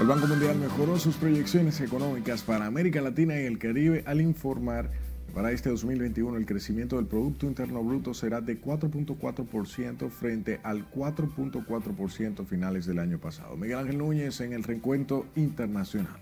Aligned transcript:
El 0.00 0.08
Banco 0.08 0.26
Mundial 0.26 0.58
mejoró 0.58 0.98
sus 0.98 1.14
proyecciones 1.14 1.80
económicas 1.80 2.42
para 2.42 2.66
América 2.66 3.00
Latina 3.00 3.40
y 3.40 3.44
el 3.44 3.60
Caribe 3.60 4.02
al 4.06 4.20
informar 4.20 4.90
que 5.24 5.32
para 5.32 5.52
este 5.52 5.70
2021 5.70 6.36
el 6.36 6.46
crecimiento 6.46 6.96
del 6.96 7.06
Producto 7.06 7.46
Interno 7.46 7.82
Bruto 7.82 8.12
será 8.12 8.40
de 8.40 8.60
4.4% 8.60 10.10
frente 10.10 10.60
al 10.64 10.90
4.4% 10.90 12.44
finales 12.44 12.86
del 12.86 12.98
año 12.98 13.18
pasado. 13.18 13.56
Miguel 13.56 13.78
Ángel 13.78 13.98
Núñez 13.98 14.40
en 14.40 14.52
el 14.52 14.64
reencuentro 14.64 15.26
internacional. 15.36 16.18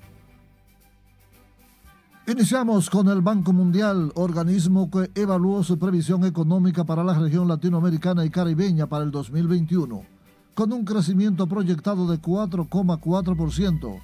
Iniciamos 2.27 2.91
con 2.91 3.09
el 3.09 3.23
Banco 3.23 3.55
Mundial, 3.55 4.13
organismo 4.15 4.91
que 4.91 5.11
evaluó 5.19 5.65
su 5.65 5.79
previsión 5.79 6.27
económica 6.27 6.85
para 6.85 7.03
la 7.03 7.19
región 7.19 7.49
latinoamericana 7.49 8.25
y 8.27 8.31
caribeña 8.31 8.87
para 8.87 9.03
el 9.05 9.11
2021 9.11 10.12
con 10.55 10.73
un 10.73 10.85
crecimiento 10.85 11.47
proyectado 11.47 12.07
de 12.09 12.21
4,4%, 12.21 14.01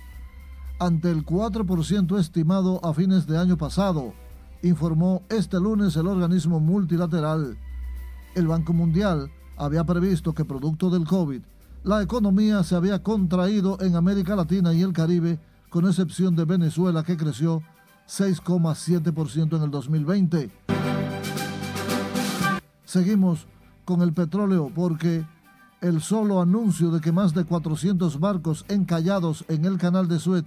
ante 0.78 1.10
el 1.10 1.24
4% 1.24 2.18
estimado 2.18 2.80
a 2.84 2.94
fines 2.94 3.26
de 3.26 3.38
año 3.38 3.56
pasado, 3.56 4.14
informó 4.62 5.22
este 5.28 5.58
lunes 5.60 5.96
el 5.96 6.06
organismo 6.06 6.60
multilateral. 6.60 7.58
El 8.34 8.46
Banco 8.46 8.72
Mundial 8.72 9.30
había 9.56 9.84
previsto 9.84 10.34
que 10.34 10.44
producto 10.44 10.90
del 10.90 11.04
COVID, 11.04 11.42
la 11.84 12.02
economía 12.02 12.62
se 12.64 12.74
había 12.74 13.02
contraído 13.02 13.78
en 13.80 13.96
América 13.96 14.34
Latina 14.36 14.72
y 14.72 14.82
el 14.82 14.92
Caribe, 14.92 15.38
con 15.68 15.86
excepción 15.86 16.34
de 16.34 16.44
Venezuela 16.44 17.02
que 17.02 17.16
creció 17.16 17.62
6,7% 18.08 19.56
en 19.56 19.62
el 19.62 19.70
2020. 19.70 20.50
Seguimos 22.84 23.46
con 23.84 24.02
el 24.02 24.12
petróleo 24.12 24.72
porque 24.74 25.24
el 25.80 26.00
solo 26.00 26.40
anuncio 26.40 26.90
de 26.90 27.00
que 27.00 27.12
más 27.12 27.34
de 27.34 27.44
400 27.44 28.18
barcos 28.18 28.64
encallados 28.68 29.44
en 29.48 29.64
el 29.64 29.78
canal 29.78 30.08
de 30.08 30.18
Suez 30.18 30.44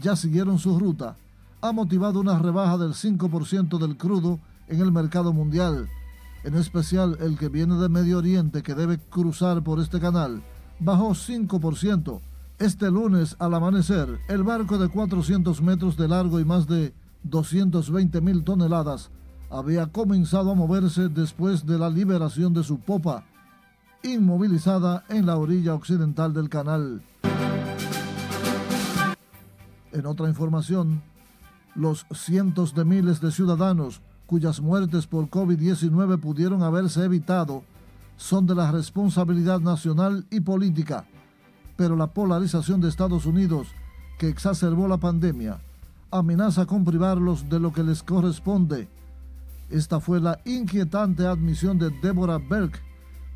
ya 0.00 0.16
siguieron 0.16 0.58
su 0.58 0.78
ruta 0.78 1.16
ha 1.62 1.72
motivado 1.72 2.20
una 2.20 2.38
rebaja 2.38 2.76
del 2.78 2.92
5% 2.92 3.78
del 3.78 3.96
crudo 3.96 4.38
en 4.68 4.80
el 4.80 4.92
mercado 4.92 5.32
mundial, 5.32 5.88
en 6.44 6.54
especial 6.54 7.16
el 7.20 7.38
que 7.38 7.48
viene 7.48 7.76
de 7.76 7.88
Medio 7.88 8.18
Oriente 8.18 8.62
que 8.62 8.74
debe 8.74 8.98
cruzar 8.98 9.62
por 9.62 9.80
este 9.80 10.00
canal, 10.00 10.42
bajó 10.78 11.10
5%. 11.10 12.20
Este 12.58 12.90
lunes 12.90 13.36
al 13.38 13.54
amanecer, 13.54 14.18
el 14.28 14.42
barco 14.42 14.78
de 14.78 14.88
400 14.88 15.60
metros 15.60 15.96
de 15.96 16.08
largo 16.08 16.40
y 16.40 16.44
más 16.44 16.66
de 16.66 16.94
220 17.24 18.20
mil 18.20 18.44
toneladas 18.44 19.10
había 19.50 19.86
comenzado 19.86 20.52
a 20.52 20.54
moverse 20.54 21.08
después 21.08 21.66
de 21.66 21.78
la 21.78 21.90
liberación 21.90 22.54
de 22.54 22.64
su 22.64 22.78
popa 22.78 23.24
inmovilizada 24.02 25.04
en 25.08 25.26
la 25.26 25.36
orilla 25.36 25.74
occidental 25.74 26.32
del 26.32 26.48
canal. 26.48 27.02
En 29.92 30.06
otra 30.06 30.28
información, 30.28 31.02
los 31.74 32.06
cientos 32.12 32.74
de 32.74 32.84
miles 32.84 33.20
de 33.20 33.30
ciudadanos 33.30 34.02
cuyas 34.26 34.60
muertes 34.60 35.06
por 35.06 35.28
COVID-19 35.28 36.20
pudieron 36.20 36.62
haberse 36.62 37.04
evitado 37.04 37.62
son 38.16 38.46
de 38.46 38.54
la 38.54 38.70
responsabilidad 38.72 39.60
nacional 39.60 40.26
y 40.30 40.40
política, 40.40 41.04
pero 41.76 41.96
la 41.96 42.08
polarización 42.08 42.80
de 42.80 42.88
Estados 42.88 43.26
Unidos, 43.26 43.68
que 44.18 44.28
exacerbó 44.28 44.88
la 44.88 44.96
pandemia, 44.96 45.60
amenaza 46.10 46.66
con 46.66 46.84
privarlos 46.84 47.48
de 47.48 47.60
lo 47.60 47.72
que 47.72 47.82
les 47.82 48.02
corresponde. 48.02 48.88
Esta 49.70 50.00
fue 50.00 50.20
la 50.20 50.40
inquietante 50.44 51.26
admisión 51.26 51.78
de 51.78 51.90
Deborah 51.90 52.38
Berg, 52.38 52.72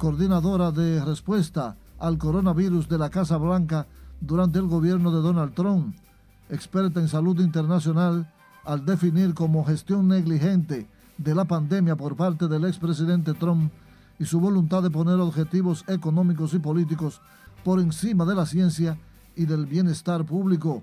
coordinadora 0.00 0.72
de 0.72 1.04
respuesta 1.04 1.76
al 1.98 2.16
coronavirus 2.16 2.88
de 2.88 2.96
la 2.96 3.10
Casa 3.10 3.36
Blanca 3.36 3.86
durante 4.18 4.58
el 4.58 4.66
gobierno 4.66 5.10
de 5.12 5.20
Donald 5.20 5.52
Trump, 5.52 5.94
experta 6.48 7.00
en 7.00 7.08
salud 7.08 7.38
internacional, 7.38 8.32
al 8.64 8.86
definir 8.86 9.34
como 9.34 9.62
gestión 9.62 10.08
negligente 10.08 10.88
de 11.18 11.34
la 11.34 11.44
pandemia 11.44 11.96
por 11.96 12.16
parte 12.16 12.48
del 12.48 12.64
expresidente 12.64 13.34
Trump 13.34 13.70
y 14.18 14.24
su 14.24 14.40
voluntad 14.40 14.82
de 14.82 14.88
poner 14.88 15.20
objetivos 15.20 15.84
económicos 15.86 16.54
y 16.54 16.60
políticos 16.60 17.20
por 17.62 17.78
encima 17.78 18.24
de 18.24 18.34
la 18.34 18.46
ciencia 18.46 18.98
y 19.36 19.44
del 19.44 19.66
bienestar 19.66 20.24
público. 20.24 20.82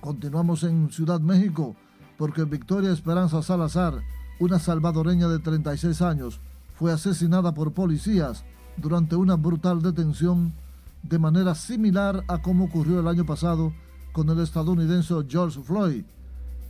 Continuamos 0.00 0.62
en 0.62 0.92
Ciudad 0.92 1.18
México 1.18 1.74
porque 2.16 2.44
Victoria 2.44 2.92
Esperanza 2.92 3.42
Salazar, 3.42 3.94
una 4.38 4.60
salvadoreña 4.60 5.26
de 5.26 5.40
36 5.40 6.00
años, 6.00 6.40
fue 6.76 6.92
asesinada 6.92 7.52
por 7.52 7.72
policías 7.72 8.44
durante 8.76 9.16
una 9.16 9.36
brutal 9.36 9.82
detención 9.82 10.54
de 11.02 11.18
manera 11.18 11.54
similar 11.54 12.22
a 12.28 12.42
como 12.42 12.66
ocurrió 12.66 13.00
el 13.00 13.08
año 13.08 13.24
pasado 13.24 13.72
con 14.12 14.28
el 14.28 14.40
estadounidense 14.40 15.14
George 15.28 15.60
Floyd, 15.62 16.04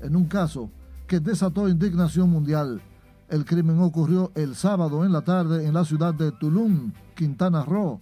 en 0.00 0.16
un 0.16 0.26
caso 0.26 0.70
que 1.06 1.20
desató 1.20 1.68
indignación 1.68 2.30
mundial. 2.30 2.80
El 3.28 3.44
crimen 3.44 3.80
ocurrió 3.80 4.30
el 4.34 4.54
sábado 4.54 5.04
en 5.04 5.12
la 5.12 5.22
tarde 5.22 5.66
en 5.66 5.74
la 5.74 5.84
ciudad 5.84 6.14
de 6.14 6.32
Tulum, 6.32 6.92
Quintana 7.14 7.64
Roo, 7.64 8.00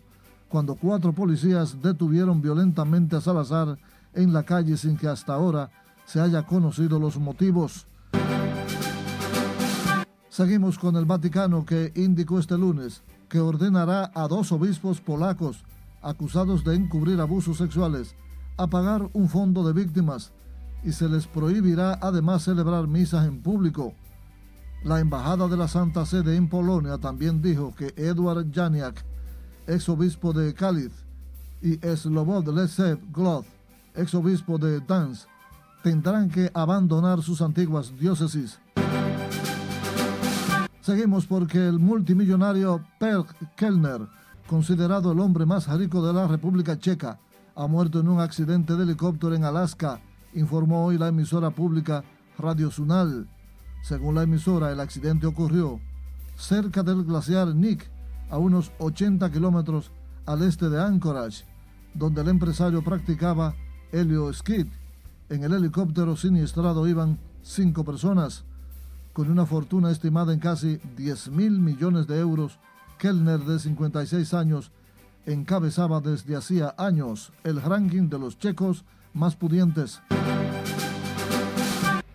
cuando 0.48 0.74
cuatro 0.74 1.12
policías 1.12 1.80
detuvieron 1.80 2.42
violentamente 2.42 3.16
a 3.16 3.20
Salazar 3.20 3.78
en 4.12 4.32
la 4.32 4.42
calle 4.42 4.76
sin 4.76 4.96
que 4.96 5.08
hasta 5.08 5.34
ahora 5.34 5.70
se 6.04 6.20
haya 6.20 6.42
conocido 6.44 6.98
los 6.98 7.18
motivos. 7.18 7.86
Seguimos 10.34 10.80
con 10.80 10.96
el 10.96 11.04
Vaticano 11.04 11.64
que 11.64 11.92
indicó 11.94 12.40
este 12.40 12.58
lunes 12.58 13.04
que 13.28 13.38
ordenará 13.38 14.10
a 14.16 14.26
dos 14.26 14.50
obispos 14.50 15.00
polacos 15.00 15.62
acusados 16.02 16.64
de 16.64 16.74
encubrir 16.74 17.20
abusos 17.20 17.58
sexuales 17.58 18.16
a 18.56 18.66
pagar 18.66 19.08
un 19.12 19.28
fondo 19.28 19.62
de 19.62 19.72
víctimas 19.72 20.32
y 20.82 20.90
se 20.90 21.08
les 21.08 21.28
prohibirá 21.28 22.00
además 22.02 22.42
celebrar 22.42 22.88
misas 22.88 23.28
en 23.28 23.42
público. 23.42 23.94
La 24.82 24.98
Embajada 24.98 25.46
de 25.46 25.56
la 25.56 25.68
Santa 25.68 26.04
Sede 26.04 26.34
en 26.34 26.48
Polonia 26.48 26.98
también 26.98 27.40
dijo 27.40 27.72
que 27.72 27.94
Edward 27.96 28.52
Janiak, 28.52 29.04
ex 29.68 29.88
obispo 29.88 30.32
de 30.32 30.52
Cáliz, 30.52 30.90
y 31.62 31.76
Slobod 31.76 32.48
Lesev 32.48 32.98
Gloth, 33.12 33.46
ex 33.94 34.12
obispo 34.16 34.58
de 34.58 34.80
Dansk, 34.80 35.28
tendrán 35.84 36.28
que 36.28 36.50
abandonar 36.54 37.22
sus 37.22 37.40
antiguas 37.40 37.96
diócesis. 37.96 38.58
Seguimos 40.84 41.26
porque 41.26 41.66
el 41.66 41.78
multimillonario 41.78 42.84
Per 43.00 43.24
Kellner, 43.56 44.02
considerado 44.46 45.12
el 45.12 45.20
hombre 45.20 45.46
más 45.46 45.66
rico 45.78 46.06
de 46.06 46.12
la 46.12 46.28
República 46.28 46.78
Checa, 46.78 47.18
ha 47.54 47.66
muerto 47.66 48.00
en 48.00 48.08
un 48.08 48.20
accidente 48.20 48.76
de 48.76 48.82
helicóptero 48.82 49.34
en 49.34 49.44
Alaska, 49.44 50.02
informó 50.34 50.84
hoy 50.84 50.98
la 50.98 51.08
emisora 51.08 51.48
pública 51.48 52.04
Radio 52.36 52.70
Sunal. 52.70 53.26
Según 53.82 54.16
la 54.16 54.24
emisora, 54.24 54.72
el 54.72 54.80
accidente 54.80 55.26
ocurrió 55.26 55.80
cerca 56.36 56.82
del 56.82 57.02
glaciar 57.02 57.54
Nick, 57.54 57.90
a 58.28 58.36
unos 58.36 58.70
80 58.78 59.32
kilómetros 59.32 59.90
al 60.26 60.42
este 60.42 60.68
de 60.68 60.82
Anchorage, 60.82 61.46
donde 61.94 62.20
el 62.20 62.28
empresario 62.28 62.84
practicaba 62.84 63.54
helio 63.90 64.30
ski. 64.34 64.70
En 65.30 65.44
el 65.44 65.54
helicóptero 65.54 66.14
siniestrado 66.14 66.86
iban 66.86 67.18
cinco 67.40 67.84
personas 67.84 68.44
con 69.14 69.30
una 69.30 69.46
fortuna 69.46 69.92
estimada 69.92 70.34
en 70.34 70.40
casi 70.40 70.80
10 70.96 71.30
mil 71.30 71.60
millones 71.60 72.08
de 72.08 72.18
euros, 72.18 72.58
Kellner, 72.98 73.38
de 73.40 73.60
56 73.60 74.34
años, 74.34 74.72
encabezaba 75.24 76.00
desde 76.00 76.36
hacía 76.36 76.74
años 76.76 77.32
el 77.44 77.62
ranking 77.62 78.08
de 78.08 78.18
los 78.18 78.38
checos 78.38 78.84
más 79.14 79.36
pudientes. 79.36 80.02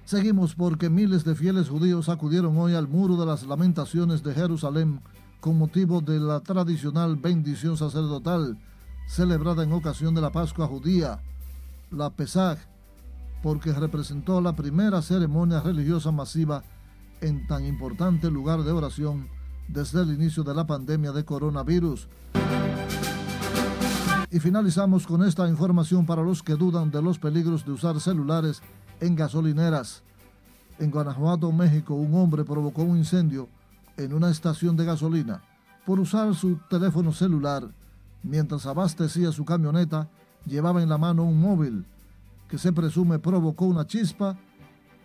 Seguimos 0.03 0.55
porque 0.55 0.89
miles 0.89 1.23
de 1.23 1.35
fieles 1.35 1.69
judíos 1.69 2.09
acudieron 2.09 2.57
hoy 2.57 2.73
al 2.73 2.89
muro 2.89 3.15
de 3.15 3.25
las 3.25 3.43
lamentaciones 3.43 4.21
de 4.21 4.33
Jerusalén 4.33 4.99
con 5.39 5.57
motivo 5.57 6.01
de 6.01 6.19
la 6.19 6.41
tradicional 6.41 7.15
bendición 7.15 7.77
sacerdotal 7.77 8.57
celebrada 9.07 9.63
en 9.63 9.71
ocasión 9.71 10.13
de 10.13 10.21
la 10.21 10.31
Pascua 10.31 10.67
judía, 10.67 11.21
la 11.91 12.09
Pesach, 12.09 12.59
porque 13.41 13.71
representó 13.71 14.41
la 14.41 14.53
primera 14.53 15.01
ceremonia 15.01 15.61
religiosa 15.61 16.11
masiva 16.11 16.61
en 17.21 17.47
tan 17.47 17.65
importante 17.65 18.29
lugar 18.29 18.63
de 18.63 18.71
oración 18.71 19.27
desde 19.67 20.01
el 20.01 20.13
inicio 20.13 20.43
de 20.43 20.53
la 20.53 20.65
pandemia 20.65 21.11
de 21.11 21.23
coronavirus. 21.25 22.07
Y 24.31 24.39
finalizamos 24.39 25.07
con 25.07 25.23
esta 25.23 25.47
información 25.47 26.05
para 26.05 26.21
los 26.21 26.43
que 26.43 26.53
dudan 26.53 26.91
de 26.91 27.01
los 27.01 27.17
peligros 27.17 27.65
de 27.65 27.71
usar 27.71 27.99
celulares 27.99 28.61
en 28.99 29.15
gasolineras. 29.15 30.03
En 30.77 30.91
Guanajuato, 30.91 31.51
México, 31.51 31.95
un 31.95 32.13
hombre 32.15 32.43
provocó 32.43 32.83
un 32.83 32.97
incendio 32.97 33.47
en 33.97 34.13
una 34.13 34.29
estación 34.29 34.77
de 34.77 34.85
gasolina 34.85 35.41
por 35.85 35.99
usar 35.99 36.33
su 36.35 36.57
teléfono 36.69 37.11
celular 37.11 37.67
mientras 38.23 38.65
abastecía 38.65 39.31
su 39.31 39.45
camioneta. 39.45 40.09
Llevaba 40.45 40.81
en 40.81 40.89
la 40.89 40.97
mano 40.97 41.23
un 41.23 41.41
móvil 41.41 41.85
que 42.47 42.57
se 42.57 42.71
presume 42.71 43.19
provocó 43.19 43.65
una 43.65 43.85
chispa 43.85 44.37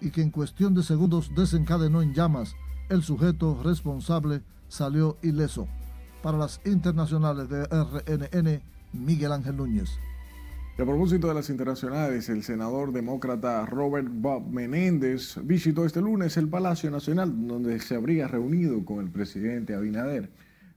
y 0.04 0.10
que 0.10 0.20
en 0.20 0.30
cuestión 0.30 0.74
de 0.74 0.82
segundos 0.82 1.32
desencadenó 1.34 2.02
en 2.02 2.12
llamas. 2.12 2.54
El 2.90 3.02
sujeto 3.02 3.60
responsable 3.64 4.42
salió 4.68 5.16
ileso. 5.22 5.66
Para 6.22 6.36
las 6.36 6.60
internacionales 6.66 7.48
de 7.48 7.64
RNN, 7.64 8.62
Miguel 8.92 9.32
Ángel 9.32 9.56
Núñez. 9.56 9.90
a 10.78 10.84
propósito 10.84 11.28
de 11.28 11.34
las 11.34 11.48
internacionales, 11.48 12.28
el 12.28 12.42
senador 12.42 12.92
demócrata 12.92 13.64
Robert 13.64 14.08
Bob 14.10 14.46
Menéndez 14.50 15.38
visitó 15.42 15.86
este 15.86 16.02
lunes 16.02 16.36
el 16.36 16.48
Palacio 16.48 16.90
Nacional, 16.90 17.46
donde 17.46 17.78
se 17.80 17.94
habría 17.94 18.28
reunido 18.28 18.84
con 18.84 19.00
el 19.00 19.10
presidente 19.10 19.74
Abinader. 19.74 20.30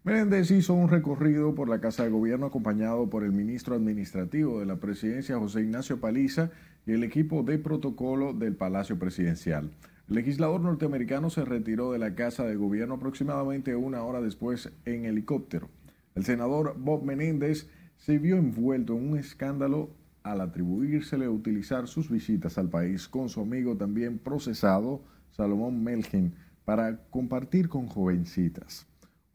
Menéndez 0.03 0.51
hizo 0.51 0.73
un 0.73 0.87
recorrido 0.87 1.53
por 1.53 1.67
la 1.67 1.81
Casa 1.81 2.03
de 2.03 2.09
Gobierno 2.09 2.45
acompañado 2.45 3.09
por 3.09 3.25
el 3.25 3.33
ministro 3.33 3.75
administrativo 3.75 4.61
de 4.61 4.65
la 4.65 4.77
presidencia, 4.77 5.37
José 5.37 5.61
Ignacio 5.61 5.99
Paliza, 5.99 6.49
y 6.87 6.93
el 6.93 7.03
equipo 7.03 7.43
de 7.43 7.59
protocolo 7.59 8.33
del 8.33 8.55
Palacio 8.55 8.97
Presidencial. 8.97 9.71
El 10.07 10.15
legislador 10.15 10.61
norteamericano 10.61 11.29
se 11.29 11.43
retiró 11.43 11.91
de 11.91 11.99
la 11.99 12.15
Casa 12.15 12.45
de 12.45 12.55
Gobierno 12.55 12.95
aproximadamente 12.95 13.75
una 13.75 14.03
hora 14.03 14.21
después 14.21 14.71
en 14.85 15.03
helicóptero. 15.03 15.69
El 16.15 16.23
senador 16.23 16.75
Bob 16.79 17.03
Menéndez 17.03 17.69
se 17.97 18.17
vio 18.17 18.37
envuelto 18.37 18.93
en 18.97 19.09
un 19.09 19.17
escándalo 19.17 19.91
al 20.23 20.39
atribuírsele 20.39 21.27
utilizar 21.27 21.87
sus 21.87 22.09
visitas 22.09 22.57
al 22.57 22.69
país 22.69 23.09
con 23.09 23.27
su 23.27 23.41
amigo 23.41 23.75
también 23.75 24.17
procesado, 24.17 25.03
Salomón 25.31 25.83
Melgen, 25.83 26.35
para 26.63 27.01
compartir 27.09 27.67
con 27.67 27.87
jovencitas. 27.87 28.87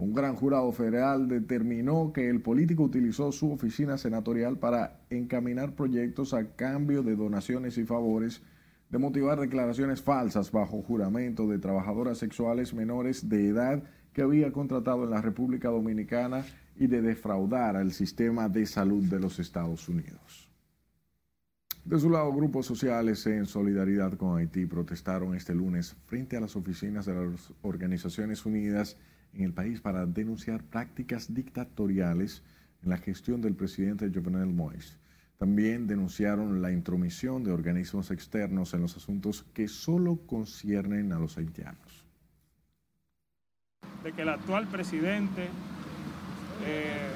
Un 0.02 0.14
gran 0.14 0.34
jurado 0.34 0.72
federal 0.72 1.28
determinó 1.28 2.12
que 2.12 2.28
el 2.28 2.40
político 2.40 2.82
utilizó 2.82 3.30
su 3.30 3.52
oficina 3.52 3.96
senatorial 3.96 4.58
para 4.58 4.98
encaminar 5.10 5.76
proyectos 5.76 6.34
a 6.34 6.56
cambio 6.56 7.04
de 7.04 7.14
donaciones 7.14 7.78
y 7.78 7.84
favores, 7.84 8.42
de 8.90 8.98
motivar 8.98 9.38
declaraciones 9.38 10.02
falsas 10.02 10.50
bajo 10.50 10.82
juramento 10.82 11.46
de 11.46 11.60
trabajadoras 11.60 12.18
sexuales 12.18 12.74
menores 12.74 13.28
de 13.28 13.46
edad 13.46 13.84
que 14.12 14.22
había 14.22 14.50
contratado 14.50 15.04
en 15.04 15.10
la 15.10 15.22
República 15.22 15.68
Dominicana 15.68 16.44
y 16.74 16.88
de 16.88 17.00
defraudar 17.00 17.76
al 17.76 17.92
sistema 17.92 18.48
de 18.48 18.66
salud 18.66 19.04
de 19.04 19.20
los 19.20 19.38
Estados 19.38 19.88
Unidos. 19.88 20.50
De 21.84 22.00
su 22.00 22.10
lado, 22.10 22.32
grupos 22.32 22.66
sociales 22.66 23.24
en 23.28 23.46
solidaridad 23.46 24.14
con 24.14 24.36
Haití 24.36 24.66
protestaron 24.66 25.36
este 25.36 25.54
lunes 25.54 25.94
frente 26.06 26.36
a 26.36 26.40
las 26.40 26.56
oficinas 26.56 27.06
de 27.06 27.14
las 27.14 27.52
Organizaciones 27.62 28.44
Unidas 28.44 28.96
en 29.34 29.44
el 29.44 29.52
país 29.52 29.80
para 29.80 30.06
denunciar 30.06 30.62
prácticas 30.62 31.32
dictatoriales 31.32 32.42
en 32.82 32.90
la 32.90 32.98
gestión 32.98 33.40
del 33.40 33.54
presidente 33.54 34.10
Jovenel 34.12 34.48
Moïse. 34.48 34.98
También 35.38 35.86
denunciaron 35.86 36.62
la 36.62 36.70
intromisión 36.70 37.42
de 37.42 37.50
organismos 37.50 38.10
externos 38.10 38.74
en 38.74 38.82
los 38.82 38.96
asuntos 38.96 39.44
que 39.52 39.66
solo 39.66 40.18
conciernen 40.26 41.12
a 41.12 41.18
los 41.18 41.36
haitianos. 41.36 42.06
De 44.04 44.12
que 44.12 44.22
el 44.22 44.28
actual 44.28 44.68
presidente 44.68 45.48
eh, 46.64 47.10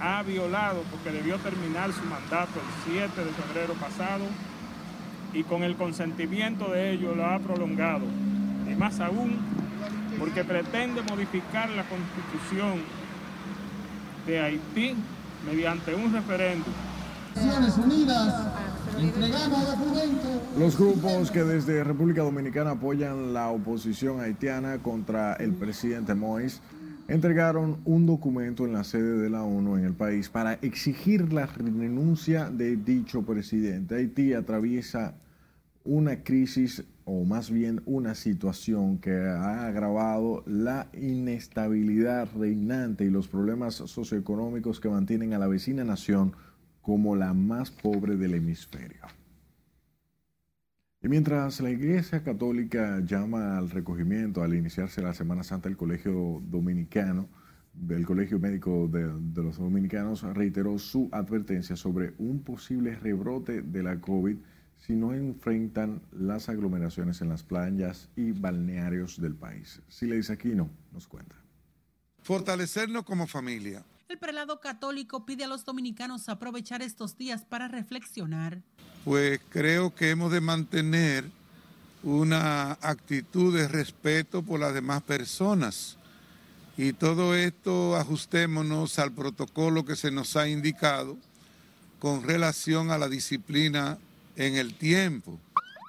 ha 0.00 0.22
violado, 0.22 0.82
porque 0.90 1.10
debió 1.10 1.36
terminar 1.38 1.92
su 1.92 2.04
mandato 2.04 2.60
el 2.60 2.92
7 2.92 3.24
de 3.24 3.32
febrero 3.32 3.74
pasado, 3.74 4.24
y 5.34 5.42
con 5.42 5.62
el 5.62 5.76
consentimiento 5.76 6.70
de 6.70 6.92
ellos 6.92 7.16
lo 7.16 7.26
ha 7.26 7.38
prolongado. 7.40 8.06
Y 8.70 8.74
más 8.74 9.00
aún, 9.00 9.36
porque 10.18 10.44
pretende 10.44 11.02
modificar 11.02 11.68
la 11.70 11.84
constitución 11.88 12.80
de 14.26 14.40
Haití 14.40 14.94
mediante 15.46 15.94
un 15.94 16.12
referéndum. 16.12 16.72
Los 20.58 20.76
grupos 20.76 21.30
que 21.30 21.44
desde 21.44 21.84
República 21.84 22.22
Dominicana 22.22 22.72
apoyan 22.72 23.32
la 23.32 23.48
oposición 23.50 24.20
haitiana 24.20 24.78
contra 24.78 25.34
el 25.34 25.52
presidente 25.52 26.14
Moïse 26.14 26.60
entregaron 27.06 27.78
un 27.84 28.06
documento 28.06 28.66
en 28.66 28.72
la 28.72 28.84
sede 28.84 29.18
de 29.18 29.30
la 29.30 29.44
ONU 29.44 29.76
en 29.76 29.84
el 29.84 29.94
país 29.94 30.28
para 30.28 30.54
exigir 30.54 31.32
la 31.32 31.46
renuncia 31.46 32.50
de 32.50 32.76
dicho 32.76 33.22
presidente. 33.22 33.94
Haití 33.94 34.34
atraviesa 34.34 35.14
una 35.84 36.22
crisis 36.22 36.84
o 37.10 37.24
más 37.24 37.50
bien 37.50 37.80
una 37.86 38.14
situación 38.14 38.98
que 38.98 39.16
ha 39.16 39.66
agravado 39.66 40.44
la 40.46 40.88
inestabilidad 40.92 42.28
reinante 42.36 43.06
y 43.06 43.10
los 43.10 43.28
problemas 43.28 43.76
socioeconómicos 43.76 44.78
que 44.78 44.90
mantienen 44.90 45.32
a 45.32 45.38
la 45.38 45.46
vecina 45.46 45.84
nación 45.84 46.34
como 46.82 47.16
la 47.16 47.32
más 47.32 47.70
pobre 47.70 48.16
del 48.16 48.34
hemisferio. 48.34 49.00
Y 51.02 51.08
mientras 51.08 51.62
la 51.62 51.70
Iglesia 51.70 52.22
Católica 52.22 53.00
llama 53.00 53.56
al 53.56 53.70
recogimiento 53.70 54.42
al 54.42 54.54
iniciarse 54.54 55.00
la 55.00 55.14
Semana 55.14 55.42
Santa, 55.42 55.70
el 55.70 55.78
Colegio 55.78 56.42
Dominicano, 56.44 57.26
del 57.72 58.04
Colegio 58.04 58.38
Médico 58.38 58.86
de, 58.86 59.10
de 59.18 59.42
los 59.42 59.56
Dominicanos, 59.56 60.24
reiteró 60.34 60.78
su 60.78 61.08
advertencia 61.12 61.74
sobre 61.74 62.12
un 62.18 62.42
posible 62.42 62.96
rebrote 62.96 63.62
de 63.62 63.82
la 63.82 63.98
COVID 63.98 64.36
si 64.86 64.94
no 64.94 65.12
enfrentan 65.12 66.00
las 66.12 66.48
aglomeraciones 66.48 67.20
en 67.20 67.28
las 67.28 67.42
playas 67.42 68.08
y 68.16 68.32
balnearios 68.32 69.20
del 69.20 69.34
país. 69.34 69.80
Sileis 69.88 70.30
Aquino 70.30 70.70
nos 70.92 71.06
cuenta. 71.06 71.36
Fortalecernos 72.22 73.04
como 73.04 73.26
familia. 73.26 73.84
El 74.08 74.18
prelado 74.18 74.60
católico 74.60 75.26
pide 75.26 75.44
a 75.44 75.48
los 75.48 75.64
dominicanos 75.64 76.28
aprovechar 76.28 76.80
estos 76.80 77.18
días 77.18 77.44
para 77.44 77.68
reflexionar. 77.68 78.62
Pues 79.04 79.40
creo 79.50 79.94
que 79.94 80.10
hemos 80.10 80.32
de 80.32 80.40
mantener 80.40 81.24
una 82.02 82.72
actitud 82.80 83.54
de 83.54 83.68
respeto 83.68 84.42
por 84.42 84.60
las 84.60 84.72
demás 84.72 85.02
personas. 85.02 85.98
Y 86.76 86.92
todo 86.92 87.34
esto 87.34 87.96
ajustémonos 87.96 88.98
al 88.98 89.12
protocolo 89.12 89.84
que 89.84 89.96
se 89.96 90.10
nos 90.10 90.36
ha 90.36 90.48
indicado 90.48 91.18
con 91.98 92.22
relación 92.22 92.90
a 92.90 92.98
la 92.98 93.08
disciplina 93.08 93.98
en 94.38 94.56
el 94.56 94.74
tiempo. 94.74 95.38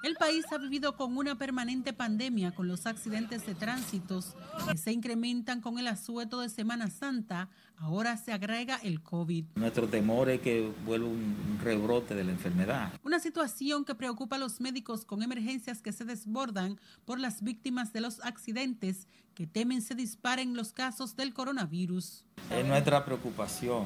El 0.02 0.14
país 0.14 0.46
ha 0.50 0.56
vivido 0.56 0.96
con 0.96 1.16
una 1.18 1.36
permanente 1.36 1.92
pandemia 1.92 2.52
con 2.52 2.66
los 2.66 2.86
accidentes 2.86 3.44
de 3.44 3.54
tránsitos 3.54 4.34
que 4.66 4.78
se 4.78 4.92
incrementan 4.92 5.60
con 5.60 5.78
el 5.78 5.86
asueto 5.86 6.40
de 6.40 6.48
Semana 6.48 6.88
Santa. 6.88 7.50
Ahora 7.76 8.16
se 8.16 8.32
agrega 8.32 8.80
el 8.82 9.02
COVID. 9.02 9.44
Nuestro 9.56 9.88
temor 9.88 10.30
es 10.30 10.40
que 10.40 10.72
vuelva 10.86 11.06
un 11.06 11.60
rebrote 11.62 12.14
de 12.14 12.24
la 12.24 12.32
enfermedad. 12.32 12.92
Una 13.04 13.20
situación 13.20 13.84
que 13.84 13.94
preocupa 13.94 14.36
a 14.36 14.38
los 14.38 14.60
médicos 14.60 15.04
con 15.04 15.22
emergencias 15.22 15.82
que 15.82 15.92
se 15.92 16.06
desbordan 16.06 16.80
por 17.04 17.20
las 17.20 17.42
víctimas 17.42 17.92
de 17.92 18.00
los 18.00 18.24
accidentes 18.24 19.06
que 19.34 19.46
temen 19.46 19.82
se 19.82 19.94
disparen 19.94 20.56
los 20.56 20.72
casos 20.72 21.14
del 21.14 21.34
coronavirus. 21.34 22.24
Es 22.50 22.66
nuestra 22.66 23.04
preocupación. 23.04 23.84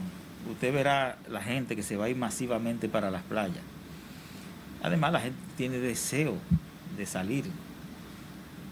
Usted 0.48 0.72
verá 0.72 1.18
la 1.28 1.42
gente 1.42 1.74
que 1.74 1.82
se 1.82 1.96
va 1.96 2.04
a 2.04 2.08
ir 2.08 2.16
masivamente 2.16 2.88
para 2.88 3.10
las 3.10 3.24
playas 3.24 3.73
Además, 4.84 5.12
la 5.12 5.20
gente 5.20 5.38
tiene 5.56 5.78
deseo 5.78 6.36
de 6.98 7.06
salir. 7.06 7.46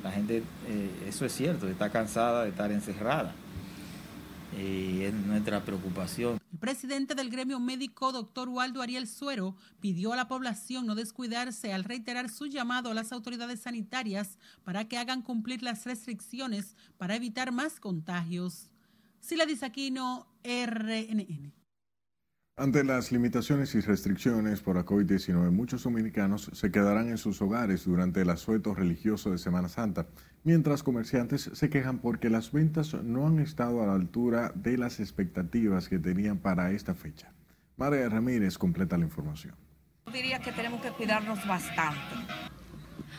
La 0.05 0.13
gente, 0.13 0.43
eh, 0.69 1.07
eso 1.09 1.25
es 1.25 1.33
cierto, 1.33 1.67
está 1.67 1.91
cansada 1.91 2.43
de 2.45 2.51
estar 2.51 2.71
encerrada. 2.71 3.33
Y 4.55 5.05
es 5.05 5.15
nuestra 5.15 5.65
preocupación. 5.65 6.39
El 6.53 6.59
presidente 6.59 7.15
del 7.15 7.31
gremio 7.31 7.59
médico, 7.61 8.13
doctor 8.13 8.51
Waldo 8.51 8.83
Ariel 8.83 9.09
Suero, 9.09 9.57
pidió 9.81 10.13
a 10.13 10.17
la 10.17 10.29
población 10.29 10.85
no 10.85 10.95
descuidarse 10.95 11.73
al 11.73 11.83
reiterar 11.83 12.29
su 12.29 12.45
llamado 12.45 12.91
a 12.91 12.95
las 12.95 13.11
autoridades 13.11 13.61
sanitarias 13.61 14.37
para 14.65 14.87
que 14.87 14.99
hagan 14.99 15.23
cumplir 15.23 15.63
las 15.63 15.87
restricciones 15.87 16.77
para 16.99 17.17
evitar 17.17 17.53
más 17.53 17.81
contagios. 17.81 18.69
Sila 19.23 19.47
Disaquino, 19.47 20.27
RNN. 20.45 21.62
Ante 22.63 22.85
las 22.85 23.11
limitaciones 23.11 23.75
y 23.75 23.81
restricciones 23.81 24.61
por 24.61 24.77
la 24.77 24.85
COVID-19, 24.85 25.51
muchos 25.51 25.83
dominicanos 25.83 26.49
se 26.53 26.71
quedarán 26.71 27.09
en 27.09 27.19
sus 27.19 27.43
hogares 27.43 27.85
durante 27.87 28.21
el 28.21 28.31
asueto 28.31 28.73
religioso 28.73 29.33
de 29.33 29.39
Semana 29.39 29.69
Santa, 29.69 30.07
mientras 30.45 30.85
comerciantes 30.85 31.51
se 31.53 31.71
quejan 31.71 31.99
porque 31.99 32.31
las 32.31 32.53
ventas 32.53 32.95
no 32.95 33.27
han 33.27 33.41
estado 33.41 33.83
a 33.83 33.87
la 33.87 33.95
altura 33.95 34.53
de 34.55 34.79
las 34.79 35.01
expectativas 35.01 35.89
que 35.89 35.99
tenían 35.99 36.39
para 36.39 36.71
esta 36.71 36.95
fecha. 36.95 37.33
María 37.77 38.09
Ramírez 38.09 38.59
completa 38.59 38.97
la 38.97 39.07
información. 39.07 39.57
diría 40.13 40.39
que 40.39 40.53
tenemos 40.53 40.81
que 40.83 40.91
cuidarnos 40.91 41.45
bastante. 41.45 42.15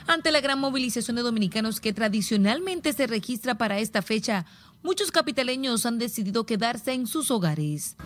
Ante 0.07 0.31
la 0.31 0.39
gran 0.39 0.61
movilización 0.61 1.17
de 1.17 1.21
dominicanos 1.21 1.81
que 1.81 1.91
tradicionalmente 1.91 2.93
se 2.93 3.07
registra 3.07 3.55
para 3.55 3.79
esta 3.79 4.01
fecha, 4.01 4.45
muchos 4.83 5.11
capitaleños 5.11 5.85
han 5.85 5.99
decidido 5.99 6.45
quedarse 6.45 6.93
en 6.93 7.07
sus 7.07 7.29
hogares 7.29 7.97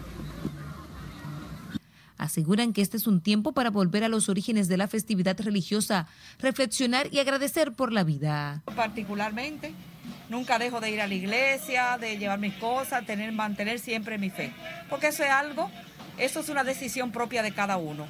aseguran 2.18 2.74
que 2.74 2.82
este 2.82 2.98
es 2.98 3.08
un 3.08 3.22
tiempo 3.22 3.52
para 3.52 3.70
volver 3.70 4.04
a 4.04 4.10
los 4.10 4.30
orígenes 4.30 4.68
de 4.68 4.78
la 4.78 4.88
festividad 4.88 5.40
religiosa, 5.40 6.08
reflexionar 6.40 7.08
y 7.12 7.20
agradecer 7.20 7.74
por 7.74 7.92
la 7.92 8.04
vida. 8.04 8.62
Particularmente, 8.76 9.74
nunca 10.30 10.60
dejo 10.60 10.80
de 10.80 10.92
ir 10.92 11.02
a 11.02 11.08
la 11.08 11.14
iglesia, 11.14 11.98
de 12.00 12.18
llevar 12.18 12.40
mis 12.40 12.54
cosas, 12.56 13.06
tener, 13.06 13.32
mantener 13.32 13.80
siempre 13.80 14.18
mi 14.18 14.30
fe, 14.30 14.52
porque 14.90 15.08
eso 15.08 15.24
es 15.24 15.30
algo, 15.30 15.70
eso 16.18 16.40
es 16.40 16.50
una 16.50 16.64
decisión 16.64 17.12
propia 17.12 17.44
de 17.44 17.52
cada 17.52 17.78
uno. 17.78 18.08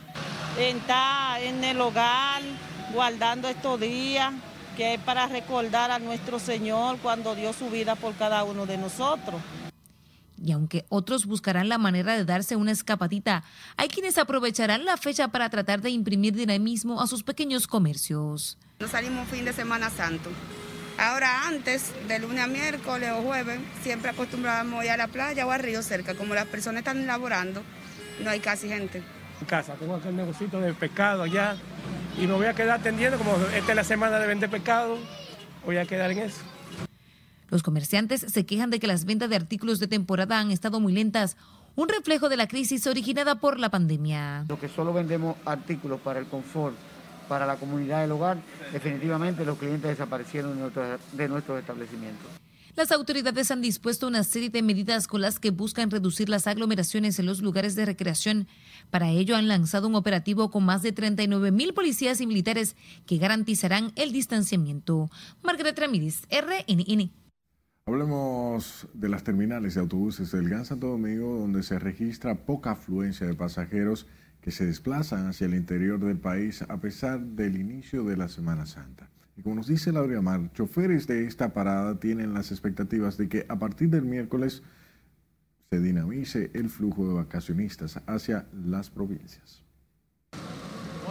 Estar 0.59 1.41
en 1.41 1.63
el 1.63 1.79
hogar, 1.79 2.41
guardando 2.93 3.47
estos 3.47 3.79
días, 3.79 4.33
que 4.75 4.95
es 4.95 4.99
para 4.99 5.27
recordar 5.27 5.91
a 5.91 5.99
nuestro 5.99 6.39
Señor 6.39 6.97
cuando 6.99 7.35
dio 7.35 7.51
su 7.53 7.69
vida 7.69 7.95
por 7.95 8.15
cada 8.15 8.43
uno 8.43 8.65
de 8.65 8.77
nosotros 8.77 9.41
Y 10.43 10.51
aunque 10.51 10.85
otros 10.89 11.25
buscarán 11.25 11.69
la 11.69 11.77
manera 11.77 12.15
de 12.15 12.25
darse 12.25 12.55
una 12.55 12.71
escapadita, 12.71 13.43
hay 13.75 13.87
quienes 13.87 14.17
aprovecharán 14.17 14.85
la 14.85 14.97
fecha 14.97 15.29
para 15.29 15.49
tratar 15.49 15.81
de 15.81 15.89
imprimir 15.89 16.35
dinamismo 16.35 17.01
a 17.01 17.07
sus 17.07 17.23
pequeños 17.23 17.67
comercios. 17.67 18.57
Nos 18.79 18.91
salimos 18.91 19.27
fin 19.29 19.45
de 19.45 19.53
Semana 19.53 19.89
Santo. 19.89 20.29
Ahora 20.97 21.47
antes, 21.47 21.91
de 22.07 22.19
lunes 22.19 22.43
a 22.43 22.47
miércoles 22.47 23.11
o 23.11 23.21
jueves, 23.21 23.59
siempre 23.83 24.09
acostumbrábamos 24.09 24.83
ir 24.83 24.91
a 24.91 24.97
la 24.97 25.07
playa 25.07 25.45
o 25.45 25.51
al 25.51 25.61
río 25.61 25.81
cerca. 25.83 26.15
Como 26.15 26.33
las 26.33 26.45
personas 26.47 26.79
están 26.79 27.05
laborando, 27.05 27.61
no 28.23 28.29
hay 28.29 28.39
casi 28.39 28.67
gente. 28.67 29.03
En 29.39 29.45
casa, 29.45 29.73
tengo 29.75 29.95
aquel 29.95 30.15
negocito 30.15 30.59
de 30.59 30.73
pescado 30.73 31.23
allá 31.23 31.55
y 32.17 32.25
me 32.25 32.33
voy 32.33 32.47
a 32.47 32.53
quedar 32.55 32.79
atendiendo, 32.79 33.19
como 33.19 33.35
esta 33.53 33.71
es 33.71 33.75
la 33.75 33.83
semana 33.83 34.17
de 34.17 34.25
vender 34.25 34.49
pescado, 34.49 34.97
voy 35.65 35.77
a 35.77 35.85
quedar 35.85 36.09
en 36.11 36.19
eso. 36.19 36.41
Los 37.49 37.63
comerciantes 37.63 38.25
se 38.27 38.45
quejan 38.45 38.69
de 38.69 38.79
que 38.79 38.87
las 38.87 39.05
ventas 39.05 39.29
de 39.29 39.35
artículos 39.35 39.79
de 39.79 39.87
temporada 39.87 40.39
han 40.39 40.51
estado 40.51 40.79
muy 40.79 40.93
lentas, 40.93 41.37
un 41.75 41.87
reflejo 41.87 42.27
de 42.27 42.37
la 42.37 42.47
crisis 42.47 42.87
originada 42.87 43.35
por 43.35 43.59
la 43.59 43.69
pandemia. 43.69 44.45
Lo 44.49 44.59
que 44.59 44.67
solo 44.67 44.93
vendemos 44.93 45.37
artículos 45.45 46.01
para 46.01 46.19
el 46.19 46.25
confort, 46.25 46.75
para 47.29 47.45
la 47.45 47.57
comunidad 47.57 48.01
del 48.01 48.11
hogar, 48.11 48.37
definitivamente 48.73 49.45
los 49.45 49.57
clientes 49.57 49.89
desaparecieron 49.89 50.57
de 51.13 51.27
nuestros 51.29 51.59
establecimientos. 51.59 52.27
Las 52.75 52.91
autoridades 52.91 53.49
han 53.49 53.61
dispuesto 53.61 54.07
una 54.07 54.23
serie 54.23 54.51
de 54.51 54.61
medidas 54.61 55.07
con 55.07 55.21
las 55.21 55.39
que 55.39 55.49
buscan 55.49 55.89
reducir 55.89 56.29
las 56.29 56.45
aglomeraciones 56.45 57.17
en 57.17 57.25
los 57.25 57.41
lugares 57.41 57.75
de 57.75 57.85
recreación. 57.85 58.47
Para 58.91 59.09
ello 59.09 59.35
han 59.35 59.47
lanzado 59.47 59.87
un 59.87 59.95
operativo 59.95 60.51
con 60.51 60.63
más 60.63 60.83
de 60.83 60.91
39 60.91 61.51
mil 61.51 61.73
policías 61.73 62.21
y 62.21 62.27
militares 62.27 62.75
que 63.07 63.17
garantizarán 63.17 63.93
el 63.95 64.11
distanciamiento. 64.11 65.09
Margaret 65.41 65.79
Ramírez, 65.79 66.21
RNN. 66.29 67.11
Hablemos 67.87 68.85
de 68.93 69.07
las 69.07 69.23
terminales 69.23 69.75
de 69.75 69.79
autobuses 69.79 70.33
del 70.33 70.49
Gran 70.49 70.65
Santo 70.65 70.87
Domingo, 70.87 71.39
donde 71.39 71.63
se 71.63 71.79
registra 71.79 72.35
poca 72.35 72.71
afluencia 72.71 73.25
de 73.25 73.33
pasajeros 73.33 74.07
que 74.41 74.51
se 74.51 74.65
desplazan 74.65 75.27
hacia 75.27 75.45
el 75.45 75.53
interior 75.53 75.97
del 75.97 76.19
país 76.19 76.63
a 76.63 76.81
pesar 76.81 77.21
del 77.21 77.55
inicio 77.57 78.03
de 78.03 78.17
la 78.17 78.27
Semana 78.27 78.65
Santa. 78.65 79.09
Y 79.37 79.41
como 79.41 79.55
nos 79.55 79.67
dice 79.67 79.93
Laura 79.93 80.19
Mar, 80.19 80.51
choferes 80.51 81.07
de 81.07 81.27
esta 81.27 81.53
parada 81.53 81.97
tienen 81.97 82.33
las 82.33 82.51
expectativas 82.51 83.15
de 83.15 83.29
que 83.29 83.45
a 83.47 83.57
partir 83.57 83.87
del 83.87 84.03
miércoles 84.03 84.63
se 85.69 85.79
dinamice 85.79 86.51
el 86.55 86.69
flujo 86.69 87.07
de 87.07 87.13
vacacionistas 87.13 88.01
hacia 88.05 88.47
las 88.51 88.89
provincias. 88.89 89.63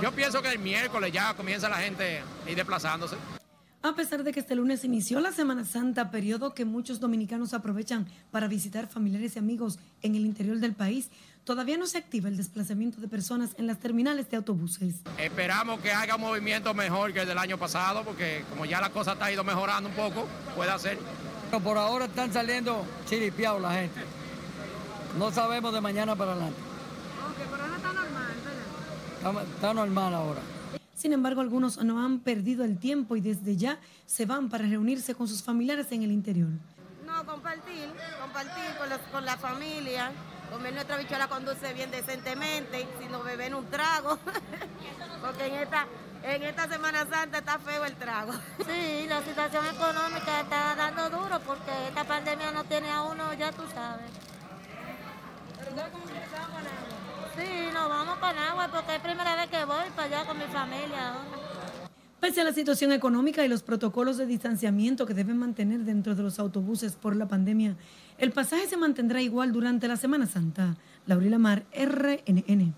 Yo 0.02 0.12
pienso 0.12 0.42
que 0.42 0.52
el 0.52 0.59
miércoles 0.59 1.11
ya 1.11 1.33
comienza 1.33 1.71
la 1.71 1.76
gente 1.76 2.18
a 2.45 2.50
ir 2.50 2.54
desplazándose. 2.54 3.16
A 3.83 3.95
pesar 3.95 4.25
de 4.25 4.33
que 4.33 4.40
este 4.40 4.56
lunes 4.56 4.85
inició 4.85 5.21
la 5.21 5.33
Semana 5.33 5.64
Santa, 5.64 6.11
periodo 6.11 6.54
que 6.54 6.64
muchos 6.64 6.99
dominicanos 6.99 7.54
aprovechan 7.54 8.06
para 8.30 8.49
visitar 8.49 8.88
familiares 8.88 9.37
y 9.37 9.38
amigos 9.38 9.78
en 10.02 10.16
el 10.16 10.26
interior 10.26 10.59
del 10.59 10.75
país, 10.75 11.11
todavía 11.45 11.76
no 11.76 11.87
se 11.87 11.99
activa 11.99 12.28
el 12.28 12.37
desplazamiento 12.37 13.00
de 13.00 13.06
personas 13.06 13.54
en 13.59 13.68
las 13.68 13.78
terminales 13.78 14.28
de 14.28 14.38
autobuses. 14.38 14.97
Esperamos 15.18 15.80
que 15.80 15.92
haga 15.92 16.16
un 16.16 16.23
movimiento 16.23 16.75
mejor 16.75 17.12
que 17.12 17.21
el 17.21 17.28
del 17.28 17.38
año 17.38 17.59
pasado, 17.59 18.02
porque 18.02 18.45
como 18.50 18.64
ya 18.64 18.80
la 18.80 18.90
cosa 18.90 19.12
está 19.12 19.30
ido 19.30 19.45
mejorando 19.45 19.88
un 19.88 19.95
poco, 19.95 20.26
puede 20.56 20.71
hacer. 20.71 20.99
Pero 21.50 21.62
por 21.62 21.78
ahora 21.78 22.06
están 22.06 22.33
saliendo 22.33 22.85
chiripiados 23.09 23.62
la 23.62 23.73
gente. 23.73 24.00
No 25.16 25.30
sabemos 25.30 25.73
de 25.73 25.80
mañana 25.80 26.16
para 26.16 26.33
adelante. 26.33 26.59
Ok, 26.59 27.47
pero 27.50 27.62
ahora 27.62 27.76
está 27.76 27.92
normal, 27.92 28.35
¿verdad? 29.23 29.45
está 29.54 29.75
normal 29.75 30.14
ahora. 30.14 30.40
Sin 30.97 31.12
embargo, 31.12 31.43
algunos 31.43 31.76
no 31.85 32.03
han 32.03 32.21
perdido 32.21 32.65
el 32.65 32.79
tiempo 32.79 33.17
y 33.17 33.21
desde 33.21 33.55
ya 33.59 33.79
se 34.07 34.25
van 34.25 34.49
para 34.49 34.67
reunirse 34.67 35.15
con 35.15 35.29
sus 35.29 35.43
familiares 35.43 35.93
en 35.93 36.03
el 36.03 36.11
interior. 36.11 36.49
No, 37.05 37.26
compartir, 37.26 37.91
compartir 38.19 38.65
con, 39.12 39.26
la 39.26 39.37
familia, 39.37 40.11
comer 40.50 40.73
nuestra 40.73 40.97
bichuela 40.97 41.29
conduce 41.29 41.75
bien 41.75 41.91
decentemente, 41.91 42.88
si 42.99 43.09
no 43.11 43.23
beben 43.23 43.55
un 43.55 43.67
trago, 43.67 44.19
porque 45.21 45.47
en 45.49 45.55
esta, 45.57 45.87
en 46.23 46.43
esta 46.43 46.67
Semana 46.67 47.07
Santa 47.11 47.38
está 47.38 47.59
feo 47.59 47.85
el 47.85 47.95
trago. 47.97 48.33
Sí, 48.67 49.07
la 49.07 49.23
situación 49.23 49.67
económica 49.67 50.41
está 50.41 50.75
dando 50.76 51.11
duro 51.11 51.41
porque 51.47 51.88
esta 51.88 52.05
pandemia 52.05 52.53
no 52.53 52.65
tiene 52.65 52.91
a 52.91 53.03
uno, 53.03 53.35
ya 53.35 53.53
tú 53.53 53.65
sabes. 53.75 54.11
Sí, 57.37 57.71
nos 57.73 57.88
vamos 57.88 58.19
para 58.19 58.50
agua 58.50 58.69
porque 58.73 58.97
es 58.97 59.00
primera 59.00 59.37
vez 59.37 59.49
que 59.49 59.64
voy 59.64 59.90
para 59.95 60.05
allá 60.05 60.26
con 60.26 60.38
mi 60.38 60.45
familia 60.45 61.14
Pese 62.21 62.40
a 62.40 62.45
la 62.45 62.52
situación 62.52 62.93
económica 62.93 63.45
y 63.45 63.49
los 63.49 63.62
protocolos 63.62 64.16
de 64.16 64.26
distanciamiento 64.26 65.05
que 65.05 65.14
deben 65.14 65.37
mantener 65.37 65.81
dentro 65.81 66.14
de 66.14 66.23
los 66.23 66.38
autobuses 66.38 66.97
por 66.97 67.14
la 67.14 67.28
pandemia, 67.28 67.76
el 68.19 68.33
pasaje 68.33 68.66
se 68.66 68.78
mantendrá 68.78 69.21
igual 69.21 69.52
durante 69.52 69.87
la 69.87 69.97
Semana 69.97 70.26
Santa. 70.26 70.76
Laurila 71.07 71.38
Mar, 71.38 71.66
RNN. 71.73 72.75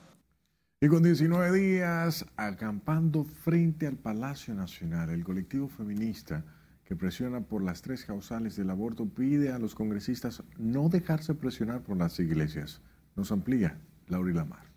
Y 0.81 0.88
con 0.88 1.03
19 1.03 1.57
días 1.57 2.27
acampando 2.37 3.25
frente 3.25 3.87
al 3.87 3.97
Palacio 3.97 4.55
Nacional, 4.55 5.11
el 5.11 5.25
colectivo 5.25 5.69
feminista 5.69 6.45
que 6.85 6.97
presiona 6.97 7.41
por 7.41 7.62
las 7.62 7.81
tres 7.81 8.05
causales 8.05 8.57
del 8.57 8.71
aborto 8.71 9.07
pide 9.07 9.53
a 9.53 9.59
los 9.59 9.75
congresistas 9.75 10.43
no 10.59 10.88
dejarse 10.88 11.35
presionar 11.35 11.83
por 11.83 11.97
las 11.97 12.19
iglesias. 12.19 12.81
Nos 13.15 13.33
amplía 13.33 13.79
Laura 14.09 14.33
Lamar. 14.33 14.69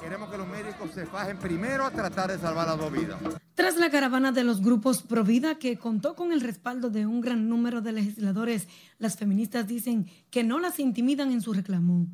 Queremos 0.00 0.30
que 0.30 0.38
los 0.38 0.48
médicos 0.48 0.92
se 0.94 1.04
fajen 1.04 1.38
primero 1.38 1.84
a 1.84 1.90
tratar 1.90 2.30
de 2.30 2.38
salvar 2.38 2.68
las 2.68 2.78
dos 2.78 2.92
vidas. 2.92 3.20
Tras 3.54 3.76
la 3.76 3.90
caravana 3.90 4.30
de 4.32 4.44
los 4.44 4.62
grupos 4.62 5.02
Provida, 5.02 5.58
que 5.58 5.78
contó 5.78 6.14
con 6.14 6.32
el 6.32 6.40
respaldo 6.40 6.90
de 6.90 7.06
un 7.06 7.20
gran 7.20 7.48
número 7.48 7.80
de 7.80 7.92
legisladores, 7.92 8.68
las 8.98 9.16
feministas 9.16 9.66
dicen 9.66 10.06
que 10.30 10.44
no 10.44 10.60
las 10.60 10.78
intimidan 10.78 11.32
en 11.32 11.42
su 11.42 11.52
reclamo. 11.52 12.06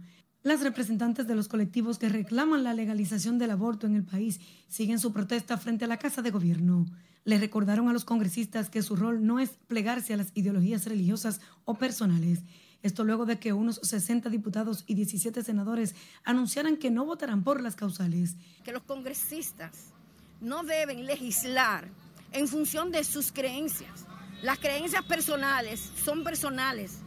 Las 0.43 0.62
representantes 0.62 1.26
de 1.26 1.35
los 1.35 1.49
colectivos 1.49 1.99
que 1.99 2.09
reclaman 2.09 2.65
la 2.65 2.73
legalización 2.73 3.37
del 3.37 3.50
aborto 3.50 3.87
en 3.87 3.95
el 3.95 4.05
país 4.05 4.41
siguen 4.69 4.99
su 4.99 5.12
protesta 5.12 5.59
frente 5.59 5.85
a 5.85 5.88
la 5.88 5.99
Casa 5.99 6.23
de 6.23 6.31
Gobierno. 6.31 6.87
Le 7.25 7.38
recordaron 7.38 7.88
a 7.88 7.93
los 7.93 8.05
congresistas 8.05 8.71
que 8.71 8.83
su 8.83 8.97
rol 8.97 9.26
no 9.26 9.41
es 9.41 9.50
plegarse 9.67 10.15
a 10.15 10.17
las 10.17 10.31
ideologías 10.35 10.87
religiosas 10.87 11.41
o 11.65 11.75
personales, 11.75 12.45
esto 12.87 13.05
luego 13.05 13.26
de 13.26 13.38
que 13.38 13.52
unos 13.52 13.81
60 13.83 14.28
diputados 14.31 14.85
y 14.87 14.95
17 14.95 15.43
senadores 15.43 15.95
anunciaran 16.25 16.76
que 16.76 16.90
no 16.90 17.05
votarán 17.05 17.45
por 17.45 17.61
las 17.61 17.76
causales. 17.76 18.37
Que 18.64 18.73
los 18.73 18.83
congresistas 18.83 19.93
no 20.40 20.62
deben 20.62 21.05
legislar 21.07 21.88
en 22.33 22.49
función 22.49 22.90
de 22.90 23.05
sus 23.05 23.33
creencias. 23.33 24.07
Las 24.43 24.59
creencias 24.59 25.05
personales 25.05 25.81
son 26.05 26.23
personales. 26.25 26.99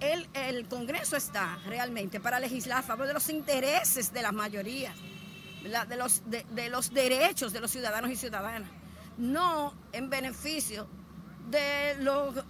el, 0.00 0.68
Congreso 0.68 1.16
está 1.16 1.58
realmente 1.66 2.20
para 2.20 2.40
legislar 2.40 2.78
a 2.78 2.82
favor 2.82 3.06
de 3.06 3.14
los 3.14 3.28
intereses 3.28 4.12
de 4.12 4.22
las 4.22 4.32
mayorías, 4.32 4.96
de 5.62 5.96
los, 5.96 6.22
de, 6.28 6.68
los 6.70 6.92
derechos 6.92 7.52
de 7.52 7.60
los 7.60 7.70
ciudadanos 7.70 8.10
y 8.10 8.16
ciudadanas, 8.16 8.70
no 9.16 9.74
en 9.92 10.08
beneficio 10.08 10.86
de, 11.50 11.96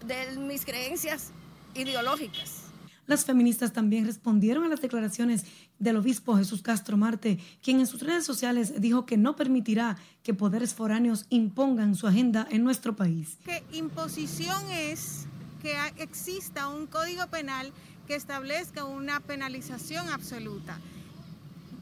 de 0.04 0.36
mis 0.38 0.64
creencias 0.64 1.32
ideológicas. 1.74 2.64
Las 3.06 3.24
feministas 3.24 3.72
también 3.72 4.04
respondieron 4.04 4.64
a 4.64 4.68
las 4.68 4.82
declaraciones 4.82 5.46
del 5.78 5.96
obispo 5.96 6.36
Jesús 6.36 6.60
Castro 6.60 6.98
Marte, 6.98 7.38
quien 7.62 7.80
en 7.80 7.86
sus 7.86 8.02
redes 8.02 8.26
sociales 8.26 8.80
dijo 8.82 9.06
que 9.06 9.16
no 9.16 9.34
permitirá 9.34 9.96
que 10.22 10.34
poderes 10.34 10.74
foráneos 10.74 11.24
impongan 11.30 11.94
su 11.94 12.06
agenda 12.06 12.46
en 12.50 12.64
nuestro 12.64 12.96
país. 12.96 13.38
Que 13.46 13.64
imposición 13.72 14.70
es 14.70 15.26
que 15.62 15.74
exista 15.96 16.68
un 16.68 16.86
código 16.86 17.26
penal 17.28 17.72
que 18.06 18.14
establezca 18.14 18.84
una 18.84 19.20
penalización 19.20 20.08
absoluta 20.10 20.78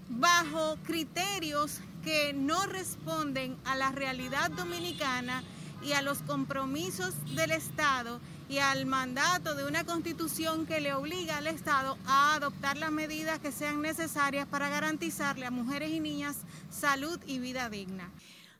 bajo 0.09 0.77
criterios 0.85 1.81
que 2.05 2.33
no 2.33 2.67
responden 2.67 3.57
a 3.65 3.75
la 3.75 3.91
realidad 3.91 4.51
dominicana 4.53 5.43
y 5.83 5.93
a 5.93 6.03
los 6.03 6.19
compromisos 6.19 7.15
del 7.35 7.51
Estado 7.51 8.21
y 8.49 8.59
al 8.59 8.87
mandato 8.87 9.55
de 9.55 9.67
una 9.67 9.85
constitución 9.85 10.67
que 10.67 10.81
le 10.81 10.95
obliga 10.95 11.39
al 11.39 11.47
Estado 11.47 11.99
a 12.07 12.35
adoptar 12.35 12.77
las 12.77 12.93
medidas 12.93 13.39
que 13.39 13.53
sean 13.53 13.83
necesarias 13.83 14.47
para 14.47 14.69
garantizarle 14.69 15.47
a 15.47 15.51
mujeres 15.51 15.91
y 15.91 16.01
niñas 16.01 16.37
salud 16.71 17.19
y 17.27 17.39
vida 17.39 17.69
digna. 17.69 18.11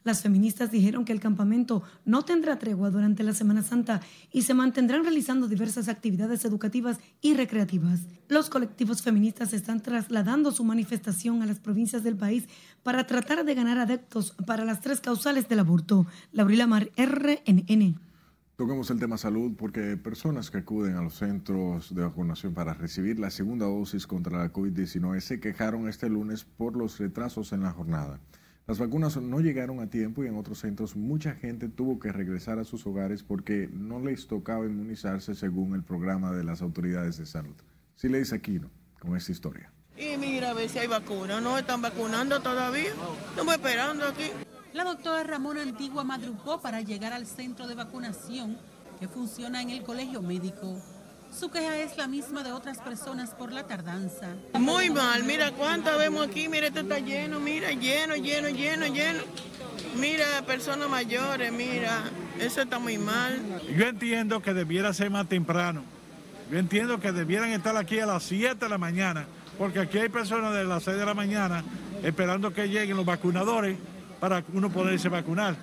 Las 0.07 0.23
feministas 0.23 0.71
dijeron 0.71 1.05
que 1.05 1.13
el 1.13 1.19
campamento 1.19 1.83
no 2.05 2.25
tendrá 2.25 2.61
tregua 2.61 2.91
durante 2.91 3.25
la 3.25 3.35
Semana 3.35 3.65
Santa 3.65 4.01
y 4.33 4.43
se 4.43 4.55
mantendrán 4.55 5.03
realizando 5.03 5.49
diversas 5.49 5.89
actividades 5.89 6.45
educativas 6.45 6.99
y 7.21 7.35
recreativas. 7.35 8.03
Los 8.29 8.49
colectivos 8.49 9.03
feministas 9.03 9.53
están 9.53 9.83
trasladando 9.83 10.53
su 10.53 10.63
manifestación 10.63 11.43
a 11.43 11.47
las 11.47 11.59
provincias 11.59 12.05
del 12.05 12.15
país 12.15 12.45
para 12.85 13.05
tratar 13.09 13.45
de 13.45 13.55
ganar 13.57 13.79
adeptos 13.79 14.37
para 14.47 14.65
las 14.65 14.81
tres 14.81 15.01
causales 15.01 15.49
del 15.49 15.59
aborto. 15.59 16.07
Laurila 16.31 16.69
Mar, 16.69 16.89
RNN. 16.97 18.06
Toquemos 18.57 18.91
el 18.91 18.99
tema 18.99 19.19
salud 19.19 19.53
porque 19.55 19.99
personas 19.99 20.51
que 20.51 20.57
acuden 20.57 20.97
a 20.97 21.03
los 21.03 21.17
centros 21.17 21.95
de 21.95 22.01
vacunación 22.01 22.55
para 22.55 22.73
recibir 22.73 23.19
la 23.19 23.31
segunda 23.31 23.67
dosis 23.67 24.07
contra 24.07 24.39
la 24.39 24.51
COVID-19 24.51 25.21
se 25.21 25.41
quejaron 25.41 25.89
este 25.89 26.09
lunes 26.09 26.45
por 26.45 26.75
los 26.75 26.99
retrasos 26.99 27.53
en 27.53 27.65
la 27.65 27.73
jornada. 27.73 28.19
Las 28.67 28.79
vacunas 28.79 29.19
no 29.19 29.41
llegaron 29.41 29.81
a 29.81 29.91
tiempo 29.91 30.25
y 30.25 30.29
en 30.29 30.39
otros 30.39 30.61
centros 30.61 30.97
mucha 30.97 31.35
gente 31.35 31.69
tuvo 31.69 31.99
que 31.99 32.13
regresar 32.13 32.59
a 32.59 32.65
sus 32.65 32.87
hogares 32.87 33.23
porque 33.23 33.69
no 33.71 34.01
les 34.01 34.27
tocaba 34.27 34.65
inmunizarse 34.65 35.35
según 35.35 35.75
el 35.75 35.83
programa 35.83 36.33
de 36.33 36.43
las 36.43 36.63
autoridades 36.63 37.19
de 37.19 37.27
salud. 37.27 37.57
Si 37.95 38.09
le 38.09 38.21
dice 38.21 38.37
Aquino 38.37 38.71
con 38.99 39.15
esta 39.19 39.33
historia. 39.33 39.71
Y 39.99 40.17
mira 40.17 40.53
a 40.53 40.55
ver 40.55 40.71
si 40.71 40.79
hay 40.79 40.87
vacuna. 40.87 41.43
No 41.43 41.59
están 41.59 41.83
vacunando 41.83 42.41
todavía. 42.41 42.89
Estamos 43.29 43.55
esperando 43.55 44.07
aquí. 44.07 44.31
La 44.77 44.85
doctora 44.85 45.23
Ramón 45.23 45.57
Antigua 45.57 46.05
madrugó 46.05 46.61
para 46.61 46.83
llegar 46.83 47.15
al 47.15 47.27
centro 47.27 47.67
de 47.67 47.75
vacunación 47.75 48.59
que 49.01 49.09
funciona 49.09 49.63
en 49.63 49.71
el 49.71 49.83
colegio 49.83 50.21
médico. 50.21 50.77
Su 51.33 51.51
queja 51.51 51.79
es 51.79 51.97
la 51.97 52.07
misma 52.07 52.43
de 52.43 52.53
otras 52.53 52.77
personas 52.81 53.31
por 53.31 53.53
la 53.53 53.67
tardanza. 53.67 54.35
Muy 54.53 54.91
mal, 54.91 55.25
mira 55.25 55.51
cuántas 55.53 55.97
vemos 55.97 56.29
aquí, 56.29 56.51
mira 56.51 56.67
esto 56.67 56.81
está 56.81 56.99
lleno, 56.99 57.41
mira, 57.41 57.71
lleno, 57.71 58.17
lleno, 58.17 58.51
lleno, 58.51 58.87
lleno. 58.89 59.21
Mira, 59.99 60.27
personas 60.47 60.91
mayores, 60.91 61.51
mira, 61.51 62.03
eso 62.39 62.61
está 62.61 62.79
muy 62.79 62.99
mal. 62.99 63.63
Yo 63.75 63.87
entiendo 63.87 64.43
que 64.43 64.53
debiera 64.53 64.93
ser 64.93 65.09
más 65.09 65.27
temprano. 65.27 65.85
Yo 66.51 66.59
entiendo 66.59 67.01
que 67.01 67.13
debieran 67.13 67.49
estar 67.49 67.75
aquí 67.79 67.99
a 67.99 68.05
las 68.05 68.25
7 68.25 68.57
de 68.57 68.69
la 68.69 68.77
mañana, 68.77 69.25
porque 69.57 69.79
aquí 69.79 69.97
hay 69.97 70.11
personas 70.11 70.53
de 70.53 70.65
las 70.65 70.83
6 70.83 70.99
de 70.99 71.07
la 71.07 71.15
mañana 71.15 71.65
esperando 72.03 72.53
que 72.53 72.69
lleguen 72.69 72.99
los 72.99 73.07
vacunadores 73.07 73.79
para 74.21 74.45
uno 74.53 74.71
poderse 74.71 75.09
vacunar. 75.09 75.57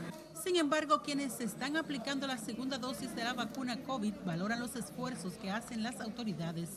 Sin 0.44 0.58
embargo, 0.58 1.02
quienes 1.02 1.40
están 1.40 1.78
aplicando 1.78 2.28
la 2.28 2.38
segunda 2.38 2.78
dosis 2.78 3.16
de 3.16 3.24
la 3.24 3.34
vacuna 3.34 3.78
COVID 3.78 4.14
valoran 4.26 4.60
los 4.60 4.76
esfuerzos 4.76 5.36
que 5.36 5.50
hacen 5.50 5.84
las 5.84 6.02
autoridades. 6.02 6.70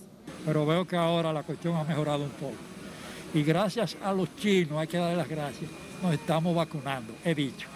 Pero 0.45 0.65
veo 0.65 0.87
que 0.87 0.97
ahora 0.97 1.33
la 1.33 1.43
cuestión 1.43 1.75
ha 1.75 1.83
mejorado 1.83 2.25
un 2.25 2.31
poco. 2.31 2.55
Y 3.35 3.43
gracias 3.43 3.97
a 4.03 4.13
los 4.13 4.35
chinos, 4.37 4.79
hay 4.79 4.87
que 4.87 4.99
darle 4.99 5.17
las 5.17 5.29
gracias, 5.29 5.69
nos 6.01 6.15
estamos 6.15 6.55
vacunando, 6.55 7.13
he 7.25 7.35
dicho. 7.35 7.67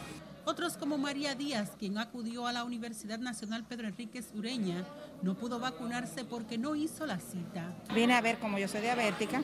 Otros 0.44 0.76
como 0.76 0.96
María 0.96 1.34
Díaz, 1.34 1.72
quien 1.78 1.98
acudió 1.98 2.46
a 2.46 2.52
la 2.52 2.64
Universidad 2.64 3.18
Nacional 3.18 3.64
Pedro 3.68 3.88
Enríquez 3.88 4.30
Ureña, 4.34 4.84
no 5.22 5.34
pudo 5.34 5.58
vacunarse 5.58 6.24
porque 6.24 6.56
no 6.56 6.74
hizo 6.74 7.04
la 7.04 7.18
cita. 7.18 7.74
Vine 7.94 8.14
a 8.14 8.20
ver 8.20 8.38
como 8.38 8.58
yo 8.58 8.66
soy 8.66 8.80
diabética, 8.80 9.42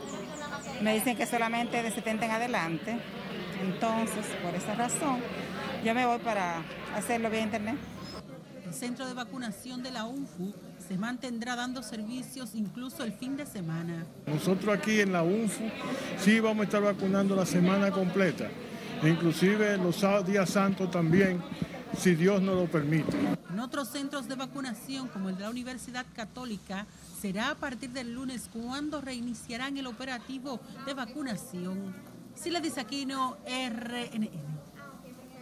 me 0.81 0.95
dicen 0.95 1.17
que 1.17 1.27
solamente 1.27 1.83
de 1.83 1.91
70 1.91 2.25
en 2.25 2.31
adelante, 2.31 3.01
entonces 3.63 4.27
por 4.43 4.55
esa 4.55 4.75
razón 4.75 5.21
yo 5.85 5.95
me 5.95 6.07
voy 6.07 6.19
para 6.19 6.63
hacerlo 6.95 7.31
vía 7.31 7.43
internet. 7.43 7.77
El 8.67 8.75
centro 8.75 9.07
de 9.07 9.15
vacunación 9.15 9.83
de 9.83 9.93
la 9.93 10.05
UNFU 10.05 10.53
se 10.87 10.99
mantendrá 10.99 11.55
dando 11.55 11.83
servicios 11.83 12.55
incluso 12.55 13.05
el 13.05 13.13
fin 13.13 13.37
de 13.37 13.47
semana. 13.47 14.05
Nosotros 14.27 14.77
aquí 14.77 15.01
en 15.01 15.13
la 15.13 15.23
UNFU 15.23 15.65
sí 16.19 16.41
vamos 16.41 16.63
a 16.63 16.65
estar 16.65 16.83
vacunando 16.83 17.37
la 17.37 17.47
semana 17.47 17.91
completa, 17.91 18.49
inclusive 19.03 19.77
los 19.79 20.05
días 20.27 20.51
santos 20.51 20.91
también, 20.91 21.41
si 21.97 22.15
Dios 22.15 22.43
nos 22.43 22.57
lo 22.57 22.67
permite. 22.67 23.17
En 23.51 23.61
otros 23.61 23.89
centros 23.89 24.29
de 24.29 24.35
vacunación, 24.35 25.09
como 25.09 25.29
el 25.29 25.37
de 25.37 25.43
la 25.43 25.51
Universidad 25.51 26.05
Católica, 26.15 26.87
será 27.21 27.51
a 27.51 27.55
partir 27.55 27.91
del 27.91 28.13
lunes 28.13 28.51
cuando 28.53 29.01
reiniciarán 29.01 29.77
el 29.79 29.87
operativo 29.87 30.61
de 30.85 30.95
vacunación. 30.95 31.95
Sila 32.37 32.61
Disaquino, 32.61 33.38
RNN. 33.47 34.28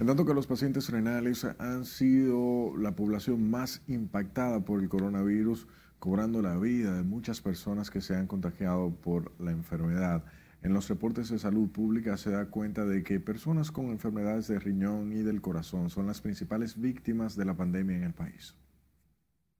En 0.01 0.07
tanto 0.07 0.25
que 0.25 0.35
los 0.35 0.47
pacientes 0.47 0.89
renales 0.91 1.45
han 1.59 1.85
sido 1.85 2.77
la 2.77 2.97
población 2.97 3.51
más 3.51 3.83
impactada 3.87 4.61
por 4.61 4.81
el 4.81 4.89
coronavirus, 4.89 5.67
cobrando 5.99 6.41
la 6.41 6.57
vida 6.57 6.95
de 6.95 7.03
muchas 7.03 7.41
personas 7.41 7.91
que 7.91 8.01
se 8.01 8.17
han 8.17 8.27
contagiado 8.27 8.91
por 8.91 9.33
la 9.41 9.51
enfermedad. 9.51 10.25
En 10.63 10.73
los 10.73 10.89
reportes 10.89 11.29
de 11.29 11.39
salud 11.39 11.69
pública 11.69 12.17
se 12.17 12.31
da 12.31 12.47
cuenta 12.47 12.85
de 12.85 13.03
que 13.03 13.21
personas 13.21 13.71
con 13.71 13.87
enfermedades 13.87 14.49
de 14.49 14.59
riñón 14.59 15.13
y 15.13 15.23
del 15.23 15.43
corazón 15.43 15.91
son 15.91 16.07
las 16.07 16.21
principales 16.21 16.81
víctimas 16.81 17.37
de 17.37 17.45
la 17.45 17.55
pandemia 17.55 17.97
en 17.97 18.05
el 18.05 18.15
país. 18.15 18.55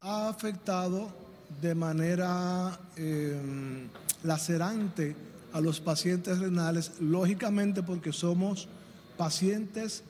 Ha 0.01 0.29
afectado 0.29 1.15
de 1.61 1.75
manera 1.75 2.79
eh, 2.97 3.89
lacerante 4.23 5.15
a 5.55 5.61
los 5.61 5.81
pacientes 5.81 6.41
renales, 6.41 6.93
lógicamente 7.01 7.85
porque 7.85 8.13
somos 8.13 8.69
pacientes 9.17 10.03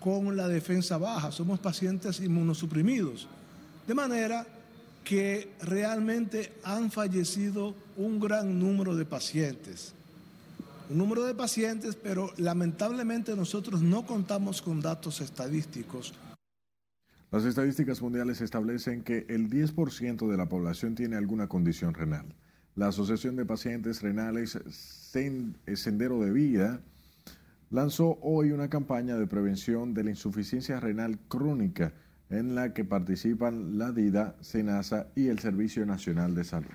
con 0.00 0.36
la 0.36 0.48
defensa 0.48 0.98
baja, 0.98 1.30
somos 1.30 1.60
pacientes 1.60 2.18
inmunosuprimidos. 2.18 3.28
De 3.86 3.94
manera 3.94 4.44
que 5.04 5.52
realmente 5.62 6.52
han 6.64 6.90
fallecido 6.90 7.76
un 7.96 8.18
gran 8.18 8.58
número 8.58 8.96
de 8.96 9.04
pacientes. 9.04 9.94
Un 10.90 10.98
número 10.98 11.22
de 11.22 11.34
pacientes, 11.34 11.94
pero 11.94 12.32
lamentablemente 12.36 13.36
nosotros 13.36 13.82
no 13.82 14.04
contamos 14.04 14.60
con 14.62 14.80
datos 14.80 15.20
estadísticos. 15.20 16.12
Las 17.30 17.44
estadísticas 17.44 18.02
mundiales 18.02 18.40
establecen 18.40 19.04
que 19.04 19.26
el 19.28 19.48
10% 19.48 20.28
de 20.28 20.36
la 20.36 20.48
población 20.48 20.96
tiene 20.96 21.14
alguna 21.14 21.46
condición 21.46 21.94
renal. 21.94 22.34
La 22.76 22.88
Asociación 22.88 23.36
de 23.36 23.46
Pacientes 23.46 24.02
Renales 24.02 24.58
Sendero 25.74 26.20
de 26.20 26.30
Vida 26.30 26.82
lanzó 27.70 28.18
hoy 28.20 28.50
una 28.50 28.68
campaña 28.68 29.16
de 29.16 29.26
prevención 29.26 29.94
de 29.94 30.04
la 30.04 30.10
insuficiencia 30.10 30.78
renal 30.78 31.18
crónica 31.26 31.94
en 32.28 32.54
la 32.54 32.74
que 32.74 32.84
participan 32.84 33.78
la 33.78 33.92
DIDA, 33.92 34.36
SENASA 34.42 35.06
y 35.14 35.28
el 35.28 35.38
Servicio 35.38 35.86
Nacional 35.86 36.34
de 36.34 36.44
Salud. 36.44 36.68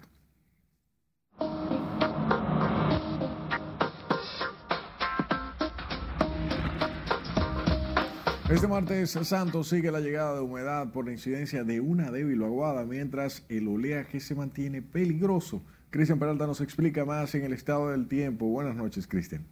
Este 8.49 8.67
martes 8.67 9.11
santo 9.11 9.63
sigue 9.63 9.91
la 9.91 9.99
llegada 9.99 10.33
de 10.33 10.41
humedad 10.41 10.91
por 10.91 11.05
la 11.05 11.11
incidencia 11.11 11.63
de 11.63 11.79
una 11.79 12.09
débil 12.09 12.41
aguada, 12.41 12.85
mientras 12.85 13.45
el 13.49 13.67
oleaje 13.67 14.19
se 14.19 14.33
mantiene 14.33 14.81
peligroso. 14.81 15.61
Cristian 15.91 16.19
Peralta 16.19 16.47
nos 16.47 16.61
explica 16.61 17.03
más 17.03 17.35
en 17.35 17.43
el 17.43 17.51
estado 17.51 17.89
del 17.89 18.07
tiempo. 18.07 18.45
Buenas 18.45 18.75
noches, 18.75 19.07
Cristian. 19.07 19.45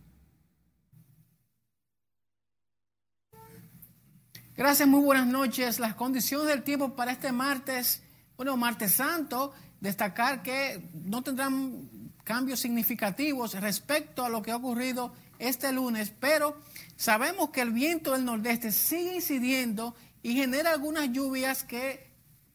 Gracias, 4.56 4.88
muy 4.88 5.02
buenas 5.02 5.28
noches. 5.28 5.80
Las 5.80 5.95
condiciones 5.95 6.47
del 6.47 6.63
tiempo 6.63 6.95
para 6.95 7.12
este 7.12 7.34
martes, 7.34 8.02
bueno, 8.38 8.56
martes 8.56 8.93
santo, 8.93 9.54
destacar 9.82 10.41
que 10.41 10.89
no 10.93 11.21
tendrán 11.21 11.89
cambios 12.23 12.62
significativos 12.62 13.60
respecto 13.60 14.23
a 14.23 14.30
lo 14.30 14.41
que 14.41 14.52
ha 14.52 14.56
ocurrido 14.56 15.13
este 15.39 15.73
lunes, 15.73 16.13
pero 16.21 16.58
sabemos 16.95 17.49
que 17.49 17.62
el 17.62 17.71
viento 17.71 18.13
del 18.13 18.23
nordeste 18.23 18.71
sigue 18.71 19.15
incidiendo 19.15 19.93
y 20.23 20.36
genera 20.36 20.71
algunas 20.71 21.12
lluvias 21.12 21.63
que, 21.63 22.09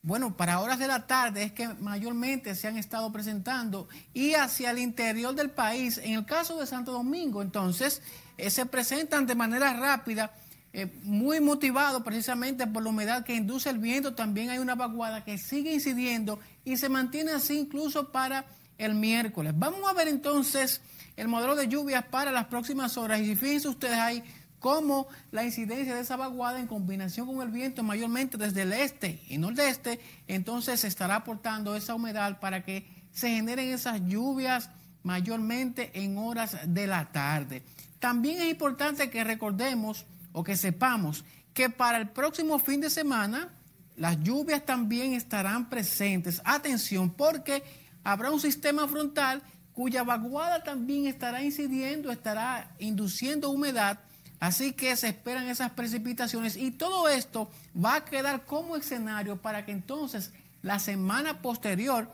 bueno, 0.05 0.37
para 0.37 0.61
horas 0.61 0.79
de 0.79 0.87
la 0.87 1.07
tarde 1.07 1.45
es 1.45 1.53
que 1.53 1.67
mayormente 1.67 2.55
se 2.55 2.69
han 2.69 2.77
estado 2.77 3.11
presentando 3.11 3.89
y 4.13 4.35
hacia 4.35 4.71
el 4.71 4.79
interior 4.79 5.35
del 5.35 5.51
país, 5.51 5.97
en 5.97 6.13
el 6.13 6.27
caso 6.27 6.61
de 6.61 6.67
Santo 6.67 6.93
Domingo, 6.93 7.41
entonces, 7.41 8.03
eh, 8.37 8.51
se 8.51 8.67
presentan 8.67 9.27
de 9.27 9.35
manera 9.35 9.73
rápida 9.73 10.35
eh, 10.75 10.93
muy 11.05 11.41
motivado 11.41 12.05
precisamente 12.05 12.67
por 12.67 12.83
la 12.83 12.91
humedad 12.91 13.25
que 13.25 13.35
induce 13.35 13.71
el 13.71 13.79
viento, 13.79 14.15
también 14.15 14.51
hay 14.51 14.59
una 14.59 14.75
vaguada 14.75 15.25
que 15.25 15.39
sigue 15.39 15.73
incidiendo 15.73 16.39
y 16.67 16.77
se 16.77 16.91
mantiene 16.91 17.33
así 17.33 17.59
incluso 17.59 18.13
para 18.13 18.45
el 18.77 18.95
miércoles. 18.95 19.55
Vamos 19.57 19.89
a 19.89 19.95
ver 19.95 20.09
entonces 20.09 20.83
el 21.17 21.29
modelo 21.29 21.57
de 21.57 21.67
lluvias 21.67 22.05
para 22.05 22.31
las 22.31 22.45
próximas 22.47 22.99
horas 22.99 23.21
y 23.21 23.35
fíjense 23.37 23.69
ustedes 23.69 23.97
ahí 23.97 24.23
cómo 24.65 25.09
la 25.31 25.45
incidencia 25.45 25.95
de 25.95 26.01
esa 26.01 26.17
vaguada 26.17 26.59
en 26.59 26.67
combinación 26.67 27.27
con 27.27 27.43
el 27.43 27.53
viento 27.53 27.83
mayormente 27.83 28.39
desde 28.39 28.63
el 28.63 28.73
este 28.73 29.23
y 29.29 29.37
nordeste, 29.37 30.01
entonces 30.27 30.81
se 30.81 30.89
estará 30.89 31.17
aportando 31.17 31.77
esa 31.77 31.95
humedad 31.95 32.41
para 32.41 32.65
que 32.65 32.87
se 33.13 33.29
generen 33.29 33.69
esas 33.69 34.01
lluvias 34.07 34.71
mayormente 35.03 35.91
en 35.93 36.17
horas 36.17 36.57
de 36.67 36.87
la 36.87 37.13
tarde. 37.13 37.63
También 37.99 38.41
es 38.41 38.51
importante 38.51 39.11
que 39.11 39.23
recordemos 39.23 40.07
o 40.33 40.43
que 40.43 40.57
sepamos 40.57 41.27
que 41.53 41.69
para 41.69 41.99
el 41.99 42.09
próximo 42.09 42.59
fin 42.59 42.81
de 42.81 42.89
semana 42.89 43.51
las 43.97 44.19
lluvias 44.21 44.65
también 44.65 45.13
estarán 45.13 45.69
presentes. 45.69 46.41
Atención, 46.43 47.11
porque 47.11 47.63
habrá 48.03 48.31
un 48.31 48.41
sistema 48.41 48.89
frontal 48.89 49.43
cuya 49.75 50.05
vaguada 50.05 50.63
también 50.63 51.07
estará 51.07 51.43
incidiendo, 51.43 52.11
estará 52.11 52.75
induciendo 52.79 53.51
humedad. 53.51 53.99
Así 54.45 54.73
que 54.75 54.95
se 54.95 55.09
esperan 55.09 55.49
esas 55.49 55.71
precipitaciones 55.71 56.59
y 56.59 56.71
todo 56.71 57.09
esto 57.09 57.51
va 57.75 57.95
a 57.95 58.05
quedar 58.05 58.45
como 58.45 58.77
escenario 58.77 59.41
para 59.41 59.65
que 59.65 59.73
entonces 59.73 60.33
la 60.61 60.79
semana 60.79 61.41
posterior 61.41 62.13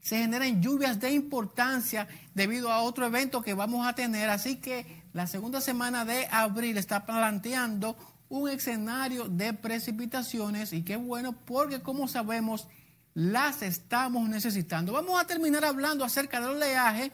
se 0.00 0.18
generen 0.18 0.60
lluvias 0.60 0.98
de 0.98 1.12
importancia 1.12 2.08
debido 2.34 2.72
a 2.72 2.82
otro 2.82 3.06
evento 3.06 3.40
que 3.40 3.54
vamos 3.54 3.86
a 3.86 3.92
tener. 3.92 4.28
Así 4.30 4.56
que 4.56 5.04
la 5.12 5.28
segunda 5.28 5.60
semana 5.60 6.04
de 6.04 6.26
abril 6.26 6.76
está 6.76 7.06
planteando 7.06 7.96
un 8.28 8.48
escenario 8.48 9.28
de 9.28 9.52
precipitaciones 9.52 10.72
y 10.72 10.82
qué 10.82 10.96
bueno 10.96 11.34
porque 11.44 11.82
como 11.82 12.08
sabemos 12.08 12.66
las 13.14 13.62
estamos 13.62 14.28
necesitando. 14.28 14.92
Vamos 14.92 15.20
a 15.20 15.24
terminar 15.28 15.64
hablando 15.64 16.04
acerca 16.04 16.40
del 16.40 16.56
oleaje. 16.56 17.12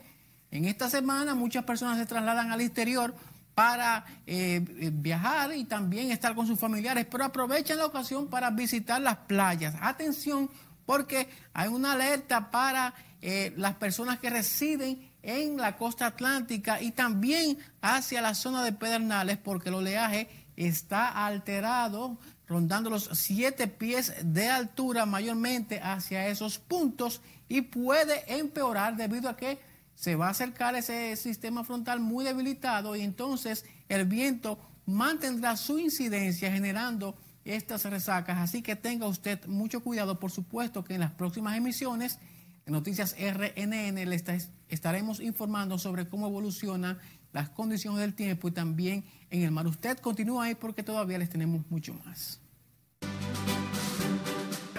En 0.51 0.65
esta 0.65 0.89
semana 0.89 1.35
muchas 1.35 1.65
personas 1.65 1.99
se 1.99 2.07
trasladan 2.07 2.53
al 2.53 2.63
exterior 2.63 3.15
para 3.55 4.05
eh, 4.27 4.65
eh, 4.81 4.91
viajar 4.93 5.55
y 5.55 5.65
también 5.65 6.11
estar 6.11 6.35
con 6.35 6.47
sus 6.47 6.59
familiares, 6.59 7.07
pero 7.11 7.25
aprovechen 7.25 7.79
la 7.79 7.87
ocasión 7.87 8.29
para 8.29 8.51
visitar 8.51 9.01
las 9.01 9.17
playas. 9.17 9.75
Atención, 9.81 10.51
porque 10.87 11.29
hay 11.53 11.69
una 11.69 11.93
alerta 11.93 12.51
para 12.51 12.95
eh, 13.23 13.53
las 13.57 13.75
personas 13.77 14.19
que 14.19 14.31
residen 14.31 15.11
en 15.23 15.57
la 15.57 15.77
costa 15.77 16.07
atlántica 16.07 16.83
y 16.83 16.91
también 16.91 17.59
hacia 17.81 18.21
la 18.21 18.35
zona 18.35 18.63
de 18.63 18.73
Pedernales, 18.73 19.39
porque 19.39 19.71
el 19.71 19.77
oleaje 19.77 20.29
está 20.57 21.25
alterado, 21.27 22.19
rondando 22.47 22.91
los 22.91 23.09
siete 23.15 23.67
pies 23.67 24.13
de 24.23 24.51
altura, 24.51 25.07
mayormente 25.07 25.81
hacia 25.81 26.27
esos 26.27 26.59
puntos, 26.59 27.23
y 27.49 27.63
puede 27.63 28.25
empeorar 28.39 28.97
debido 28.97 29.31
a 29.31 29.37
que 29.37 29.59
se 29.95 30.17
va 30.17 30.29
a 30.29 30.31
acercar 30.31 30.75
ese 30.75 31.17
sistema 31.17 31.65
frontal 31.65 32.01
muy 32.01 32.25
debilitado 32.25 32.97
y 32.97 33.03
entonces 33.03 33.65
el 33.89 34.05
viento 34.05 34.59
mantendrá 34.87 35.57
su 35.57 35.79
incidencia 35.79 36.53
generando 36.53 37.17
estas 37.45 37.85
resacas. 37.85 38.39
Así 38.39 38.63
que 38.63 38.77
tenga 38.77 39.07
usted 39.07 39.45
mucho 39.47 39.81
cuidado, 39.81 40.19
por 40.19 40.31
supuesto 40.31 40.85
que 40.85 40.95
en 40.95 41.01
las 41.01 41.13
próximas 41.13 41.57
emisiones 41.57 42.19
en 42.67 42.73
Noticias 42.73 43.15
RNN 43.19 44.09
le 44.09 44.23
estaremos 44.69 45.21
informando 45.21 45.79
sobre 45.79 46.09
cómo 46.09 46.27
evolucionan 46.27 46.99
las 47.33 47.51
condiciones 47.51 48.01
del 48.01 48.15
tiempo 48.15 48.49
y 48.49 48.53
también 48.53 49.05
en 49.31 49.43
el 49.43 49.51
mar. 49.51 49.67
Usted 49.67 49.99
continúa 49.99 50.45
ahí 50.45 50.55
porque 50.55 50.83
todavía 50.83 51.19
les 51.19 51.29
tenemos 51.29 51.63
mucho 51.69 51.95
más. 52.05 52.41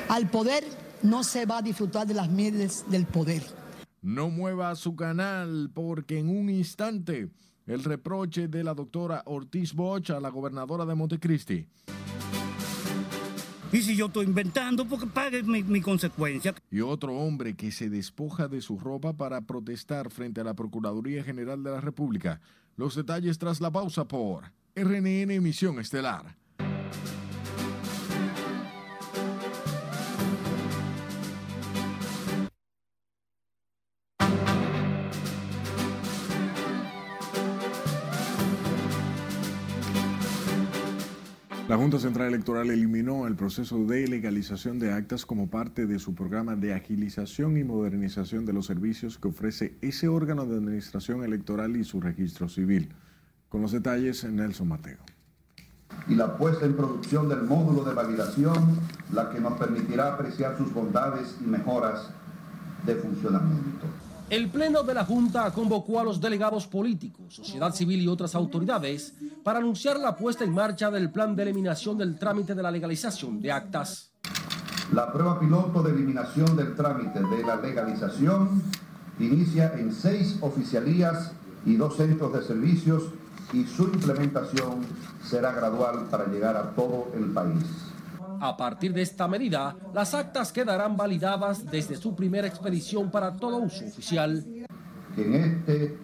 Al 0.10 0.30
poder 0.30 0.63
no 1.04 1.23
se 1.23 1.45
va 1.45 1.60
a 1.60 1.62
disfrutar 1.62 2.08
de 2.08 2.13
las 2.13 2.30
mieles 2.30 2.86
del 2.89 3.06
poder. 3.06 3.43
No 4.05 4.29
mueva 4.29 4.75
su 4.75 4.95
canal 4.95 5.71
porque 5.73 6.19
en 6.19 6.29
un 6.29 6.47
instante 6.51 7.31
el 7.65 7.83
reproche 7.83 8.47
de 8.47 8.63
la 8.63 8.75
doctora 8.75 9.23
Ortiz 9.25 9.73
Bosch 9.73 10.11
a 10.11 10.19
la 10.19 10.29
gobernadora 10.29 10.85
de 10.85 10.93
Montecristi. 10.93 11.65
Y 13.71 13.81
si 13.81 13.95
yo 13.95 14.05
estoy 14.05 14.27
inventando, 14.27 14.85
porque 14.85 15.07
pague 15.07 15.41
mi, 15.41 15.63
mi, 15.63 15.81
consecuencia. 15.81 16.53
Y 16.69 16.81
otro 16.81 17.17
hombre 17.17 17.55
que 17.55 17.71
se 17.71 17.89
despoja 17.89 18.47
de 18.47 18.61
su 18.61 18.77
ropa 18.77 19.13
para 19.13 19.41
protestar 19.41 20.11
frente 20.11 20.39
a 20.39 20.43
la 20.43 20.53
Procuraduría 20.53 21.23
General 21.23 21.63
de 21.63 21.71
la 21.71 21.81
República. 21.81 22.41
Los 22.77 22.93
detalles 22.93 23.39
tras 23.39 23.59
la 23.59 23.71
pausa 23.71 24.07
por 24.07 24.51
RNN 24.75 25.31
Emisión 25.31 25.79
Estelar. 25.79 26.37
Junta 41.85 41.99
Central 41.99 42.29
Electoral 42.29 42.71
eliminó 42.71 43.27
el 43.27 43.35
proceso 43.35 43.77
de 43.85 44.07
legalización 44.07 44.79
de 44.79 44.91
actas 44.91 45.23
como 45.23 45.51
parte 45.51 45.85
de 45.85 45.99
su 45.99 46.15
programa 46.15 46.55
de 46.55 46.73
agilización 46.73 47.57
y 47.57 47.63
modernización 47.63 48.43
de 48.43 48.53
los 48.53 48.65
servicios 48.65 49.19
que 49.19 49.27
ofrece 49.27 49.77
ese 49.83 50.07
órgano 50.07 50.47
de 50.47 50.55
administración 50.55 51.23
electoral 51.23 51.75
y 51.75 51.83
su 51.83 52.01
registro 52.01 52.49
civil. 52.49 52.91
Con 53.49 53.61
los 53.61 53.71
detalles, 53.71 54.23
Nelson 54.23 54.67
Mateo. 54.67 54.97
Y 56.07 56.15
la 56.15 56.35
puesta 56.35 56.65
en 56.65 56.75
producción 56.75 57.29
del 57.29 57.43
módulo 57.43 57.83
de 57.83 57.93
validación, 57.93 58.79
la 59.13 59.29
que 59.29 59.39
nos 59.39 59.53
permitirá 59.53 60.15
apreciar 60.15 60.57
sus 60.57 60.73
bondades 60.73 61.37
y 61.39 61.47
mejoras 61.47 62.09
de 62.87 62.95
funcionamiento. 62.95 63.85
El 64.27 64.49
Pleno 64.49 64.81
de 64.81 64.95
la 64.95 65.05
Junta 65.05 65.51
convocó 65.51 65.99
a 65.99 66.03
los 66.03 66.19
delegados 66.19 66.65
políticos, 66.65 67.35
sociedad 67.35 67.71
civil 67.75 68.01
y 68.01 68.07
otras 68.07 68.33
autoridades 68.33 69.13
para 69.43 69.59
anunciar 69.59 69.99
la 69.99 70.15
puesta 70.15 70.43
en 70.43 70.51
marcha 70.51 70.89
del 70.89 71.11
plan 71.11 71.35
de 71.35 71.43
eliminación 71.43 71.95
del 71.95 72.17
trámite 72.17 72.55
de 72.55 72.63
la 72.63 72.71
legalización 72.71 73.39
de 73.39 73.51
actas. 73.51 74.09
La 74.91 75.13
prueba 75.13 75.39
piloto 75.39 75.83
de 75.83 75.91
eliminación 75.91 76.57
del 76.57 76.73
trámite 76.73 77.19
de 77.19 77.43
la 77.43 77.57
legalización 77.57 78.63
inicia 79.19 79.73
en 79.77 79.93
seis 79.93 80.39
oficialías 80.41 81.31
y 81.63 81.75
dos 81.75 81.95
centros 81.95 82.33
de 82.33 82.41
servicios 82.41 83.03
y 83.53 83.63
su 83.65 83.83
implementación 83.83 84.81
será 85.23 85.51
gradual 85.51 86.07
para 86.09 86.25
llegar 86.25 86.57
a 86.57 86.71
todo 86.71 87.11
el 87.15 87.25
país. 87.25 87.63
A 88.47 88.55
partir 88.55 88.93
de 88.93 89.01
esta 89.01 89.27
medida, 89.27 89.75
las 89.91 90.13
actas 90.13 90.51
quedarán 90.51 90.95
validadas 90.95 91.65
desde 91.65 91.95
su 91.95 92.15
primera 92.15 92.47
expedición 92.47 93.10
para 93.10 93.36
todo 93.36 93.58
uso 93.58 93.84
oficial. 93.86 94.45
En 95.17 95.34
este 95.34 95.97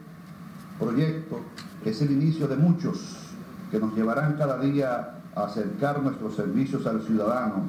proyecto 0.80 1.42
es 1.86 2.02
el 2.02 2.10
inicio 2.10 2.48
de 2.48 2.56
muchos 2.56 3.20
que 3.70 3.78
nos 3.80 3.94
llevarán 3.94 4.38
cada 4.38 4.58
día 4.58 5.18
a 5.36 5.44
acercar 5.44 6.02
nuestros 6.02 6.36
servicios 6.36 6.88
al 6.88 7.04
ciudadano, 7.04 7.66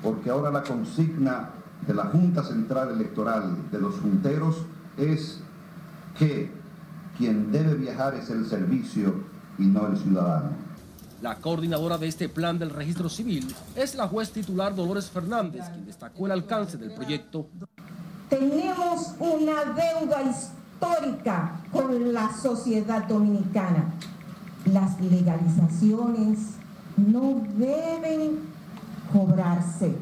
porque 0.00 0.30
ahora 0.30 0.52
la 0.52 0.62
consigna 0.62 1.50
de 1.84 1.94
la 1.94 2.04
Junta 2.04 2.44
Central 2.44 2.92
Electoral 2.92 3.56
de 3.72 3.80
los 3.80 3.96
junteros 3.96 4.64
es 4.96 5.40
que 6.16 6.52
quien 7.18 7.50
debe 7.50 7.74
viajar 7.74 8.14
es 8.14 8.30
el 8.30 8.46
servicio 8.46 9.12
y 9.58 9.66
no 9.66 9.88
el 9.88 9.96
ciudadano. 9.96 10.63
La 11.24 11.36
coordinadora 11.36 11.96
de 11.96 12.06
este 12.06 12.28
plan 12.28 12.58
del 12.58 12.68
registro 12.68 13.08
civil 13.08 13.46
es 13.76 13.94
la 13.94 14.06
juez 14.06 14.30
titular 14.30 14.74
Dolores 14.74 15.08
Fernández, 15.08 15.64
quien 15.72 15.86
destacó 15.86 16.26
el 16.26 16.32
alcance 16.32 16.76
del 16.76 16.92
proyecto. 16.92 17.48
Tenemos 18.28 19.14
una 19.18 19.64
deuda 19.72 20.20
histórica 20.20 21.62
con 21.72 22.12
la 22.12 22.30
sociedad 22.30 23.04
dominicana. 23.04 23.94
Las 24.66 25.00
legalizaciones 25.00 26.40
no 26.98 27.42
deben 27.56 28.40
cobrarse 29.10 29.96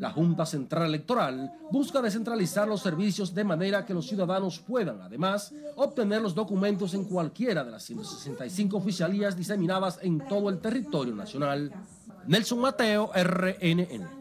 la 0.00 0.10
Junta 0.10 0.46
Central 0.46 0.86
Electoral 0.86 1.52
busca 1.70 2.00
descentralizar 2.00 2.66
los 2.66 2.80
servicios 2.80 3.34
de 3.34 3.44
manera 3.44 3.84
que 3.84 3.92
los 3.92 4.08
ciudadanos 4.08 4.58
puedan, 4.58 5.02
además, 5.02 5.52
obtener 5.76 6.22
los 6.22 6.34
documentos 6.34 6.94
en 6.94 7.04
cualquiera 7.04 7.62
de 7.62 7.70
las 7.70 7.84
165 7.84 8.78
oficialías 8.78 9.36
diseminadas 9.36 9.98
en 10.00 10.18
todo 10.26 10.48
el 10.48 10.58
territorio 10.58 11.14
nacional. 11.14 11.70
Nelson 12.26 12.60
Mateo, 12.60 13.10
RNN. 13.14 14.20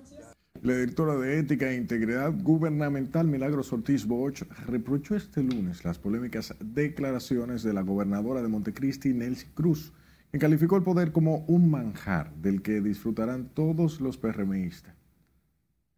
La 0.62 0.74
directora 0.74 1.16
de 1.16 1.40
Ética 1.40 1.72
e 1.72 1.78
Integridad 1.78 2.34
Gubernamental 2.34 3.26
Milagros 3.26 3.72
Ortiz 3.72 4.06
Bosch 4.06 4.44
reprochó 4.68 5.16
este 5.16 5.42
lunes 5.42 5.86
las 5.86 5.98
polémicas 5.98 6.54
declaraciones 6.60 7.64
de 7.64 7.72
la 7.72 7.84
gobernadora 7.84 8.42
de 8.42 8.50
Montecristi, 8.50 9.14
Nelcy 9.14 9.48
Cruz, 9.54 9.94
que 10.30 10.40
calificó 10.40 10.76
el 10.76 10.84
poder 10.84 11.14
como 11.14 11.46
un 11.48 11.72
manjar 11.72 12.36
del 12.36 12.62
que 12.62 12.82
disfrutarán 12.82 13.48
todos 13.54 14.02
los 14.02 14.18
PRMistas. 14.18 14.99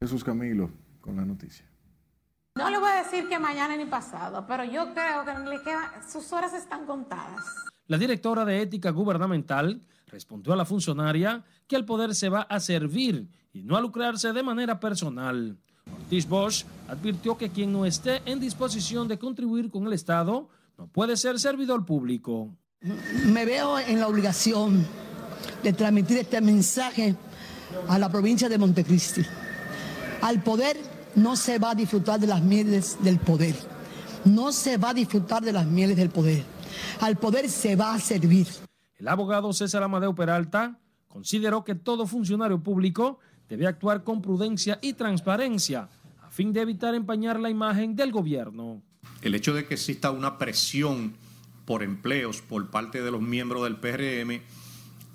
Jesús 0.01 0.23
Camilo 0.23 0.71
con 0.99 1.15
la 1.15 1.23
noticia. 1.23 1.63
No 2.55 2.69
le 2.71 2.79
voy 2.79 2.89
a 2.89 3.03
decir 3.03 3.29
que 3.29 3.37
mañana 3.37 3.77
ni 3.77 3.85
pasado, 3.85 4.45
pero 4.47 4.63
yo 4.63 4.91
creo 4.93 5.23
que 5.23 5.47
le 5.47 5.61
queda, 5.61 6.01
sus 6.11 6.33
horas 6.33 6.53
están 6.53 6.87
contadas. 6.87 7.45
La 7.85 7.99
directora 7.99 8.43
de 8.43 8.63
Ética 8.63 8.89
Gubernamental 8.89 9.79
respondió 10.07 10.53
a 10.53 10.55
la 10.55 10.65
funcionaria 10.65 11.43
que 11.67 11.75
el 11.75 11.85
poder 11.85 12.15
se 12.15 12.29
va 12.29 12.41
a 12.41 12.59
servir 12.59 13.29
y 13.53 13.61
no 13.61 13.77
a 13.77 13.81
lucrarse 13.81 14.33
de 14.33 14.41
manera 14.41 14.79
personal. 14.79 15.59
Ortiz 15.85 16.27
Bosch 16.27 16.65
advirtió 16.87 17.37
que 17.37 17.51
quien 17.51 17.71
no 17.71 17.85
esté 17.85 18.23
en 18.25 18.39
disposición 18.39 19.07
de 19.07 19.19
contribuir 19.19 19.69
con 19.69 19.85
el 19.85 19.93
Estado 19.93 20.49
no 20.79 20.87
puede 20.87 21.15
ser 21.15 21.39
servidor 21.39 21.85
público. 21.85 22.49
Me 23.27 23.45
veo 23.45 23.77
en 23.77 23.99
la 23.99 24.07
obligación 24.07 24.83
de 25.61 25.73
transmitir 25.73 26.17
este 26.17 26.41
mensaje 26.41 27.15
a 27.87 27.99
la 27.99 28.09
provincia 28.09 28.49
de 28.49 28.57
Montecristi 28.57 29.23
al 30.21 30.43
poder 30.43 30.77
no 31.15 31.35
se 31.35 31.59
va 31.59 31.71
a 31.71 31.75
disfrutar 31.75 32.19
de 32.19 32.27
las 32.27 32.41
mieles 32.41 32.97
del 33.03 33.19
poder. 33.19 33.55
No 34.23 34.51
se 34.51 34.77
va 34.77 34.89
a 34.89 34.93
disfrutar 34.93 35.41
de 35.43 35.51
las 35.51 35.65
mieles 35.65 35.97
del 35.97 36.09
poder. 36.09 36.43
Al 36.99 37.17
poder 37.17 37.49
se 37.49 37.75
va 37.75 37.93
a 37.93 37.99
servir. 37.99 38.47
El 38.95 39.07
abogado 39.07 39.51
César 39.51 39.83
Amadeo 39.83 40.13
Peralta 40.13 40.79
consideró 41.07 41.63
que 41.63 41.75
todo 41.75 42.05
funcionario 42.05 42.61
público 42.61 43.19
debe 43.49 43.67
actuar 43.67 44.03
con 44.03 44.21
prudencia 44.21 44.79
y 44.81 44.93
transparencia 44.93 45.89
a 46.21 46.29
fin 46.29 46.53
de 46.53 46.61
evitar 46.61 46.95
empañar 46.95 47.39
la 47.39 47.49
imagen 47.49 47.95
del 47.95 48.11
gobierno. 48.11 48.81
El 49.21 49.35
hecho 49.35 49.53
de 49.53 49.65
que 49.65 49.73
exista 49.73 50.11
una 50.11 50.37
presión 50.37 51.15
por 51.65 51.83
empleos 51.83 52.41
por 52.41 52.69
parte 52.69 53.01
de 53.01 53.11
los 53.11 53.21
miembros 53.21 53.63
del 53.63 53.77
PRM, 53.77 54.41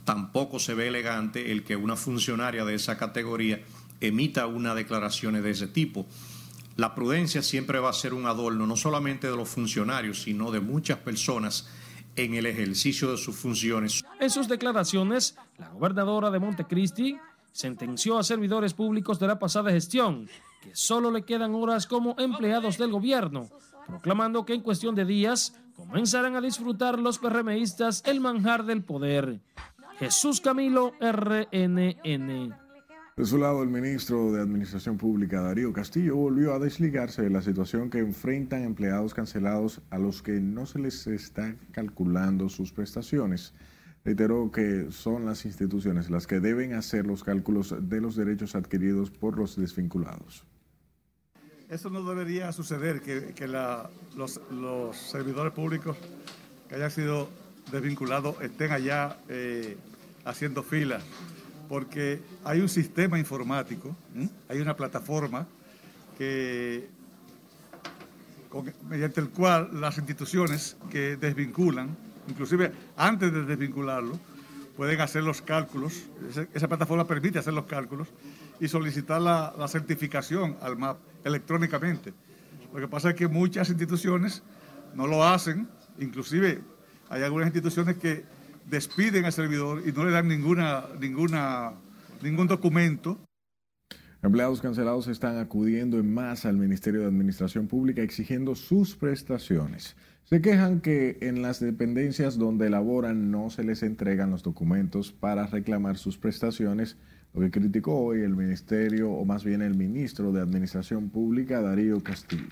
tampoco 0.05 0.59
se 0.59 0.75
ve 0.75 0.89
elegante 0.89 1.53
el 1.53 1.65
que 1.65 1.77
una 1.77 1.97
funcionaria 1.97 2.65
de 2.65 2.75
esa 2.75 2.99
categoría 2.99 3.61
emita 4.01 4.47
una 4.47 4.75
declaración 4.75 5.35
de 5.43 5.51
ese 5.51 5.67
tipo. 5.67 6.07
La 6.77 6.95
prudencia 6.95 7.43
siempre 7.43 7.79
va 7.79 7.91
a 7.91 7.95
ser 7.95 8.13
un 8.13 8.27
adorno, 8.27 8.67
no 8.67 8.77
solamente 8.77 9.31
de 9.31 9.37
los 9.37 9.49
funcionarios, 9.49 10.23
sino 10.23 10.51
de 10.51 10.61
muchas 10.61 10.99
personas 10.99 11.69
en 12.17 12.35
el 12.35 12.47
ejercicio 12.47 13.11
de 13.11 13.17
sus 13.17 13.37
funciones. 13.37 14.05
En 14.21 14.31
sus 14.31 14.49
declaraciones, 14.49 15.37
la 15.59 15.71
gobernadora 15.71 16.31
de 16.31 16.39
Montecristi 16.39 17.19
sentenció 17.53 18.19
a 18.19 18.25
servidores 18.25 18.75
públicos 18.75 19.19
de 19.19 19.27
la 19.27 19.39
pasada 19.39 19.71
gestión 19.71 20.29
que 20.61 20.75
solo 20.75 21.11
le 21.11 21.23
quedan 21.23 21.55
horas 21.55 21.87
como 21.87 22.15
empleados 22.19 22.77
del 22.77 22.91
gobierno, 22.91 23.49
proclamando 23.87 24.45
que 24.45 24.55
en 24.55 24.63
cuestión 24.63 24.95
de 24.95 25.05
días 25.05 25.55
comenzarán 25.75 26.37
a 26.37 26.41
disfrutar 26.41 26.99
los 26.99 27.19
PRMistas 27.19 28.03
el 28.07 28.21
manjar 28.21 28.65
del 28.65 28.83
poder. 28.83 29.41
Jesús 29.99 30.41
Camilo, 30.41 30.93
RNN. 31.01 32.66
De 33.17 33.25
su 33.25 33.39
lado, 33.39 33.63
el 33.63 33.71
ministro 33.71 34.31
de 34.31 34.43
Administración 34.43 34.99
Pública, 34.99 35.41
Darío 35.41 35.73
Castillo, 35.73 36.17
volvió 36.17 36.53
a 36.53 36.59
desligarse 36.59 37.23
de 37.23 37.31
la 37.31 37.41
situación 37.41 37.89
que 37.89 37.99
enfrentan 37.99 38.63
empleados 38.63 39.15
cancelados 39.15 39.81
a 39.89 39.97
los 39.97 40.21
que 40.21 40.33
no 40.33 40.67
se 40.67 40.81
les 40.81 41.07
está 41.07 41.57
calculando 41.73 42.51
sus 42.51 42.73
prestaciones. 42.73 43.55
Reiteró 44.05 44.51
que 44.53 44.89
son 44.91 45.25
las 45.25 45.47
instituciones 45.47 46.11
las 46.11 46.27
que 46.27 46.41
deben 46.41 46.75
hacer 46.75 47.07
los 47.07 47.25
cálculos 47.25 47.75
de 47.89 48.03
los 48.03 48.17
derechos 48.17 48.55
adquiridos 48.55 49.11
por 49.11 49.39
los 49.39 49.57
desvinculados. 49.57 50.45
Eso 51.71 51.89
no 51.89 52.07
debería 52.07 52.53
suceder, 52.53 53.01
que, 53.01 53.49
los, 53.49 54.41
servidores 54.93 55.55
públicos 55.55 55.97
que 56.69 56.75
hayan 56.75 56.91
sido 56.91 57.31
desvinculados 57.73 58.39
estén 58.43 58.73
allá 58.73 59.17
eh, 59.31 59.79
haciendo 60.27 60.63
fila 60.63 61.01
porque 61.69 62.21
hay 62.45 62.61
un 62.61 62.69
sistema 62.69 63.19
informático, 63.19 63.95
hay 64.49 64.61
una 64.61 64.77
plataforma 64.77 65.47
que, 66.17 66.89
mediante 68.89 69.21
el 69.21 69.31
cual 69.31 69.81
las 69.81 69.99
instituciones 69.99 70.77
que 70.91 71.17
desvinculan, 71.17 71.97
inclusive 72.29 72.73
antes 72.97 73.33
de 73.33 73.45
desvincularlo, 73.45 74.19
pueden 74.77 75.01
hacer 75.01 75.23
los 75.23 75.41
cálculos, 75.41 76.05
esa, 76.53 76.69
plataforma 76.69 77.07
permite 77.07 77.39
hacer 77.39 77.55
los 77.55 77.65
cálculos 77.65 78.09
y 78.61 78.69
solicitar 78.69 79.21
la, 79.21 79.55
la, 79.59 79.69
certificación 79.69 80.57
al 80.61 80.77
MAP 80.77 80.99
electrónicamente. 81.25 82.13
Lo 82.75 82.81
que 82.81 82.89
pasa 82.89 83.11
es 83.11 83.17
que 83.17 83.27
muchas 83.27 83.71
instituciones 83.71 84.43
no 84.95 85.07
lo 85.07 85.25
hacen, 85.25 85.69
inclusive 85.99 86.61
hay 87.09 87.23
algunas 87.23 87.47
instituciones 87.47 87.97
que 87.97 88.25
despiden 88.69 89.25
al 89.25 89.33
servidor 89.33 89.83
y 89.87 89.93
no 89.93 90.05
le 90.05 90.11
dan 90.11 90.29
ninguna, 90.29 90.85
ninguna, 91.01 91.73
ningún 92.23 92.47
documento. 92.47 93.19
Empleados 94.23 94.61
cancelados 94.61 95.07
están 95.09 95.39
acudiendo 95.39 95.99
en 95.99 96.13
masa 96.13 96.49
al 96.49 96.57
Ministerio 96.57 97.01
de 97.01 97.07
Administración 97.07 97.69
Pública 97.69 98.03
exigiendo 98.03 98.55
sus 98.55 98.97
prestaciones. 98.97 99.97
Se 100.25 100.41
quejan 100.41 100.81
que 100.81 101.19
en 101.21 101.43
las 101.43 101.61
dependencias 101.61 102.37
donde 102.37 102.69
laboran 102.69 103.31
no 103.31 103.51
se 103.51 103.63
les 103.63 103.85
entregan 103.85 104.31
los 104.31 104.43
documentos 104.43 105.13
para 105.13 105.47
reclamar 105.47 105.99
sus 105.99 106.19
prestaciones, 106.19 106.97
lo 107.33 107.43
que 107.43 107.53
criticó 107.53 107.97
hoy 107.97 108.23
el 108.23 108.35
Ministerio, 108.35 109.13
o 109.13 109.25
más 109.25 109.45
bien 109.45 109.63
el 109.63 109.77
Ministro 109.77 110.33
de 110.33 110.41
Administración 110.41 111.11
Pública, 111.11 111.61
Darío 111.61 112.03
Castillo. 112.03 112.49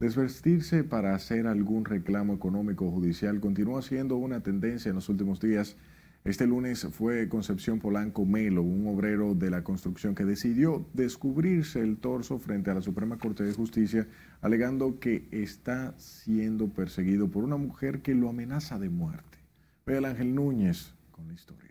Desvestirse 0.00 0.82
para 0.82 1.14
hacer 1.14 1.46
algún 1.46 1.84
reclamo 1.84 2.32
económico 2.32 2.86
o 2.86 2.90
judicial 2.90 3.38
continúa 3.38 3.82
siendo 3.82 4.16
una 4.16 4.40
tendencia 4.40 4.88
en 4.88 4.94
los 4.94 5.10
últimos 5.10 5.40
días. 5.40 5.76
Este 6.24 6.46
lunes 6.46 6.86
fue 6.90 7.28
Concepción 7.28 7.80
Polanco 7.80 8.24
Melo, 8.24 8.62
un 8.62 8.86
obrero 8.86 9.34
de 9.34 9.50
la 9.50 9.62
construcción 9.62 10.14
que 10.14 10.24
decidió 10.24 10.86
descubrirse 10.94 11.80
el 11.80 11.98
torso 11.98 12.38
frente 12.38 12.70
a 12.70 12.74
la 12.74 12.80
Suprema 12.80 13.18
Corte 13.18 13.44
de 13.44 13.52
Justicia, 13.52 14.08
alegando 14.40 14.98
que 14.98 15.28
está 15.32 15.92
siendo 15.98 16.68
perseguido 16.68 17.28
por 17.28 17.44
una 17.44 17.58
mujer 17.58 18.00
que 18.00 18.14
lo 18.14 18.30
amenaza 18.30 18.78
de 18.78 18.88
muerte. 18.88 19.36
Ve 19.84 19.98
el 19.98 20.06
Ángel 20.06 20.34
Núñez 20.34 20.94
con 21.10 21.28
la 21.28 21.34
historia. 21.34 21.69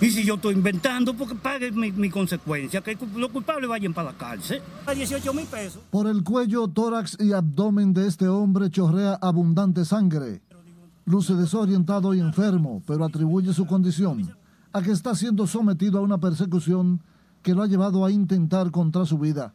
Y 0.00 0.10
si 0.10 0.24
yo 0.24 0.36
estoy 0.36 0.54
inventando, 0.54 1.12
porque 1.12 1.34
pague 1.34 1.70
mi, 1.72 2.08
consecuencia, 2.08 2.80
que 2.80 2.96
los 3.16 3.30
culpables 3.30 3.68
vayan 3.68 3.92
para 3.92 4.12
la 4.12 4.16
cárcel. 4.16 4.62
A 4.86 4.94
18 4.94 5.34
mil 5.34 5.44
pesos. 5.44 5.82
Por 5.90 6.06
el 6.06 6.24
cuello, 6.24 6.68
tórax 6.68 7.18
y 7.20 7.32
abdomen 7.32 7.92
de 7.92 8.06
este 8.06 8.26
hombre 8.26 8.70
chorrea 8.70 9.18
abundante 9.20 9.84
sangre. 9.84 10.40
Luce 11.04 11.34
desorientado 11.34 12.14
y 12.14 12.20
enfermo, 12.20 12.82
pero 12.86 13.04
atribuye 13.04 13.52
su 13.52 13.66
condición 13.66 14.34
a 14.72 14.80
que 14.80 14.92
está 14.92 15.14
siendo 15.14 15.46
sometido 15.46 15.98
a 15.98 16.02
una 16.02 16.18
persecución 16.18 17.02
que 17.42 17.54
lo 17.54 17.62
ha 17.62 17.66
llevado 17.66 18.04
a 18.04 18.10
intentar 18.10 18.70
contra 18.70 19.04
su 19.04 19.18
vida. 19.18 19.52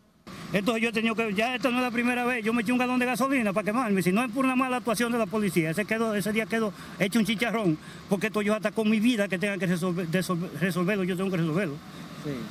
Entonces 0.53 0.83
yo 0.83 0.89
he 0.89 0.93
tenido 0.93 1.15
que, 1.15 1.33
ya 1.33 1.55
esta 1.55 1.69
no 1.69 1.77
es 1.77 1.83
la 1.83 1.91
primera 1.91 2.25
vez, 2.25 2.43
yo 2.43 2.53
me 2.53 2.61
eché 2.61 2.71
un 2.71 2.77
galón 2.77 2.99
de 2.99 3.05
gasolina 3.05 3.51
para 3.51 3.65
quemarme, 3.65 4.01
si 4.01 4.11
no 4.11 4.23
es 4.23 4.31
por 4.31 4.45
una 4.45 4.55
mala 4.55 4.77
actuación 4.77 5.11
de 5.11 5.17
la 5.17 5.25
policía, 5.25 5.71
ese, 5.71 5.85
quedó, 5.85 6.15
ese 6.15 6.31
día 6.31 6.45
quedó 6.45 6.71
hecho 6.99 7.19
un 7.19 7.25
chicharrón, 7.25 7.77
porque 8.09 8.27
esto 8.27 8.41
yo 8.41 8.53
hasta 8.53 8.71
con 8.71 8.89
mi 8.89 8.99
vida 8.99 9.27
que 9.27 9.37
tenga 9.37 9.57
que 9.57 9.67
resolverlo, 9.67 11.03
yo 11.03 11.17
tengo 11.17 11.29
que 11.29 11.37
resolverlo. 11.37 11.75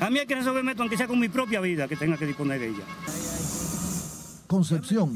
A 0.00 0.10
mí 0.10 0.18
hay 0.18 0.26
que 0.26 0.34
resolverme 0.34 0.72
esto, 0.72 0.82
aunque 0.82 0.96
sea 0.96 1.06
con 1.08 1.18
mi 1.18 1.28
propia 1.28 1.60
vida 1.60 1.88
que 1.88 1.96
tenga 1.96 2.16
que 2.16 2.26
disponer 2.26 2.60
de 2.60 2.68
ella. 2.68 2.84
Concepción 4.46 5.12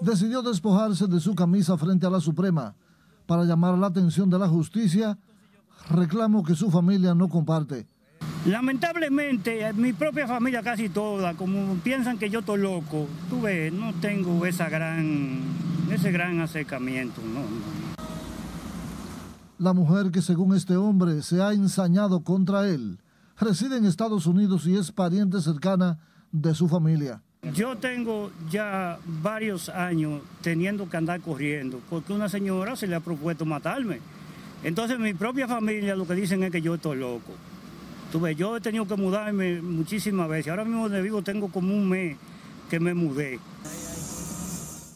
decidió 0.00 0.42
despojarse 0.42 1.06
de 1.06 1.20
su 1.20 1.34
camisa 1.34 1.76
frente 1.76 2.06
a 2.06 2.10
la 2.10 2.20
Suprema 2.20 2.74
para 3.26 3.44
llamar 3.44 3.78
la 3.78 3.86
atención 3.86 4.28
de 4.28 4.38
la 4.38 4.48
justicia, 4.48 5.16
reclamo 5.88 6.42
que 6.42 6.56
su 6.56 6.70
familia 6.70 7.14
no 7.14 7.28
comparte. 7.28 7.86
Lamentablemente, 8.46 9.68
eh, 9.68 9.72
mi 9.74 9.92
propia 9.92 10.26
familia 10.26 10.62
casi 10.62 10.88
toda, 10.88 11.34
como 11.34 11.74
piensan 11.76 12.16
que 12.16 12.30
yo 12.30 12.40
estoy 12.40 12.58
loco, 12.58 13.06
tú 13.28 13.42
ves, 13.42 13.70
no 13.70 13.92
tengo 14.00 14.46
esa 14.46 14.70
gran, 14.70 15.40
ese 15.90 16.10
gran 16.10 16.40
acercamiento, 16.40 17.20
no, 17.20 17.42
La 19.58 19.74
mujer 19.74 20.10
que 20.10 20.22
según 20.22 20.56
este 20.56 20.74
hombre 20.76 21.20
se 21.20 21.42
ha 21.42 21.52
ensañado 21.52 22.24
contra 22.24 22.66
él, 22.66 22.98
reside 23.38 23.76
en 23.76 23.84
Estados 23.84 24.24
Unidos 24.24 24.66
y 24.66 24.74
es 24.74 24.90
pariente 24.90 25.42
cercana 25.42 25.98
de 26.32 26.54
su 26.54 26.66
familia. 26.66 27.20
Yo 27.52 27.76
tengo 27.76 28.30
ya 28.50 28.98
varios 29.22 29.68
años 29.68 30.22
teniendo 30.40 30.88
que 30.88 30.96
andar 30.96 31.20
corriendo 31.20 31.78
porque 31.90 32.14
una 32.14 32.30
señora 32.30 32.74
se 32.74 32.86
le 32.86 32.96
ha 32.96 33.00
propuesto 33.00 33.44
matarme. 33.44 34.00
Entonces 34.64 34.98
mi 34.98 35.12
propia 35.12 35.46
familia 35.46 35.94
lo 35.94 36.06
que 36.06 36.14
dicen 36.14 36.42
es 36.42 36.50
que 36.50 36.62
yo 36.62 36.74
estoy 36.74 36.98
loco 36.98 37.32
yo 38.36 38.56
he 38.56 38.60
tenido 38.60 38.86
que 38.86 38.96
mudarme 38.96 39.62
muchísimas 39.62 40.28
veces. 40.28 40.50
Ahora 40.50 40.64
mismo 40.64 40.82
donde 40.82 41.02
vivo 41.02 41.22
tengo 41.22 41.48
como 41.48 41.72
un 41.72 41.88
mes 41.88 42.16
que 42.68 42.80
me 42.80 42.94
mudé. 42.94 43.38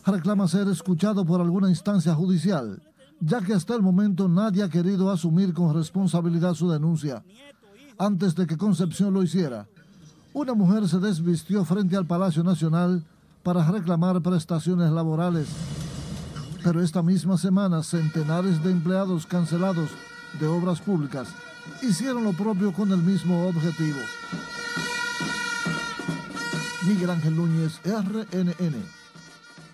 Reclama 0.06 0.48
ser 0.48 0.68
escuchado 0.68 1.24
por 1.24 1.40
alguna 1.40 1.70
instancia 1.70 2.14
judicial, 2.14 2.82
ya 3.20 3.40
que 3.40 3.54
hasta 3.54 3.74
el 3.74 3.82
momento 3.82 4.28
nadie 4.28 4.62
ha 4.62 4.68
querido 4.68 5.10
asumir 5.10 5.54
con 5.54 5.74
responsabilidad 5.74 6.54
su 6.54 6.70
denuncia. 6.70 7.24
Antes 7.98 8.34
de 8.34 8.46
que 8.46 8.58
Concepción 8.58 9.14
lo 9.14 9.22
hiciera, 9.22 9.66
una 10.32 10.54
mujer 10.54 10.88
se 10.88 10.98
desvistió 10.98 11.64
frente 11.64 11.96
al 11.96 12.06
Palacio 12.06 12.42
Nacional 12.42 13.04
para 13.42 13.70
reclamar 13.70 14.20
prestaciones 14.20 14.90
laborales. 14.90 15.48
Pero 16.62 16.82
esta 16.82 17.02
misma 17.02 17.38
semana, 17.38 17.82
centenares 17.82 18.62
de 18.64 18.72
empleados 18.72 19.26
cancelados 19.26 19.90
de 20.40 20.46
obras 20.46 20.80
públicas 20.80 21.28
hicieron 21.82 22.24
lo 22.24 22.32
propio 22.32 22.72
con 22.72 22.90
el 22.92 23.02
mismo 23.02 23.46
objetivo. 23.46 23.98
Miguel 26.86 27.10
Ángel 27.10 27.36
Núñez, 27.36 27.80
RNN. 27.84 28.74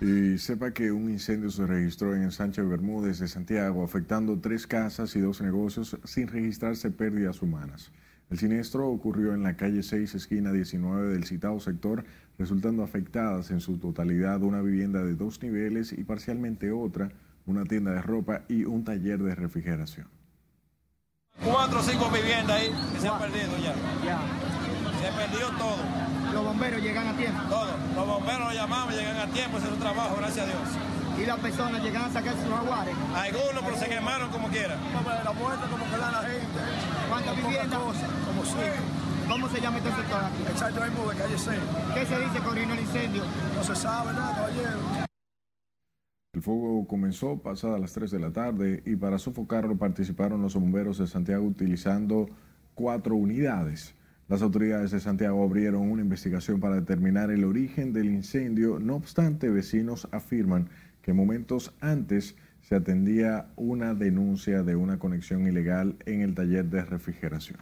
Y 0.00 0.38
sepa 0.38 0.70
que 0.72 0.92
un 0.92 1.10
incendio 1.10 1.50
se 1.50 1.66
registró 1.66 2.14
en 2.14 2.30
Sánchez 2.30 2.66
Bermúdez 2.66 3.18
de 3.18 3.28
Santiago, 3.28 3.84
afectando 3.84 4.38
tres 4.38 4.66
casas 4.66 5.14
y 5.16 5.20
dos 5.20 5.40
negocios 5.40 5.96
sin 6.04 6.28
registrarse 6.28 6.90
pérdidas 6.90 7.42
humanas. 7.42 7.90
El 8.30 8.38
siniestro 8.38 8.88
ocurrió 8.88 9.34
en 9.34 9.42
la 9.42 9.56
calle 9.56 9.82
6, 9.82 10.14
esquina 10.14 10.52
19 10.52 11.12
del 11.12 11.24
citado 11.24 11.58
sector, 11.58 12.04
resultando 12.38 12.84
afectadas 12.84 13.50
en 13.50 13.60
su 13.60 13.76
totalidad 13.78 14.42
una 14.42 14.62
vivienda 14.62 15.02
de 15.02 15.16
dos 15.16 15.42
niveles 15.42 15.92
y 15.92 16.04
parcialmente 16.04 16.70
otra, 16.70 17.10
una 17.44 17.64
tienda 17.64 17.90
de 17.90 18.02
ropa 18.02 18.42
y 18.48 18.64
un 18.64 18.84
taller 18.84 19.20
de 19.22 19.34
refrigeración 19.34 20.19
cuatro 21.44 21.80
o 21.80 21.82
cinco 21.82 22.10
viviendas 22.10 22.56
ahí 22.56 22.74
que 22.92 23.00
se 23.00 23.08
han 23.08 23.18
perdido 23.18 23.56
ya. 23.58 23.74
Ya. 24.04 24.18
Se 25.00 25.12
perdió 25.12 25.48
todo. 25.56 25.78
¿Los 26.32 26.44
bomberos 26.44 26.80
llegan 26.80 27.08
a 27.08 27.12
tiempo? 27.16 27.40
Todo. 27.48 27.70
Los 27.94 28.06
bomberos 28.06 28.40
los 28.46 28.54
llamamos, 28.54 28.94
llegan 28.94 29.16
a 29.16 29.26
tiempo, 29.26 29.58
ese 29.58 29.66
es 29.66 29.72
su 29.74 29.78
trabajo, 29.78 30.16
gracias 30.16 30.46
a 30.46 30.48
Dios. 30.48 30.60
¿Y 31.18 31.26
las 31.26 31.38
personas 31.40 31.82
llegan 31.82 32.04
a 32.04 32.10
sacar 32.10 32.34
sus 32.34 32.52
aguares? 32.52 32.94
Algunos, 33.14 33.62
pero 33.64 33.76
se 33.76 33.88
quemaron 33.88 34.30
como 34.30 34.48
quiera. 34.48 34.76
La 35.24 35.32
muerte 35.32 35.66
como 35.70 35.84
que 35.84 35.96
da 35.96 36.10
la 36.10 36.20
gente. 36.22 36.60
¿Cuántas 37.08 37.36
viviendas? 37.36 37.78
Como 37.78 38.44
cinco. 38.44 39.00
¿Cómo 39.30 39.48
se 39.48 39.60
llama 39.60 39.78
este 39.78 39.90
sector 39.90 40.24
aquí? 40.24 40.42
Exacto, 40.50 40.82
ahí 40.82 40.90
de 40.90 41.22
calle 41.22 41.38
6. 41.38 41.60
¿Qué 41.94 42.06
se 42.06 42.18
dice 42.18 42.38
corriendo 42.40 42.74
el 42.74 42.80
incendio? 42.80 43.22
No 43.54 43.62
se 43.62 43.76
sabe 43.76 44.12
nada, 44.12 44.34
caballero. 44.34 45.09
El 46.32 46.42
fuego 46.42 46.86
comenzó 46.86 47.42
pasada 47.42 47.76
las 47.80 47.92
3 47.92 48.08
de 48.12 48.20
la 48.20 48.30
tarde 48.30 48.84
y 48.86 48.94
para 48.94 49.18
sofocarlo 49.18 49.76
participaron 49.78 50.40
los 50.40 50.54
bomberos 50.54 50.98
de 50.98 51.08
Santiago 51.08 51.44
utilizando 51.44 52.28
cuatro 52.76 53.16
unidades. 53.16 53.96
Las 54.28 54.40
autoridades 54.40 54.92
de 54.92 55.00
Santiago 55.00 55.42
abrieron 55.42 55.90
una 55.90 56.02
investigación 56.02 56.60
para 56.60 56.76
determinar 56.76 57.32
el 57.32 57.42
origen 57.42 57.92
del 57.92 58.10
incendio. 58.10 58.78
No 58.78 58.94
obstante, 58.94 59.50
vecinos 59.50 60.06
afirman 60.12 60.68
que 61.02 61.12
momentos 61.12 61.74
antes 61.80 62.36
se 62.60 62.76
atendía 62.76 63.50
una 63.56 63.94
denuncia 63.94 64.62
de 64.62 64.76
una 64.76 65.00
conexión 65.00 65.48
ilegal 65.48 65.96
en 66.06 66.20
el 66.20 66.36
taller 66.36 66.66
de 66.66 66.84
refrigeración. 66.84 67.58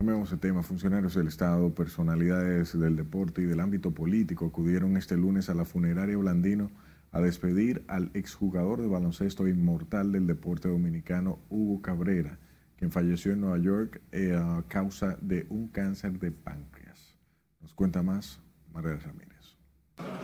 Cambiamos 0.00 0.30
de 0.30 0.38
tema. 0.38 0.62
Funcionarios 0.62 1.14
del 1.14 1.28
Estado, 1.28 1.74
personalidades 1.74 2.72
del 2.72 2.96
deporte 2.96 3.42
y 3.42 3.44
del 3.44 3.60
ámbito 3.60 3.90
político 3.90 4.46
acudieron 4.46 4.96
este 4.96 5.14
lunes 5.14 5.50
a 5.50 5.54
la 5.54 5.66
funeraria 5.66 6.16
Blandino 6.16 6.70
a 7.12 7.20
despedir 7.20 7.84
al 7.86 8.10
exjugador 8.14 8.80
de 8.80 8.88
baloncesto 8.88 9.46
inmortal 9.46 10.10
del 10.10 10.26
deporte 10.26 10.70
dominicano, 10.70 11.38
Hugo 11.50 11.82
Cabrera, 11.82 12.38
quien 12.78 12.90
falleció 12.90 13.32
en 13.32 13.42
Nueva 13.42 13.58
York 13.58 14.00
eh, 14.10 14.34
a 14.34 14.64
causa 14.68 15.18
de 15.20 15.46
un 15.50 15.68
cáncer 15.68 16.18
de 16.18 16.32
páncreas. 16.32 17.18
Nos 17.60 17.74
cuenta 17.74 18.02
más 18.02 18.40
María 18.72 18.96
Ramírez. 18.96 19.58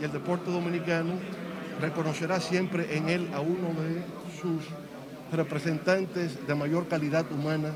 Y 0.01 0.05
el 0.05 0.11
deporte 0.11 0.49
dominicano 0.49 1.13
reconocerá 1.79 2.39
siempre 2.39 2.97
en 2.97 3.09
él 3.09 3.29
a 3.31 3.41
uno 3.41 3.79
de 3.79 4.03
sus 4.41 4.73
representantes 5.31 6.47
de 6.47 6.55
mayor 6.55 6.87
calidad 6.87 7.31
humana 7.31 7.73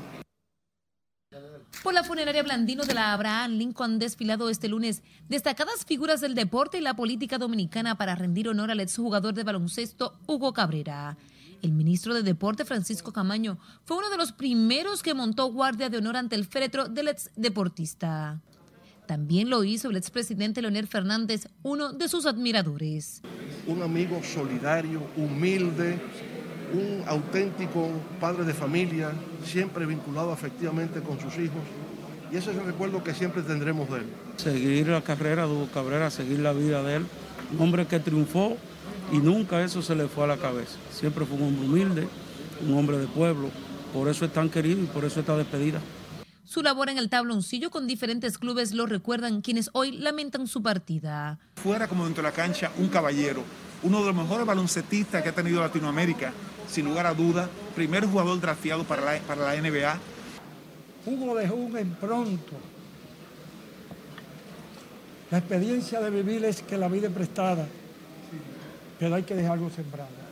por 1.82 1.94
la 1.94 2.04
funeraria 2.04 2.42
Blandino 2.42 2.84
de 2.84 2.94
la 2.94 3.12
Abraham 3.12 3.52
Lincoln 3.52 3.98
desfilado 3.98 4.50
este 4.50 4.68
lunes 4.68 5.02
destacadas 5.28 5.84
figuras 5.84 6.20
del 6.20 6.34
deporte 6.34 6.78
y 6.78 6.80
la 6.80 6.94
política 6.94 7.38
dominicana 7.38 7.96
para 7.96 8.14
rendir 8.14 8.48
honor 8.48 8.70
al 8.70 8.80
exjugador 8.80 9.34
de 9.34 9.44
baloncesto 9.44 10.18
Hugo 10.26 10.52
Cabrera. 10.52 11.16
El 11.62 11.72
ministro 11.72 12.14
de 12.14 12.22
Deporte 12.22 12.64
Francisco 12.64 13.12
Camaño 13.12 13.58
fue 13.84 13.96
uno 13.96 14.10
de 14.10 14.16
los 14.16 14.32
primeros 14.32 15.02
que 15.02 15.14
montó 15.14 15.52
guardia 15.52 15.88
de 15.88 15.98
honor 15.98 16.16
ante 16.16 16.34
el 16.34 16.44
féretro 16.44 16.88
del 16.88 17.08
ex 17.08 17.30
deportista. 17.36 18.40
También 19.06 19.50
lo 19.50 19.62
hizo 19.62 19.90
el 19.90 19.96
expresidente 19.96 20.62
Leonel 20.62 20.86
Fernández, 20.86 21.48
uno 21.62 21.92
de 21.92 22.08
sus 22.08 22.26
admiradores. 22.26 23.20
Un 23.66 23.82
amigo 23.82 24.22
solidario, 24.22 25.02
humilde, 25.16 26.00
un 26.72 27.04
auténtico 27.06 27.90
padre 28.20 28.44
de 28.44 28.54
familia, 28.54 29.12
siempre 29.44 29.86
vinculado 29.86 30.32
afectivamente 30.32 31.00
con 31.00 31.20
sus 31.20 31.34
hijos. 31.38 31.62
Y 32.30 32.36
ese 32.36 32.50
es 32.50 32.56
el 32.56 32.64
recuerdo 32.64 33.04
que 33.04 33.12
siempre 33.12 33.42
tendremos 33.42 33.90
de 33.90 33.98
él. 33.98 34.06
Seguir 34.36 34.88
la 34.88 35.02
carrera 35.02 35.46
de 35.46 35.52
Hugo 35.52 35.68
Cabrera, 35.72 36.10
seguir 36.10 36.38
la 36.38 36.52
vida 36.52 36.82
de 36.82 36.96
él. 36.96 37.06
Un 37.52 37.60
hombre 37.60 37.86
que 37.86 38.00
triunfó 38.00 38.56
y 39.12 39.18
nunca 39.18 39.62
eso 39.62 39.82
se 39.82 39.94
le 39.94 40.08
fue 40.08 40.24
a 40.24 40.28
la 40.28 40.38
cabeza. 40.38 40.78
Siempre 40.90 41.26
fue 41.26 41.36
un 41.36 41.48
hombre 41.48 41.66
humilde, 41.66 42.08
un 42.66 42.78
hombre 42.78 42.96
de 42.96 43.06
pueblo. 43.06 43.50
Por 43.92 44.08
eso 44.08 44.24
es 44.24 44.32
tan 44.32 44.48
querido 44.48 44.82
y 44.82 44.86
por 44.86 45.04
eso 45.04 45.20
está 45.20 45.36
despedida. 45.36 45.80
Su 46.44 46.62
labor 46.62 46.88
en 46.88 46.98
el 46.98 47.08
tabloncillo 47.08 47.70
con 47.70 47.86
diferentes 47.86 48.38
clubes 48.38 48.72
lo 48.72 48.86
recuerdan 48.86 49.42
quienes 49.42 49.70
hoy 49.74 49.92
lamentan 49.92 50.46
su 50.46 50.62
partida. 50.62 51.38
Fuera 51.56 51.88
como 51.88 52.04
dentro 52.04 52.22
de 52.22 52.28
la 52.28 52.34
cancha, 52.34 52.70
un 52.78 52.88
caballero, 52.88 53.42
uno 53.82 54.00
de 54.00 54.06
los 54.06 54.14
mejores 54.14 54.46
baloncetistas 54.46 55.22
que 55.22 55.28
ha 55.28 55.34
tenido 55.34 55.60
Latinoamérica, 55.60 56.32
sin 56.72 56.86
lugar 56.86 57.06
a 57.06 57.12
duda, 57.12 57.48
primer 57.76 58.06
jugador 58.06 58.40
drafteado 58.40 58.84
para 58.84 59.04
la, 59.04 59.20
para 59.20 59.54
la 59.54 59.60
NBA. 59.60 59.98
Hugo 61.04 61.34
dejó 61.34 61.54
un 61.54 61.96
pronto. 62.00 62.52
La 65.30 65.38
experiencia 65.38 66.00
de 66.00 66.10
vivir 66.10 66.44
es 66.44 66.62
que 66.62 66.78
la 66.78 66.88
vida 66.88 67.08
es 67.08 67.12
prestada, 67.12 67.66
pero 68.98 69.14
hay 69.14 69.22
que 69.22 69.34
dejarlo 69.34 69.70
sembrado. 69.70 70.22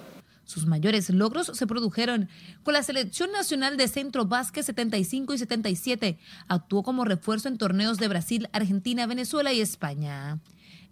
Sus 0.44 0.66
mayores 0.66 1.10
logros 1.10 1.50
se 1.54 1.66
produjeron 1.66 2.28
con 2.64 2.74
la 2.74 2.82
Selección 2.82 3.30
Nacional 3.30 3.76
de 3.76 3.86
Centro 3.86 4.24
Básquet 4.24 4.64
75 4.64 5.34
y 5.34 5.38
77. 5.38 6.18
Actuó 6.48 6.82
como 6.82 7.04
refuerzo 7.04 7.48
en 7.48 7.56
torneos 7.56 7.98
de 7.98 8.08
Brasil, 8.08 8.48
Argentina, 8.52 9.06
Venezuela 9.06 9.52
y 9.52 9.60
España. 9.60 10.40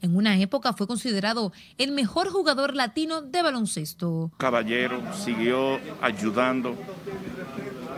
En 0.01 0.15
una 0.17 0.39
época 0.39 0.73
fue 0.73 0.87
considerado 0.87 1.53
el 1.77 1.93
mejor 1.93 2.29
jugador 2.29 2.75
latino 2.75 3.21
de 3.23 3.43
baloncesto. 3.43 4.31
Caballero 4.39 5.03
siguió 5.13 5.81
ayudando 6.01 6.77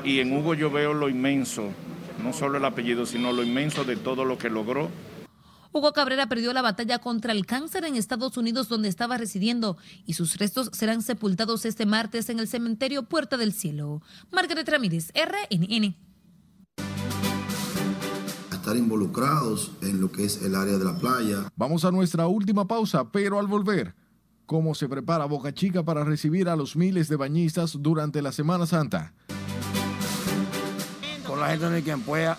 y 0.02 0.20
en 0.20 0.36
Hugo 0.36 0.54
yo 0.54 0.70
veo 0.70 0.94
lo 0.94 1.08
inmenso, 1.08 1.68
no 2.22 2.32
solo 2.32 2.58
el 2.58 2.64
apellido, 2.64 3.04
sino 3.04 3.32
lo 3.32 3.42
inmenso 3.42 3.84
de 3.84 3.96
todo 3.96 4.24
lo 4.24 4.38
que 4.38 4.48
logró. 4.48 4.88
Hugo 5.72 5.92
Cabrera 5.92 6.26
perdió 6.26 6.52
la 6.52 6.62
batalla 6.62 6.98
contra 6.98 7.32
el 7.32 7.46
cáncer 7.46 7.84
en 7.84 7.94
Estados 7.94 8.36
Unidos 8.36 8.68
donde 8.68 8.88
estaba 8.88 9.18
residiendo 9.18 9.76
y 10.04 10.14
sus 10.14 10.36
restos 10.36 10.70
serán 10.72 11.02
sepultados 11.02 11.64
este 11.64 11.86
martes 11.86 12.28
en 12.28 12.40
el 12.40 12.48
cementerio 12.48 13.04
Puerta 13.04 13.36
del 13.36 13.52
Cielo. 13.52 14.02
Margaret 14.32 14.68
Ramírez, 14.68 15.12
RNN 15.14 15.96
estar 18.70 18.84
involucrados 18.84 19.72
en 19.82 20.00
lo 20.00 20.12
que 20.12 20.24
es 20.24 20.42
el 20.42 20.54
área 20.54 20.78
de 20.78 20.84
la 20.84 20.96
playa. 20.96 21.50
Vamos 21.56 21.84
a 21.84 21.90
nuestra 21.90 22.28
última 22.28 22.68
pausa, 22.68 23.10
pero 23.10 23.40
al 23.40 23.48
volver, 23.48 23.96
¿cómo 24.46 24.76
se 24.76 24.88
prepara 24.88 25.24
Boca 25.24 25.52
Chica 25.52 25.82
para 25.82 26.04
recibir 26.04 26.48
a 26.48 26.54
los 26.54 26.76
miles 26.76 27.08
de 27.08 27.16
bañistas 27.16 27.76
durante 27.80 28.22
la 28.22 28.30
Semana 28.30 28.66
Santa? 28.66 29.12
Con 31.26 31.40
la 31.40 31.48
gente 31.48 31.68
de 31.70 31.82
quien 31.82 32.00
pueda. 32.02 32.38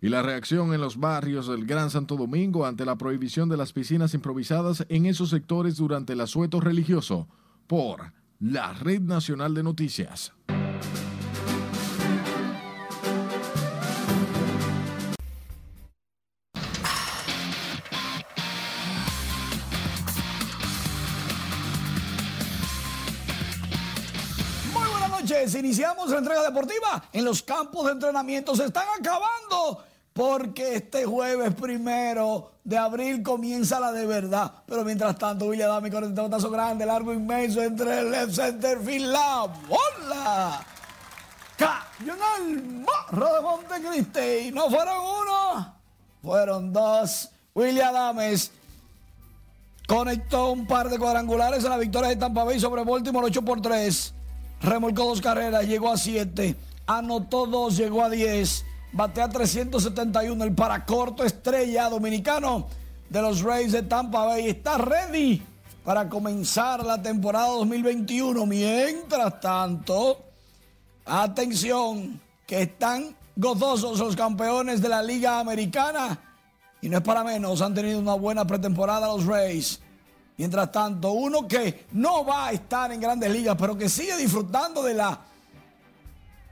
Y 0.00 0.08
la 0.08 0.22
reacción 0.22 0.72
en 0.72 0.80
los 0.80 0.96
barrios 0.98 1.48
del 1.48 1.66
Gran 1.66 1.90
Santo 1.90 2.16
Domingo 2.16 2.64
ante 2.64 2.86
la 2.86 2.96
prohibición 2.96 3.50
de 3.50 3.58
las 3.58 3.74
piscinas 3.74 4.14
improvisadas 4.14 4.86
en 4.88 5.04
esos 5.04 5.28
sectores 5.28 5.76
durante 5.76 6.14
el 6.14 6.22
asueto 6.22 6.60
religioso 6.60 7.28
por 7.66 8.14
la 8.40 8.72
Red 8.72 9.02
Nacional 9.02 9.52
de 9.52 9.64
Noticias. 9.64 10.32
Iniciamos 25.68 26.08
la 26.08 26.18
entrega 26.18 26.42
deportiva 26.42 27.04
en 27.12 27.26
los 27.26 27.42
campos 27.42 27.84
de 27.84 27.92
entrenamiento. 27.92 28.56
Se 28.56 28.64
están 28.64 28.86
acabando 28.98 29.84
porque 30.14 30.76
este 30.76 31.04
jueves 31.04 31.54
primero 31.54 32.52
de 32.64 32.78
abril 32.78 33.22
comienza 33.22 33.78
la 33.78 33.92
de 33.92 34.06
verdad. 34.06 34.50
Pero 34.66 34.82
mientras 34.82 35.18
tanto, 35.18 35.44
William 35.44 35.68
Dami 35.68 35.90
con 35.90 36.04
el 36.04 36.14
tazo 36.14 36.50
grande, 36.50 36.86
largo, 36.86 37.12
inmenso 37.12 37.62
entre 37.62 37.98
el 37.98 38.10
left 38.10 38.32
center 38.32 38.80
field, 38.80 39.12
la 39.12 39.46
bola. 39.68 40.66
Cayó 41.58 42.14
morro 42.56 43.34
de 43.34 43.40
Montecristi. 43.42 44.50
No 44.50 44.70
fueron 44.70 44.96
uno, 44.96 45.74
fueron 46.22 46.72
dos. 46.72 47.28
William 47.54 47.92
Dames 47.92 48.52
conectó 49.86 50.52
un 50.52 50.66
par 50.66 50.88
de 50.88 50.98
cuadrangulares 50.98 51.62
en 51.62 51.70
la 51.70 51.76
victoria 51.76 52.08
de 52.08 52.16
Tampa 52.16 52.44
Bay 52.44 52.58
sobre 52.58 52.84
Baltimore 52.84 53.26
8 53.26 53.42
por 53.42 53.60
3 53.60 54.14
remolcó 54.60 55.04
dos 55.04 55.20
carreras, 55.20 55.66
llegó 55.66 55.90
a 55.90 55.96
siete, 55.96 56.56
anotó 56.86 57.46
dos, 57.46 57.76
llegó 57.76 58.02
a 58.02 58.10
diez, 58.10 58.64
batea 58.92 59.28
371, 59.28 60.44
el 60.44 60.54
paracorto 60.54 61.24
estrella 61.24 61.88
dominicano 61.88 62.66
de 63.08 63.22
los 63.22 63.42
Rays 63.42 63.72
de 63.72 63.82
Tampa 63.82 64.24
Bay 64.24 64.48
está 64.48 64.78
ready 64.78 65.42
para 65.84 66.08
comenzar 66.08 66.84
la 66.84 67.00
temporada 67.00 67.48
2021. 67.48 68.44
Mientras 68.46 69.40
tanto, 69.40 70.18
atención, 71.06 72.20
que 72.46 72.62
están 72.62 73.14
gozosos 73.36 73.98
los 73.98 74.16
campeones 74.16 74.80
de 74.82 74.88
la 74.88 75.02
Liga 75.02 75.38
Americana 75.38 76.18
y 76.80 76.88
no 76.88 76.98
es 76.98 77.02
para 77.02 77.24
menos, 77.24 77.60
han 77.60 77.74
tenido 77.74 77.98
una 77.98 78.14
buena 78.14 78.46
pretemporada 78.46 79.08
los 79.08 79.26
Rays. 79.26 79.80
Mientras 80.38 80.70
tanto, 80.70 81.10
uno 81.12 81.48
que 81.48 81.86
no 81.92 82.24
va 82.24 82.46
a 82.46 82.52
estar 82.52 82.92
en 82.92 83.00
grandes 83.00 83.28
ligas, 83.28 83.56
pero 83.58 83.76
que 83.76 83.88
sigue 83.88 84.16
disfrutando 84.16 84.84
de 84.84 84.94
la, 84.94 85.18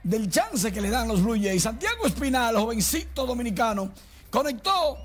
del 0.03 0.29
chance 0.29 0.73
que 0.73 0.81
le 0.81 0.89
dan 0.89 1.07
los 1.07 1.23
Blue 1.23 1.41
Jays. 1.41 1.63
Santiago 1.63 2.05
Espinal, 2.05 2.57
jovencito 2.57 3.25
dominicano, 3.25 3.89
conectó 4.29 4.97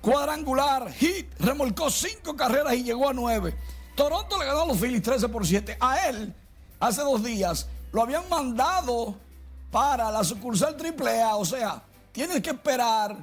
cuadrangular, 0.00 0.92
hit, 0.92 1.26
remolcó 1.40 1.90
cinco 1.90 2.36
carreras 2.36 2.74
y 2.74 2.84
llegó 2.84 3.08
a 3.08 3.12
nueve. 3.12 3.56
Toronto 3.96 4.38
le 4.38 4.46
ganó 4.46 4.62
a 4.62 4.66
los 4.66 4.78
Phillies 4.78 5.02
13 5.02 5.28
por 5.28 5.44
7. 5.44 5.76
A 5.80 6.06
él, 6.08 6.32
hace 6.78 7.02
dos 7.02 7.24
días, 7.24 7.66
lo 7.90 8.02
habían 8.02 8.28
mandado 8.28 9.16
para 9.72 10.08
la 10.12 10.22
sucursal 10.22 10.76
AAA. 10.76 11.34
O 11.34 11.44
sea, 11.44 11.82
tienes 12.12 12.40
que 12.40 12.50
esperar 12.50 13.16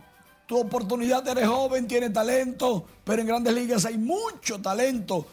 tu 0.45 0.59
oportunidad, 0.59 1.27
eres 1.27 1.47
joven, 1.47 1.87
tienes 1.87 2.13
talento, 2.13 2.85
pero 3.03 3.21
en 3.21 3.27
grandes 3.27 3.53
ligas 3.53 3.85
hay 3.85 3.97
mucho 3.97 4.61
talento 4.61 5.25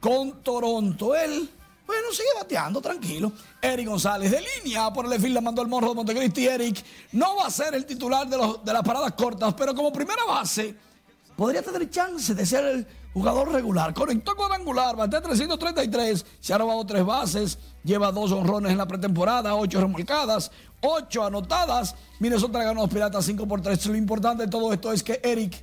con 0.00 0.42
Toronto. 0.42 1.14
Él, 1.14 1.50
bueno, 1.86 2.12
sigue 2.12 2.28
bateando, 2.36 2.80
tranquilo. 2.80 3.32
Eric 3.60 3.88
González 3.88 4.30
de 4.30 4.42
línea 4.62 4.92
por 4.92 5.12
el 5.12 5.34
le 5.34 5.40
mandó 5.40 5.62
el 5.62 5.68
morro 5.68 5.90
de 5.90 5.94
Montecristi. 5.96 6.46
Eric 6.46 6.84
no 7.12 7.36
va 7.36 7.46
a 7.46 7.50
ser 7.50 7.74
el 7.74 7.84
titular 7.84 8.26
de, 8.26 8.36
los, 8.36 8.64
de 8.64 8.72
las 8.72 8.82
paradas 8.82 9.12
cortas, 9.12 9.54
pero 9.54 9.74
como 9.74 9.92
primera 9.92 10.24
base 10.24 10.74
podría 11.36 11.62
tener 11.62 11.88
chance 11.90 12.34
de 12.34 12.46
ser 12.46 12.64
el 12.64 12.86
jugador 13.12 13.52
regular. 13.52 13.94
Conectó 13.94 14.34
cuadrangular, 14.36 14.96
bate 14.96 15.20
333, 15.20 16.24
se 16.40 16.54
ha 16.54 16.58
robado 16.58 16.84
tres 16.86 17.04
bases, 17.04 17.58
lleva 17.84 18.12
dos 18.12 18.32
honrones 18.32 18.72
en 18.72 18.78
la 18.78 18.86
pretemporada, 18.86 19.54
ocho 19.54 19.80
remolcadas, 19.80 20.50
ocho 20.80 21.24
anotadas. 21.24 21.94
Minnesota 22.18 22.62
ganó 22.62 22.80
a 22.80 22.82
los 22.84 22.92
Piratas 22.92 23.24
5 23.24 23.46
por 23.46 23.60
3. 23.60 23.86
Lo 23.86 23.96
importante 23.96 24.44
de 24.44 24.50
todo 24.50 24.72
esto 24.72 24.92
es 24.92 25.02
que 25.02 25.20
Eric, 25.22 25.62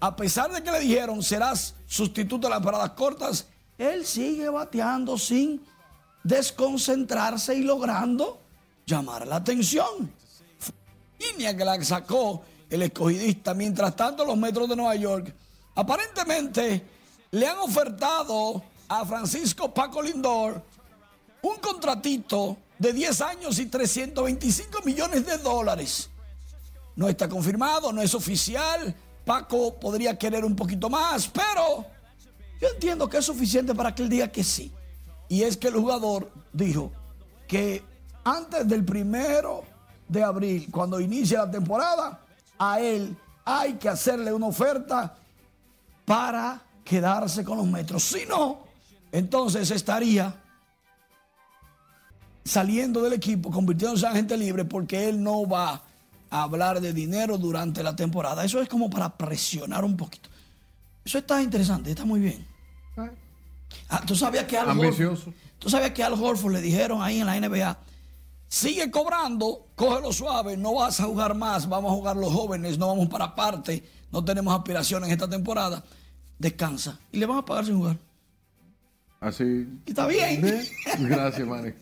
a 0.00 0.14
pesar 0.16 0.52
de 0.52 0.62
que 0.62 0.70
le 0.70 0.80
dijeron 0.80 1.22
serás 1.22 1.74
sustituto 1.86 2.48
de 2.48 2.54
las 2.54 2.62
paradas 2.62 2.90
cortas, 2.90 3.46
él 3.78 4.04
sigue 4.04 4.48
bateando 4.48 5.18
sin 5.18 5.62
desconcentrarse 6.22 7.54
y 7.54 7.62
logrando 7.62 8.38
llamar 8.86 9.26
la 9.26 9.36
atención. 9.36 10.10
línea 11.18 11.56
que 11.56 11.64
la 11.64 11.82
sacó 11.84 12.42
el 12.68 12.82
escogidista. 12.82 13.54
Mientras 13.54 13.94
tanto, 13.94 14.24
los 14.24 14.36
metros 14.36 14.68
de 14.68 14.76
Nueva 14.76 14.94
York 14.96 15.34
aparentemente 15.74 16.86
le 17.30 17.46
han 17.46 17.58
ofertado 17.58 18.62
a 18.88 19.04
Francisco 19.04 19.72
Paco 19.72 20.02
Lindor 20.02 20.62
un 21.42 21.56
contratito 21.56 22.56
de 22.78 22.92
10 22.92 23.20
años 23.22 23.58
y 23.58 23.66
325 23.66 24.82
millones 24.84 25.26
de 25.26 25.38
dólares. 25.38 26.10
No 26.94 27.08
está 27.08 27.28
confirmado, 27.28 27.92
no 27.92 28.02
es 28.02 28.14
oficial. 28.14 28.94
Paco 29.24 29.78
podría 29.78 30.18
querer 30.18 30.44
un 30.44 30.54
poquito 30.54 30.90
más, 30.90 31.28
pero 31.28 31.86
yo 32.60 32.68
entiendo 32.68 33.08
que 33.08 33.18
es 33.18 33.24
suficiente 33.24 33.74
para 33.74 33.94
que 33.94 34.02
él 34.02 34.08
diga 34.08 34.28
que 34.28 34.44
sí. 34.44 34.72
Y 35.28 35.42
es 35.42 35.56
que 35.56 35.68
el 35.68 35.74
jugador 35.74 36.30
dijo 36.52 36.92
que 37.48 37.82
antes 38.24 38.68
del 38.68 38.84
primero 38.84 39.64
de 40.08 40.22
abril, 40.22 40.68
cuando 40.70 41.00
inicie 41.00 41.38
la 41.38 41.50
temporada, 41.50 42.20
a 42.58 42.80
él 42.80 43.16
hay 43.44 43.74
que 43.74 43.88
hacerle 43.88 44.32
una 44.32 44.46
oferta 44.46 45.16
para 46.04 46.62
quedarse 46.84 47.44
con 47.44 47.58
los 47.58 47.66
metros. 47.66 48.02
Si 48.02 48.26
no, 48.26 48.64
entonces 49.10 49.70
estaría 49.70 50.34
saliendo 52.44 53.02
del 53.02 53.12
equipo, 53.12 53.50
convirtiéndose 53.50 54.06
en 54.06 54.12
agente 54.12 54.36
libre, 54.36 54.64
porque 54.64 55.08
él 55.08 55.22
no 55.22 55.46
va 55.46 55.82
a 56.30 56.42
hablar 56.42 56.80
de 56.80 56.92
dinero 56.92 57.38
durante 57.38 57.82
la 57.82 57.94
temporada. 57.94 58.44
Eso 58.44 58.60
es 58.60 58.68
como 58.68 58.90
para 58.90 59.16
presionar 59.16 59.84
un 59.84 59.96
poquito. 59.96 60.28
Eso 61.04 61.18
está 61.18 61.42
interesante, 61.42 61.90
está 61.90 62.04
muy 62.04 62.20
bien. 62.20 62.46
Ah, 63.88 64.02
¿Tú 64.06 64.14
sabías 64.14 64.44
que 64.44 64.56
Al 64.56 64.70
Ambicioso. 64.70 65.28
Horford, 65.28 65.34
¿Tú 65.58 65.70
sabías 65.70 65.90
que 65.92 66.02
Al 66.02 66.14
Horford 66.14 66.52
le 66.54 66.60
dijeron 66.60 67.02
ahí 67.02 67.20
en 67.20 67.26
la 67.26 67.38
NBA, 67.38 67.78
sigue 68.48 68.90
cobrando, 68.90 69.68
cógelo 69.74 70.12
suave, 70.12 70.56
no 70.56 70.74
vas 70.74 71.00
a 71.00 71.04
jugar 71.04 71.34
más, 71.34 71.68
vamos 71.68 71.92
a 71.92 71.94
jugar 71.94 72.16
los 72.16 72.32
jóvenes, 72.32 72.78
no 72.78 72.88
vamos 72.88 73.08
para 73.08 73.34
parte, 73.34 73.82
no 74.12 74.24
tenemos 74.24 74.54
aspiraciones 74.54 75.10
esta 75.10 75.28
temporada, 75.28 75.82
descansa. 76.38 77.00
Y 77.10 77.18
le 77.18 77.26
van 77.26 77.38
a 77.38 77.44
pagar 77.44 77.64
sin 77.64 77.78
jugar. 77.78 77.98
Así. 79.20 79.68
Está 79.86 80.06
bien. 80.06 80.42
Gracias, 80.98 81.46
Mane. 81.46 81.74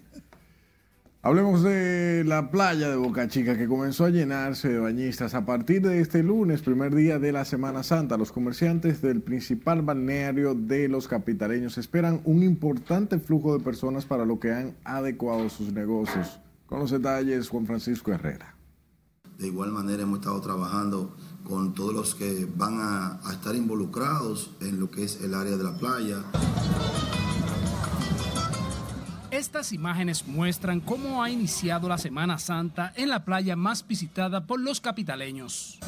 Hablemos 1.22 1.62
de 1.62 2.24
la 2.24 2.51
playa 2.51 2.89
de 2.89 2.97
Boca 2.97 3.28
Chica 3.28 3.57
que 3.59 3.68
comenzó 3.68 4.07
a 4.07 4.11
llenarse 4.11 4.70
de 4.70 4.78
bañistas 4.78 5.35
a 5.35 5.45
partir 5.45 5.83
de 5.83 6.01
este 6.01 6.22
lunes, 6.22 6.62
primer 6.62 6.95
día 6.95 7.18
de 7.18 7.31
la 7.31 7.45
Semana 7.45 7.83
Santa. 7.83 8.16
Los 8.16 8.33
comerciantes 8.33 9.03
del 9.03 9.20
principal 9.20 9.83
balneario 9.83 10.55
de 10.55 10.89
los 10.89 11.09
capitaleños 11.09 11.76
esperan 11.76 12.22
un 12.24 12.43
importante 12.43 13.18
flujo 13.18 13.53
de 13.53 13.62
personas 13.62 14.07
para 14.07 14.24
lo 14.24 14.41
que 14.41 14.53
han 14.53 14.76
adecuado 14.83 15.51
sus 15.51 15.74
negocios. 15.74 16.41
Con 16.64 16.78
los 16.78 16.91
detalles, 16.91 17.51
Juan 17.51 17.66
Francisco 17.66 18.12
Herrera. 18.12 18.55
De 19.37 19.49
igual 19.49 19.72
manera 19.72 20.05
hemos 20.05 20.20
estado 20.20 20.41
trabajando 20.41 21.14
con 21.51 21.75
todos 21.75 21.93
los 21.93 22.15
que 22.15 22.47
van 22.57 22.81
a, 22.81 23.21
a 23.25 23.33
estar 23.33 23.57
involucrados 23.57 24.51
en 24.61 24.79
lo 24.79 24.89
que 24.89 25.03
es 25.03 25.21
el 25.21 25.35
área 25.35 25.57
de 25.57 25.65
la 25.65 25.73
playa. 25.73 26.23
Estas 29.33 29.73
imágenes 29.73 30.29
muestran 30.29 30.81
cómo 30.81 31.25
ha 31.25 31.29
iniciado 31.29 31.89
la 31.89 31.99
Semana 31.99 32.39
Santa 32.39 32.93
en 32.95 33.09
la 33.09 33.25
playa 33.25 33.57
más 33.57 33.85
visitada 33.85 34.47
por 34.47 34.61
los 34.61 34.81
capitaleños. 34.81 35.81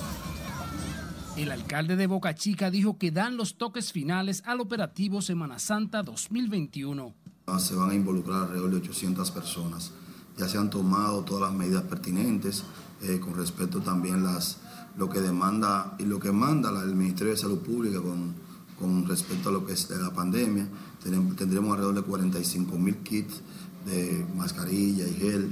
El 1.36 1.52
alcalde 1.52 1.94
de 1.94 2.08
Boca 2.08 2.34
Chica 2.34 2.68
dijo 2.68 2.98
que 2.98 3.12
dan 3.12 3.36
los 3.36 3.56
toques 3.56 3.92
finales 3.92 4.42
al 4.44 4.60
operativo 4.60 5.22
Semana 5.22 5.60
Santa 5.60 6.02
2021. 6.02 7.14
Se 7.58 7.76
van 7.76 7.90
a 7.90 7.94
involucrar 7.94 8.42
alrededor 8.42 8.70
de 8.70 8.76
800 8.78 9.30
personas. 9.30 9.92
Ya 10.36 10.48
se 10.48 10.58
han 10.58 10.70
tomado 10.70 11.22
todas 11.22 11.50
las 11.50 11.58
medidas 11.58 11.84
pertinentes 11.84 12.64
eh, 13.02 13.20
con 13.20 13.36
respecto 13.36 13.80
también 13.80 14.24
las 14.24 14.58
lo 14.96 15.08
que 15.08 15.20
demanda 15.20 15.94
y 15.98 16.04
lo 16.04 16.18
que 16.18 16.32
manda 16.32 16.70
el 16.82 16.94
Ministerio 16.94 17.32
de 17.32 17.38
Salud 17.38 17.58
Pública 17.58 18.00
con, 18.00 18.34
con 18.78 19.06
respecto 19.06 19.48
a 19.48 19.52
lo 19.52 19.64
que 19.64 19.72
es 19.72 19.90
la 19.90 20.12
pandemia. 20.12 20.66
Tendremos 21.02 21.72
alrededor 21.72 21.94
de 21.94 22.02
45 22.02 22.78
mil 22.78 22.96
kits 22.98 23.40
de 23.86 24.26
mascarilla 24.36 25.06
y 25.06 25.14
gel. 25.14 25.50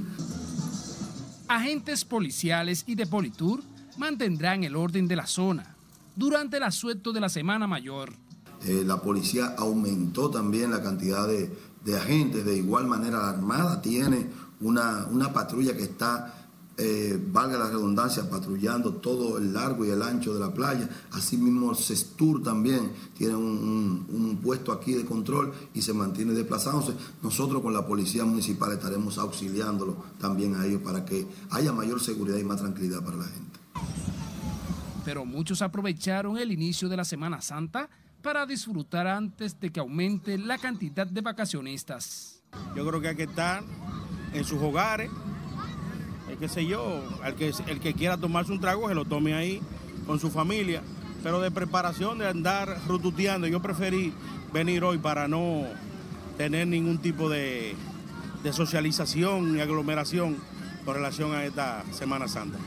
Agentes 1.47 2.05
policiales 2.05 2.83
y 2.87 2.95
de 2.95 3.05
Politur 3.05 3.61
mantendrán 3.97 4.63
el 4.63 4.75
orden 4.75 5.07
de 5.07 5.15
la 5.15 5.27
zona 5.27 5.75
durante 6.15 6.57
el 6.57 6.63
asueto 6.63 7.11
de 7.11 7.19
la 7.19 7.29
Semana 7.29 7.67
Mayor. 7.67 8.13
Eh, 8.65 8.83
la 8.85 9.01
policía 9.01 9.55
aumentó 9.57 10.29
también 10.29 10.71
la 10.71 10.81
cantidad 10.81 11.27
de, 11.27 11.51
de 11.83 11.97
agentes. 11.97 12.45
De 12.45 12.55
igual 12.55 12.85
manera, 12.85 13.17
la 13.17 13.29
Armada 13.29 13.81
tiene 13.81 14.27
una, 14.61 15.07
una 15.09 15.33
patrulla 15.33 15.75
que 15.75 15.83
está, 15.83 16.40
eh, 16.83 17.19
valga 17.31 17.57
la 17.59 17.69
redundancia, 17.69 18.27
patrullando 18.29 18.93
todo 18.95 19.37
el 19.37 19.53
largo 19.53 19.85
y 19.85 19.89
el 19.91 20.01
ancho 20.01 20.33
de 20.33 20.39
la 20.39 20.51
playa. 20.51 20.89
Asimismo, 21.11 21.69
el 21.71 21.77
CESTUR 21.77 22.41
también 22.41 22.91
tiene 23.15 23.35
un, 23.35 23.45
un- 23.45 24.05
un 24.09 24.37
puesto 24.37 24.71
aquí 24.71 24.93
de 24.93 25.05
control 25.05 25.53
y 25.75 25.81
se 25.83 25.93
mantiene 25.93 26.33
desplazándose. 26.33 26.93
Nosotros 27.21 27.61
con 27.61 27.73
la 27.73 27.85
Policía 27.85 28.25
Municipal 28.25 28.71
estaremos 28.71 29.17
auxiliándolo 29.19 29.95
también 30.19 30.55
a 30.55 30.65
ellos 30.65 30.81
para 30.81 31.05
que 31.05 31.27
haya 31.51 31.71
mayor 31.71 32.01
seguridad 32.01 32.37
y 32.37 32.43
más 32.43 32.59
tranquilidad 32.61 33.03
para 33.03 33.17
la 33.17 33.25
gente. 33.25 33.59
Pero 35.05 35.25
muchos 35.25 35.61
aprovecharon 35.61 36.37
el 36.37 36.51
inicio 36.51 36.87
de 36.89 36.97
la 36.97 37.05
Semana 37.05 37.41
Santa 37.41 37.89
para 38.21 38.45
disfrutar 38.45 39.07
antes 39.07 39.59
de 39.59 39.71
que 39.71 39.79
aumente 39.79 40.37
la 40.37 40.57
cantidad 40.57 41.07
de 41.07 41.21
vacacionistas. 41.21 42.41
Yo 42.75 42.85
creo 42.87 43.01
que 43.01 43.07
hay 43.09 43.15
que 43.15 43.23
estar 43.23 43.63
en 44.33 44.43
sus 44.43 44.61
hogares, 44.61 45.09
eh, 46.29 46.37
qué 46.39 46.47
sé 46.47 46.65
yo, 46.65 47.03
el 47.25 47.35
que, 47.35 47.51
el 47.67 47.79
que 47.79 47.93
quiera 47.93 48.17
tomarse 48.17 48.51
un 48.51 48.59
trago, 48.59 48.87
se 48.87 48.95
lo 48.95 49.05
tome 49.05 49.33
ahí 49.33 49.61
con 50.05 50.19
su 50.19 50.29
familia. 50.29 50.81
Pero 51.23 51.39
de 51.39 51.51
preparación, 51.51 52.17
de 52.17 52.27
andar 52.27 52.79
rututeando, 52.87 53.47
yo 53.47 53.61
preferí 53.61 54.13
venir 54.53 54.83
hoy 54.83 54.97
para 54.97 55.27
no 55.27 55.65
tener 56.37 56.67
ningún 56.67 56.97
tipo 56.97 57.29
de, 57.29 57.75
de 58.43 58.53
socialización 58.53 59.53
ni 59.53 59.61
aglomeración 59.61 60.37
con 60.83 60.95
relación 60.95 61.33
a 61.33 61.45
esta 61.45 61.83
Semana 61.91 62.27
Santa. 62.27 62.57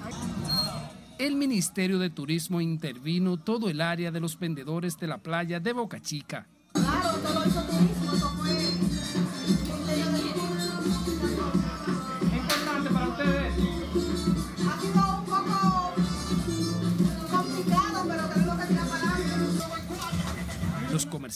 El 1.19 1.37
Ministerio 1.37 1.99
de 1.99 2.11
Turismo 2.11 2.61
intervino 2.61 3.37
todo 3.37 3.69
el 3.71 3.81
área 3.81 4.11
de 4.11 4.21
los 4.21 4.39
vendedores 4.39 4.99
de 4.99 5.07
la 5.07 5.19
playa 5.19 5.61
de 5.61 5.73
Boca 5.73 6.01
Chica. 6.01 6.47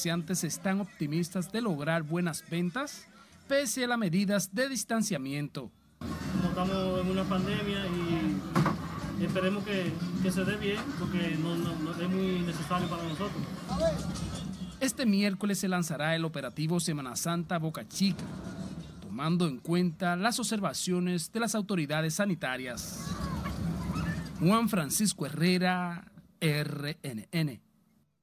Comerciantes 0.03 0.44
están 0.44 0.80
optimistas 0.80 1.51
de 1.51 1.61
lograr 1.61 2.05
buenas 2.05 2.44
ventas 2.49 3.05
pese 3.49 3.82
a 3.82 3.88
las 3.88 3.99
medidas 3.99 4.55
de 4.55 4.68
distanciamiento. 4.68 5.72
estamos 6.49 7.01
en 7.01 7.11
una 7.11 7.24
pandemia 7.24 7.84
y 9.18 9.24
esperemos 9.24 9.64
que, 9.64 9.92
que 10.22 10.30
se 10.30 10.44
dé 10.44 10.57
bien 10.57 10.78
porque 11.01 11.36
no, 11.42 11.57
no- 11.57 11.74
no 11.80 11.90
es 12.01 12.09
muy 12.09 12.38
necesario 12.46 12.88
para 12.88 13.03
nosotros. 13.03 13.42
Este 14.78 15.05
miércoles 15.05 15.59
se 15.59 15.66
lanzará 15.66 16.14
el 16.14 16.24
operativo 16.24 16.78
Semana 16.78 17.16
Santa 17.16 17.59
Boca 17.59 17.88
Chica, 17.88 18.22
tomando 19.03 19.49
en 19.49 19.59
cuenta 19.59 20.14
las 20.14 20.38
observaciones 20.38 21.32
de 21.32 21.40
las 21.40 21.57
autoridades 21.57 22.14
sanitarias. 22.14 23.05
Juan 24.38 24.68
Francisco 24.68 25.26
Herrera, 25.26 26.05
RNN. 26.40 27.61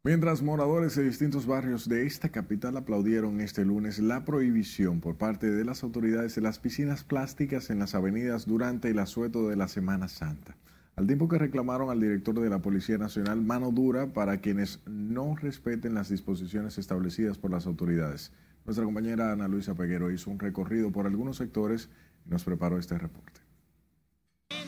Mientras 0.05 0.43
moradores 0.43 0.95
de 0.95 1.03
distintos 1.03 1.47
barrios 1.47 1.89
de 1.89 2.05
esta 2.05 2.29
capital 2.29 2.77
aplaudieron 2.77 3.41
este 3.41 3.65
lunes 3.65 3.97
la 3.97 4.23
prohibición 4.23 5.01
por 5.01 5.15
parte 5.15 5.49
de 5.49 5.65
las 5.65 5.81
autoridades 5.81 6.35
de 6.35 6.41
las 6.41 6.59
piscinas 6.59 7.03
plásticas 7.03 7.71
en 7.71 7.79
las 7.79 7.95
avenidas 7.95 8.45
durante 8.45 8.91
el 8.91 8.99
asueto 8.99 9.49
de 9.49 9.55
la 9.55 9.67
Semana 9.67 10.07
Santa, 10.07 10.57
al 10.95 11.07
tiempo 11.07 11.27
que 11.27 11.39
reclamaron 11.39 11.89
al 11.89 11.99
director 11.99 12.39
de 12.39 12.51
la 12.51 12.59
Policía 12.59 12.99
Nacional 12.99 13.41
mano 13.41 13.71
dura 13.71 14.13
para 14.13 14.41
quienes 14.41 14.79
no 14.85 15.35
respeten 15.37 15.95
las 15.95 16.09
disposiciones 16.09 16.77
establecidas 16.77 17.39
por 17.39 17.49
las 17.49 17.65
autoridades. 17.65 18.31
Nuestra 18.63 18.85
compañera 18.85 19.31
Ana 19.31 19.47
Luisa 19.47 19.73
Peguero 19.73 20.11
hizo 20.11 20.29
un 20.29 20.37
recorrido 20.37 20.91
por 20.91 21.07
algunos 21.07 21.37
sectores 21.37 21.89
y 22.27 22.29
nos 22.29 22.43
preparó 22.43 22.77
este 22.77 22.95
reporte. 22.99 23.41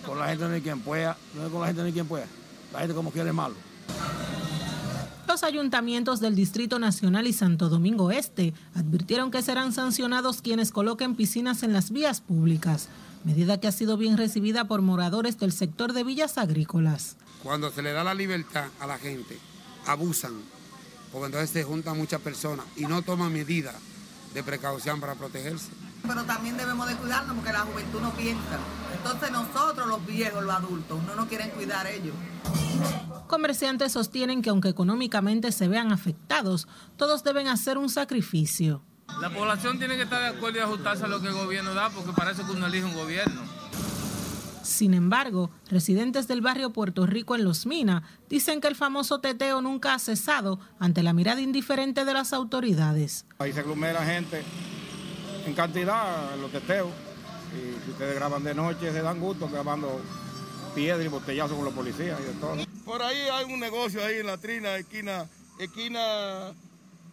Con 0.03 0.17
la 0.17 0.29
gente 0.29 0.45
no 0.45 0.53
hay 0.55 0.61
quien 0.61 0.79
pueda, 0.79 1.15
no 1.35 1.45
es 1.45 1.51
con 1.51 1.61
la 1.61 1.67
gente 1.67 1.81
no 1.81 1.85
hay 1.85 1.93
quien 1.93 2.07
pueda. 2.07 2.25
La 2.73 2.79
gente 2.79 2.95
como 2.95 3.11
quiere 3.11 3.31
malo. 3.31 3.53
Los 5.37 5.43
ayuntamientos 5.43 6.19
del 6.19 6.33
Distrito 6.33 6.79
Nacional 6.79 7.27
y 7.27 7.31
Santo 7.31 7.69
Domingo 7.69 8.09
Este 8.09 8.55
advirtieron 8.73 9.29
que 9.29 9.43
serán 9.43 9.71
sancionados 9.71 10.41
quienes 10.41 10.71
coloquen 10.71 11.13
piscinas 11.13 11.61
en 11.61 11.73
las 11.73 11.91
vías 11.91 12.21
públicas, 12.21 12.89
medida 13.23 13.59
que 13.59 13.67
ha 13.67 13.71
sido 13.71 13.97
bien 13.97 14.17
recibida 14.17 14.65
por 14.65 14.81
moradores 14.81 15.37
del 15.37 15.51
sector 15.51 15.93
de 15.93 16.03
villas 16.03 16.39
agrícolas. 16.39 17.17
Cuando 17.43 17.69
se 17.69 17.83
le 17.83 17.91
da 17.91 18.03
la 18.03 18.15
libertad 18.15 18.65
a 18.79 18.87
la 18.87 18.97
gente, 18.97 19.37
abusan, 19.85 20.33
porque 21.11 21.27
entonces 21.27 21.51
se 21.51 21.63
juntan 21.63 21.99
muchas 21.99 22.21
personas 22.21 22.65
y 22.75 22.87
no 22.87 23.03
toman 23.03 23.31
medidas 23.31 23.75
de 24.33 24.41
precaución 24.41 24.99
para 24.99 25.13
protegerse. 25.13 25.69
Pero 26.07 26.23
también 26.23 26.57
debemos 26.57 26.87
de 26.87 26.95
cuidarnos 26.95 27.35
porque 27.35 27.51
la 27.51 27.59
juventud 27.59 28.01
no 28.01 28.11
piensa. 28.11 28.59
Entonces 28.95 29.31
nosotros 29.31 29.87
los 29.87 30.05
viejos, 30.05 30.43
los 30.43 30.55
adultos, 30.55 31.03
no 31.03 31.15
nos 31.15 31.27
quieren 31.27 31.49
cuidar 31.51 31.87
ellos. 31.87 32.13
Comerciantes 33.27 33.91
sostienen 33.91 34.41
que 34.41 34.49
aunque 34.49 34.69
económicamente 34.69 35.51
se 35.51 35.67
vean 35.67 35.91
afectados, 35.91 36.67
todos 36.95 37.23
deben 37.23 37.47
hacer 37.47 37.77
un 37.77 37.89
sacrificio. 37.89 38.81
La 39.21 39.29
población 39.29 39.79
tiene 39.79 39.95
que 39.95 40.03
estar 40.03 40.21
de 40.21 40.37
acuerdo 40.37 40.59
y 40.59 40.61
ajustarse 40.61 41.05
a 41.05 41.07
lo 41.07 41.21
que 41.21 41.27
el 41.27 41.33
gobierno 41.33 41.73
da, 41.73 41.89
porque 41.89 42.11
parece 42.13 42.43
que 42.43 42.51
uno 42.51 42.67
elige 42.67 42.85
un 42.85 42.93
gobierno. 42.93 43.41
Sin 44.61 44.93
embargo, 44.93 45.49
residentes 45.69 46.27
del 46.27 46.41
barrio 46.41 46.73
Puerto 46.73 47.05
Rico 47.05 47.35
en 47.35 47.45
Los 47.45 47.65
Minas 47.65 48.03
dicen 48.29 48.59
que 48.59 48.67
el 48.67 48.75
famoso 48.75 49.21
teteo 49.21 49.61
nunca 49.61 49.93
ha 49.93 49.99
cesado 49.99 50.59
ante 50.77 51.03
la 51.03 51.13
mirada 51.13 51.39
indiferente 51.39 52.03
de 52.03 52.13
las 52.13 52.33
autoridades. 52.33 53.25
Ahí 53.39 53.53
se 53.53 53.61
aglomera 53.61 54.05
gente 54.05 54.43
en 55.47 55.53
cantidad 55.53 56.33
en 56.33 56.41
los 56.41 56.51
teteos. 56.51 56.89
Y 57.53 57.85
si 57.85 57.91
ustedes 57.91 58.15
graban 58.15 58.43
de 58.43 58.53
noche, 58.53 58.91
se 58.91 59.01
dan 59.01 59.19
gusto 59.19 59.49
grabando 59.49 60.01
piedra 60.75 61.03
y 61.03 61.07
botellazo 61.07 61.55
con 61.55 61.65
los 61.65 61.73
policías 61.73 62.19
y 62.19 62.23
de 62.23 62.33
todo. 62.33 62.57
Por 62.85 63.01
ahí 63.01 63.17
hay 63.31 63.45
un 63.45 63.59
negocio 63.59 64.03
ahí 64.03 64.17
en 64.17 64.27
la 64.27 64.37
trina, 64.37 64.75
esquina, 64.75 65.27
esquina, 65.57 66.53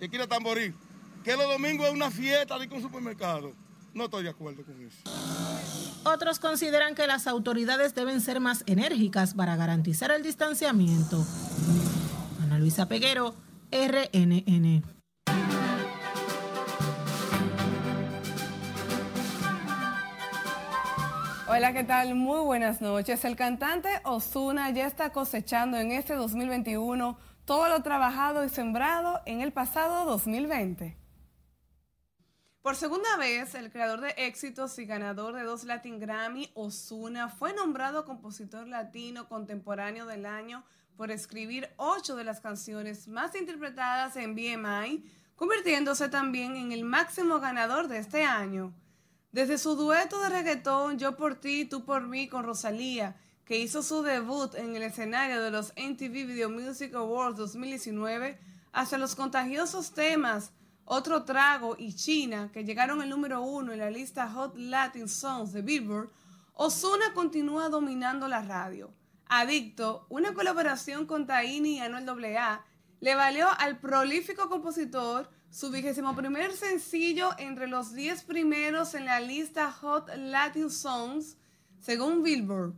esquina 0.01 0.27
Tamborí, 0.27 0.75
que 1.23 1.37
los 1.37 1.49
domingos 1.49 1.87
es 1.87 1.93
una 1.93 2.11
fiesta 2.11 2.59
de 2.59 2.69
un 2.69 2.83
supermercado. 2.83 3.53
No 3.95 4.05
estoy 4.05 4.25
de 4.25 4.31
acuerdo 4.31 4.65
con 4.65 4.75
eso. 4.83 4.99
Otros 6.05 6.41
consideran 6.41 6.97
que 6.97 7.07
las 7.07 7.29
autoridades 7.29 7.95
deben 7.95 8.21
ser 8.21 8.41
más 8.41 8.65
enérgicas 8.67 9.35
para 9.35 9.55
garantizar 9.55 10.11
el 10.11 10.23
distanciamiento. 10.23 11.25
Ana 12.43 12.59
Luisa 12.59 12.89
Peguero, 12.89 13.37
RNN. 13.71 14.94
Hola, 21.57 21.73
¿qué 21.73 21.85
tal? 21.85 22.17
Muy 22.17 22.41
buenas 22.41 22.81
noches. 22.81 23.25
El 23.25 23.37
cantante 23.37 23.89
Osuna 24.03 24.71
ya 24.71 24.89
está 24.89 25.11
cosechando 25.11 25.77
en 25.77 25.93
este 25.93 26.15
2021 26.15 27.17
todo 27.45 27.69
lo 27.69 27.81
trabajado 27.81 28.45
y 28.45 28.49
sembrado 28.49 29.21
en 29.25 29.41
el 29.41 29.53
pasado 29.53 30.05
2020. 30.05 30.97
Por 32.61 32.75
segunda 32.75 33.17
vez, 33.19 33.55
el 33.55 33.71
creador 33.71 34.01
de 34.01 34.15
éxitos 34.17 34.77
y 34.81 34.85
ganador 34.85 35.37
de 35.37 35.45
dos 35.45 35.63
Latin 35.63 36.01
Grammy, 36.01 36.51
Osuna, 36.55 37.29
fue 37.29 37.55
nombrado 37.55 38.05
compositor 38.05 38.67
latino 38.67 39.29
contemporáneo 39.29 40.07
del 40.07 40.27
año 40.27 40.65
por 40.97 41.13
escribir 41.13 41.71
ocho 41.77 42.17
de 42.17 42.25
las 42.25 42.41
canciones 42.41 43.07
más 43.07 43.37
interpretadas 43.37 44.17
en 44.17 44.35
BMI, 44.35 45.09
convirtiéndose 45.37 46.09
también 46.09 46.57
en 46.57 46.73
el 46.73 46.83
máximo 46.83 47.39
ganador 47.39 47.87
de 47.87 47.99
este 47.99 48.25
año. 48.25 48.75
Desde 49.35 49.59
su 49.59 49.75
dueto 49.75 50.21
de 50.21 50.29
reggaetón 50.29 50.97
Yo 50.97 51.17
por 51.17 51.35
ti, 51.35 51.65
tú 51.65 51.85
por 51.85 52.07
mí 52.07 52.29
con 52.29 52.45
Rosalía, 52.45 53.17
que 53.45 53.59
hizo 53.59 53.83
su 53.83 54.03
debut 54.03 54.55
en 54.55 54.77
el 54.77 54.85
escenario 54.85 55.43
de 55.43 55.51
los 55.51 55.73
MTV 55.77 56.25
Video 56.25 56.49
Music 56.49 56.95
Awards 56.95 57.37
2019, 57.39 58.39
hasta 58.71 58.97
los 58.97 59.17
contagiosos 59.17 59.91
temas 59.91 60.53
Otro 60.85 61.25
Trago 61.25 61.75
y 61.77 61.95
China, 61.95 62.51
que 62.53 62.63
llegaron 62.63 63.03
al 63.03 63.11
número 63.11 63.43
uno 63.43 63.73
en 63.73 63.81
la 63.81 63.91
lista 63.91 64.31
Hot 64.31 64.57
Latin 64.57 65.09
Songs 65.09 65.53
de 65.53 65.63
Billboard, 65.63 66.13
Ozuna 66.53 67.13
continúa 67.13 67.69
dominando 67.69 68.29
la 68.29 68.41
radio. 68.41 68.95
Adicto, 69.27 70.07
una 70.11 70.33
colaboración 70.33 71.07
con 71.07 71.27
Taini 71.27 71.79
y 71.79 71.81
Anuel 71.81 72.37
AA, 72.37 72.65
le 73.01 73.17
valió 73.17 73.49
al 73.59 73.81
prolífico 73.81 74.49
compositor 74.49 75.29
su 75.55 75.71
vigésimo 75.71 76.17
primer 76.17 76.53
sencillo 76.53 77.31
entre 77.39 77.69
los 77.69 77.95
10 77.95 78.25
primeros 78.25 78.93
en 78.95 79.05
la 79.05 79.21
lista 79.21 79.71
Hot 79.71 80.11
Latin 80.17 80.69
Songs, 80.69 81.37
según 81.81 82.25
Billboard. 82.25 82.73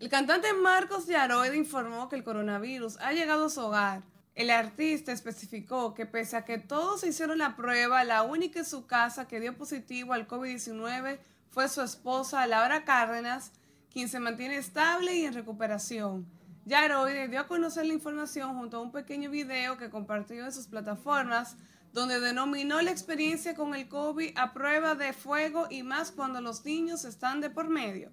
El 0.00 0.10
cantante 0.10 0.52
Marcos 0.52 1.06
Yaroide 1.06 1.56
informó 1.56 2.10
que 2.10 2.16
el 2.16 2.24
coronavirus 2.24 2.98
ha 2.98 3.14
llegado 3.14 3.46
a 3.46 3.48
su 3.48 3.62
hogar. 3.62 4.02
El 4.34 4.50
artista 4.50 5.12
especificó 5.12 5.94
que 5.94 6.04
pese 6.04 6.36
a 6.36 6.44
que 6.44 6.58
todos 6.58 7.04
hicieron 7.04 7.38
la 7.38 7.56
prueba, 7.56 8.04
la 8.04 8.22
única 8.22 8.58
en 8.58 8.66
su 8.66 8.86
casa 8.86 9.26
que 9.26 9.40
dio 9.40 9.56
positivo 9.56 10.12
al 10.12 10.28
COVID-19 10.28 11.20
fue 11.48 11.70
su 11.70 11.80
esposa 11.80 12.46
Laura 12.46 12.84
Cárdenas, 12.84 13.50
quien 13.90 14.10
se 14.10 14.20
mantiene 14.20 14.56
estable 14.56 15.14
y 15.14 15.24
en 15.24 15.32
recuperación. 15.32 16.26
Yaroide 16.66 17.28
dio 17.28 17.40
a 17.40 17.46
conocer 17.46 17.84
la 17.84 17.92
información 17.92 18.56
junto 18.56 18.78
a 18.78 18.80
un 18.80 18.90
pequeño 18.90 19.30
video 19.30 19.76
que 19.76 19.90
compartió 19.90 20.46
en 20.46 20.52
sus 20.52 20.66
plataformas, 20.66 21.56
donde 21.92 22.20
denominó 22.20 22.80
la 22.80 22.90
experiencia 22.90 23.54
con 23.54 23.74
el 23.74 23.86
COVID 23.86 24.32
a 24.36 24.54
prueba 24.54 24.94
de 24.94 25.12
fuego 25.12 25.66
y 25.68 25.82
más 25.82 26.10
cuando 26.10 26.40
los 26.40 26.64
niños 26.64 27.04
están 27.04 27.42
de 27.42 27.50
por 27.50 27.68
medio. 27.68 28.10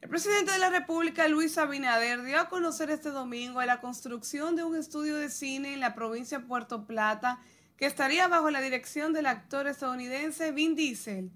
El 0.00 0.08
presidente 0.08 0.52
de 0.52 0.58
la 0.58 0.70
República, 0.70 1.28
Luis 1.28 1.58
Abinader, 1.58 2.22
dio 2.22 2.40
a 2.40 2.48
conocer 2.48 2.88
este 2.88 3.10
domingo 3.10 3.62
la 3.62 3.82
construcción 3.82 4.56
de 4.56 4.64
un 4.64 4.74
estudio 4.74 5.16
de 5.16 5.28
cine 5.28 5.74
en 5.74 5.80
la 5.80 5.94
provincia 5.94 6.38
de 6.38 6.46
Puerto 6.46 6.86
Plata 6.86 7.38
que 7.76 7.84
estaría 7.84 8.28
bajo 8.28 8.50
la 8.50 8.62
dirección 8.62 9.12
del 9.12 9.26
actor 9.26 9.66
estadounidense 9.66 10.52
Vin 10.52 10.74
Diesel. 10.74 11.30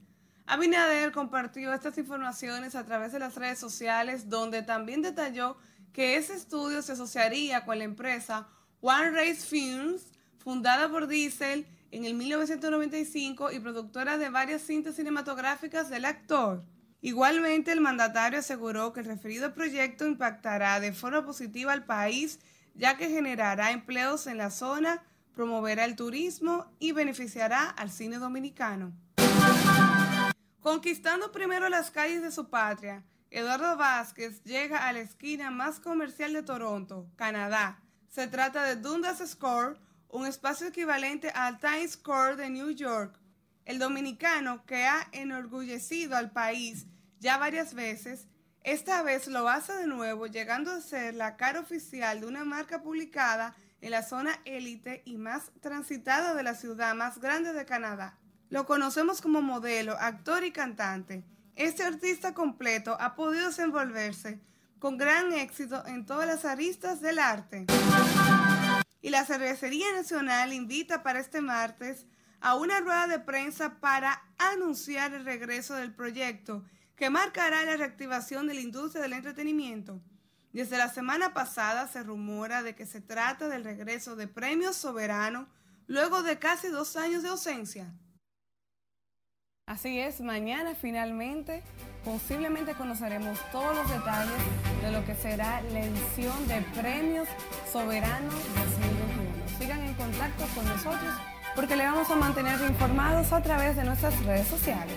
Abinader 0.48 1.12
compartió 1.12 1.74
estas 1.74 1.98
informaciones 1.98 2.74
a 2.74 2.86
través 2.86 3.12
de 3.12 3.18
las 3.18 3.34
redes 3.34 3.58
sociales, 3.58 4.30
donde 4.30 4.62
también 4.62 5.02
detalló 5.02 5.58
que 5.92 6.16
ese 6.16 6.34
estudio 6.34 6.80
se 6.80 6.92
asociaría 6.92 7.66
con 7.66 7.76
la 7.76 7.84
empresa 7.84 8.48
One 8.80 9.10
Race 9.10 9.46
Films, 9.46 10.06
fundada 10.38 10.88
por 10.88 11.06
Diesel 11.06 11.66
en 11.90 12.06
el 12.06 12.14
1995 12.14 13.52
y 13.52 13.60
productora 13.60 14.16
de 14.16 14.30
varias 14.30 14.62
cintas 14.62 14.96
cinematográficas 14.96 15.90
del 15.90 16.06
actor. 16.06 16.64
Igualmente, 17.02 17.70
el 17.70 17.82
mandatario 17.82 18.38
aseguró 18.38 18.94
que 18.94 19.00
el 19.00 19.06
referido 19.06 19.52
proyecto 19.52 20.06
impactará 20.06 20.80
de 20.80 20.94
forma 20.94 21.26
positiva 21.26 21.74
al 21.74 21.84
país, 21.84 22.40
ya 22.74 22.96
que 22.96 23.10
generará 23.10 23.70
empleos 23.70 24.26
en 24.26 24.38
la 24.38 24.50
zona, 24.50 25.02
promoverá 25.34 25.84
el 25.84 25.94
turismo 25.94 26.72
y 26.78 26.92
beneficiará 26.92 27.68
al 27.68 27.90
cine 27.90 28.16
dominicano. 28.16 28.94
Conquistando 30.62 31.30
primero 31.30 31.68
las 31.68 31.92
calles 31.92 32.20
de 32.20 32.32
su 32.32 32.50
patria, 32.50 33.04
Eduardo 33.30 33.76
Vázquez 33.76 34.42
llega 34.42 34.88
a 34.88 34.92
la 34.92 34.98
esquina 34.98 35.52
más 35.52 35.78
comercial 35.78 36.32
de 36.32 36.42
Toronto, 36.42 37.08
Canadá. 37.14 37.80
Se 38.08 38.26
trata 38.26 38.64
de 38.64 38.74
Dundas 38.74 39.22
Square, 39.24 39.78
un 40.08 40.26
espacio 40.26 40.66
equivalente 40.66 41.30
al 41.30 41.60
Times 41.60 41.92
Square 41.92 42.34
de 42.34 42.50
New 42.50 42.70
York. 42.70 43.16
El 43.66 43.78
dominicano, 43.78 44.66
que 44.66 44.84
ha 44.84 45.06
enorgullecido 45.12 46.16
al 46.16 46.32
país 46.32 46.86
ya 47.20 47.38
varias 47.38 47.74
veces, 47.74 48.26
esta 48.64 49.04
vez 49.04 49.28
lo 49.28 49.48
hace 49.48 49.72
de 49.74 49.86
nuevo, 49.86 50.26
llegando 50.26 50.72
a 50.72 50.80
ser 50.80 51.14
la 51.14 51.36
cara 51.36 51.60
oficial 51.60 52.20
de 52.20 52.26
una 52.26 52.44
marca 52.44 52.82
publicada 52.82 53.54
en 53.80 53.92
la 53.92 54.02
zona 54.02 54.40
élite 54.44 55.02
y 55.04 55.18
más 55.18 55.52
transitada 55.60 56.34
de 56.34 56.42
la 56.42 56.56
ciudad 56.56 56.96
más 56.96 57.20
grande 57.20 57.52
de 57.52 57.64
Canadá. 57.64 58.17
Lo 58.50 58.64
conocemos 58.64 59.20
como 59.20 59.42
modelo, 59.42 59.96
actor 60.00 60.42
y 60.42 60.52
cantante. 60.52 61.22
Este 61.54 61.82
artista 61.82 62.32
completo 62.32 62.96
ha 62.98 63.14
podido 63.14 63.48
desenvolverse 63.48 64.40
con 64.78 64.96
gran 64.96 65.32
éxito 65.32 65.84
en 65.86 66.06
todas 66.06 66.26
las 66.26 66.46
aristas 66.46 67.02
del 67.02 67.18
arte. 67.18 67.66
Y 69.02 69.10
la 69.10 69.26
Cervecería 69.26 69.92
Nacional 69.92 70.54
invita 70.54 71.02
para 71.02 71.20
este 71.20 71.42
martes 71.42 72.06
a 72.40 72.54
una 72.54 72.80
rueda 72.80 73.06
de 73.06 73.18
prensa 73.18 73.80
para 73.80 74.22
anunciar 74.38 75.12
el 75.12 75.26
regreso 75.26 75.74
del 75.74 75.92
proyecto 75.92 76.64
que 76.96 77.10
marcará 77.10 77.64
la 77.64 77.76
reactivación 77.76 78.46
de 78.46 78.54
la 78.54 78.60
industria 78.60 79.02
del 79.02 79.12
entretenimiento. 79.12 80.00
Desde 80.52 80.78
la 80.78 80.88
semana 80.88 81.34
pasada 81.34 81.86
se 81.86 82.02
rumora 82.02 82.62
de 82.62 82.74
que 82.74 82.86
se 82.86 83.02
trata 83.02 83.48
del 83.48 83.64
regreso 83.64 84.16
de 84.16 84.26
Premios 84.26 84.76
Soberano 84.76 85.48
luego 85.86 86.22
de 86.22 86.38
casi 86.38 86.68
dos 86.68 86.96
años 86.96 87.22
de 87.22 87.28
ausencia. 87.28 87.92
Así 89.68 90.00
es, 90.00 90.22
mañana 90.22 90.74
finalmente 90.74 91.62
posiblemente 92.02 92.72
conoceremos 92.72 93.38
todos 93.52 93.76
los 93.76 93.90
detalles 93.90 94.32
de 94.82 94.90
lo 94.90 95.04
que 95.04 95.14
será 95.14 95.60
la 95.60 95.80
edición 95.80 96.48
de 96.48 96.62
Premios 96.80 97.28
Soberano 97.70 98.30
2021. 98.30 99.58
Sigan 99.58 99.80
en 99.80 99.92
contacto 99.92 100.46
con 100.54 100.64
nosotros 100.64 101.14
porque 101.54 101.76
le 101.76 101.84
vamos 101.84 102.10
a 102.10 102.16
mantener 102.16 102.58
informados 102.62 103.30
a 103.34 103.42
través 103.42 103.76
de 103.76 103.84
nuestras 103.84 104.18
redes 104.24 104.46
sociales. 104.46 104.96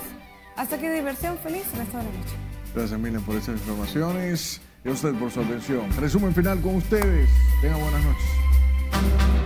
Hasta 0.55 0.77
aquí 0.77 0.87
diversión 0.87 1.37
feliz, 1.39 1.65
resto 1.75 1.97
de 1.97 2.03
noche. 2.05 2.35
Gracias, 2.73 2.97
Miriam, 2.97 3.23
por 3.23 3.35
estas 3.35 3.55
informaciones 3.55 4.61
y 4.85 4.89
a 4.89 4.93
usted 4.93 5.13
por 5.15 5.31
su 5.31 5.41
atención. 5.41 5.91
Resumen 5.97 6.33
final 6.33 6.61
con 6.61 6.75
ustedes. 6.75 7.29
Tengan 7.61 7.81
buenas 7.81 8.05
noches. 8.05 9.40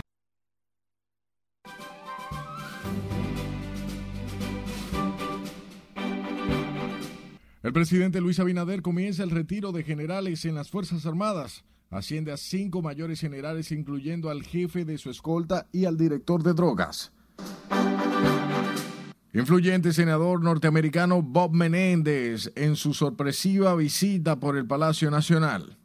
El 7.66 7.74
presidente 7.74 8.22
Luis 8.22 8.40
Abinader 8.40 8.84
comienza 8.84 9.24
el 9.24 9.32
retiro 9.32 9.72
de 9.72 9.82
generales 9.82 10.46
en 10.46 10.54
las 10.54 10.70
Fuerzas 10.70 11.08
Armadas. 11.08 11.64
Asciende 11.90 12.32
a 12.32 12.38
cinco 12.38 12.84
mayores 12.84 13.20
generales, 13.20 13.72
incluyendo 13.72 14.30
al 14.30 14.44
jefe 14.44 14.86
de 14.86 15.00
su 15.00 15.10
escolta 15.10 15.66
y 15.72 15.86
al 15.86 15.98
director 15.98 16.44
de 16.44 16.54
drogas. 16.54 17.12
Influyente 19.34 19.94
senador 19.94 20.44
norteamericano 20.44 21.24
Bob 21.24 21.54
Menéndez 21.54 22.52
en 22.54 22.76
su 22.76 22.94
sorpresiva 22.94 23.74
visita 23.74 24.36
por 24.36 24.58
el 24.58 24.68
Palacio 24.68 25.10
Nacional. 25.10 25.76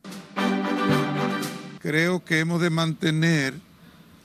Creo 1.78 2.22
que 2.22 2.41
hemos 2.41 2.61
de 2.61 2.68
mantener 2.68 3.55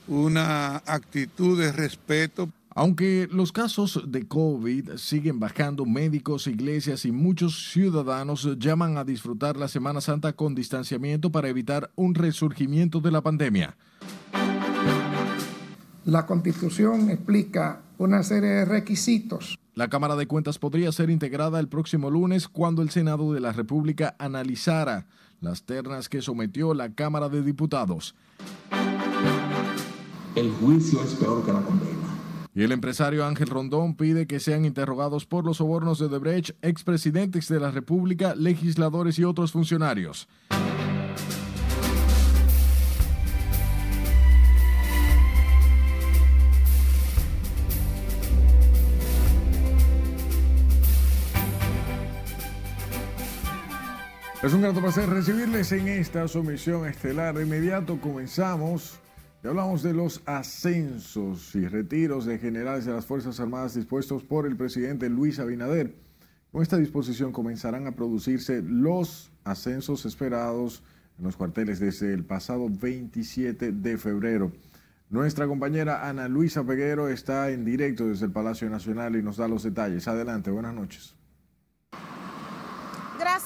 una 0.09 0.83
actitud 0.85 1.57
de 1.57 1.71
respeto. 1.71 2.49
Aunque 2.77 3.29
los 3.31 3.53
casos 3.53 4.03
de 4.05 4.27
COVID 4.27 4.97
siguen 4.97 5.39
bajando, 5.39 5.85
médicos, 5.85 6.45
iglesias 6.45 7.05
y 7.05 7.13
muchos 7.13 7.71
ciudadanos 7.71 8.57
llaman 8.59 8.97
a 8.97 9.05
disfrutar 9.05 9.55
la 9.55 9.69
Semana 9.69 10.01
Santa 10.01 10.33
con 10.33 10.53
distanciamiento 10.55 11.31
para 11.31 11.47
evitar 11.47 11.89
un 11.95 12.13
resurgimiento 12.15 12.99
de 12.99 13.11
la 13.11 13.21
pandemia. 13.21 13.77
La 16.03 16.25
Constitución 16.25 17.09
explica 17.09 17.81
una 17.97 18.21
serie 18.23 18.49
de 18.49 18.65
requisitos. 18.65 19.57
La 19.73 19.87
Cámara 19.87 20.17
de 20.17 20.27
Cuentas 20.27 20.59
podría 20.59 20.91
ser 20.91 21.09
integrada 21.09 21.61
el 21.61 21.69
próximo 21.69 22.09
lunes 22.09 22.49
cuando 22.49 22.81
el 22.81 22.89
Senado 22.89 23.31
de 23.31 23.39
la 23.39 23.53
República 23.53 24.17
analizara 24.19 25.07
las 25.39 25.63
ternas 25.63 26.09
que 26.09 26.21
sometió 26.21 26.73
la 26.73 26.93
Cámara 26.93 27.29
de 27.29 27.41
Diputados. 27.41 28.15
El 30.35 30.51
juicio 30.51 31.01
es 31.01 31.13
peor 31.13 31.45
que 31.45 31.53
la 31.53 31.61
condena. 31.61 32.04
Y 32.57 32.63
el 32.63 32.71
empresario 32.71 33.25
Ángel 33.25 33.49
Rondón 33.49 33.95
pide 33.97 34.27
que 34.27 34.39
sean 34.39 34.63
interrogados 34.63 35.25
por 35.25 35.43
los 35.45 35.57
sobornos 35.57 35.99
de 35.99 36.07
Debrecht 36.07 36.51
expresidentes 36.61 37.49
de 37.49 37.59
la 37.59 37.69
República, 37.69 38.33
legisladores 38.33 39.19
y 39.19 39.25
otros 39.25 39.51
funcionarios. 39.51 40.29
Es 54.41 54.53
un 54.53 54.61
grato 54.61 54.79
placer 54.79 55.09
recibirles 55.09 55.73
en 55.73 55.89
esta 55.89 56.25
sumisión 56.29 56.87
estelar. 56.87 57.35
De 57.35 57.43
inmediato 57.43 57.99
comenzamos 57.99 58.99
hablamos 59.47 59.83
de 59.83 59.93
los 59.93 60.21
ascensos 60.25 61.53
y 61.55 61.67
retiros 61.67 62.25
de 62.25 62.39
generales 62.39 62.85
de 62.85 62.93
las 62.93 63.05
Fuerzas 63.05 63.39
Armadas 63.39 63.75
dispuestos 63.75 64.23
por 64.23 64.47
el 64.47 64.55
presidente 64.55 65.07
Luis 65.09 65.39
Abinader. 65.39 65.93
Con 66.51 66.63
esta 66.63 66.77
disposición 66.77 67.31
comenzarán 67.31 67.85
a 67.85 67.91
producirse 67.91 68.63
los 68.63 69.31
ascensos 69.43 70.05
esperados 70.05 70.81
en 71.19 71.25
los 71.25 71.35
cuarteles 71.35 71.79
desde 71.79 72.13
el 72.13 72.23
pasado 72.23 72.67
27 72.69 73.71
de 73.71 73.97
febrero. 73.97 74.51
Nuestra 75.11 75.45
compañera 75.45 76.09
Ana 76.09 76.27
Luisa 76.27 76.63
Peguero 76.63 77.07
está 77.09 77.51
en 77.51 77.65
directo 77.65 78.07
desde 78.07 78.25
el 78.25 78.31
Palacio 78.31 78.67
Nacional 78.69 79.15
y 79.15 79.21
nos 79.21 79.37
da 79.37 79.47
los 79.47 79.61
detalles. 79.61 80.07
Adelante, 80.07 80.49
buenas 80.49 80.73
noches. 80.73 81.15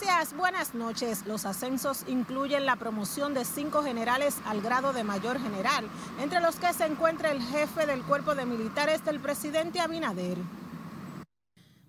Gracias, 0.02 0.38
buenas 0.38 0.76
noches. 0.76 1.26
Los 1.26 1.46
ascensos 1.46 2.06
incluyen 2.08 2.66
la 2.66 2.78
promoción 2.78 3.34
de 3.34 3.44
cinco 3.44 3.84
generales 3.84 4.38
al 4.46 4.62
grado 4.62 4.94
de 4.94 5.04
mayor 5.04 5.42
general, 5.42 5.86
entre 6.22 6.40
los 6.40 6.56
que 6.56 6.72
se 6.74 6.86
encuentra 6.86 7.32
el 7.32 7.42
jefe 7.42 7.86
del 7.86 8.04
cuerpo 8.04 8.34
de 8.34 8.46
militares 8.46 9.04
del 9.04 9.20
presidente 9.20 9.82
Abinader. 9.82 10.38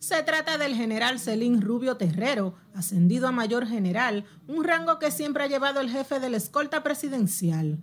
Se 0.01 0.25
trata 0.25 0.59
del 0.59 0.75
general 0.75 1.21
Celín 1.21 1.63
Rubio 1.63 1.99
Terrero, 1.99 2.55
ascendido 2.75 3.29
a 3.29 3.33
mayor 3.33 3.67
general, 3.67 4.25
un 4.49 4.65
rango 4.65 4.99
que 4.99 5.13
siempre 5.13 5.45
ha 5.45 5.49
llevado 5.49 5.81
el 5.81 5.91
jefe 5.91 6.19
de 6.19 6.31
la 6.31 6.39
escolta 6.39 6.83
presidencial. 6.83 7.79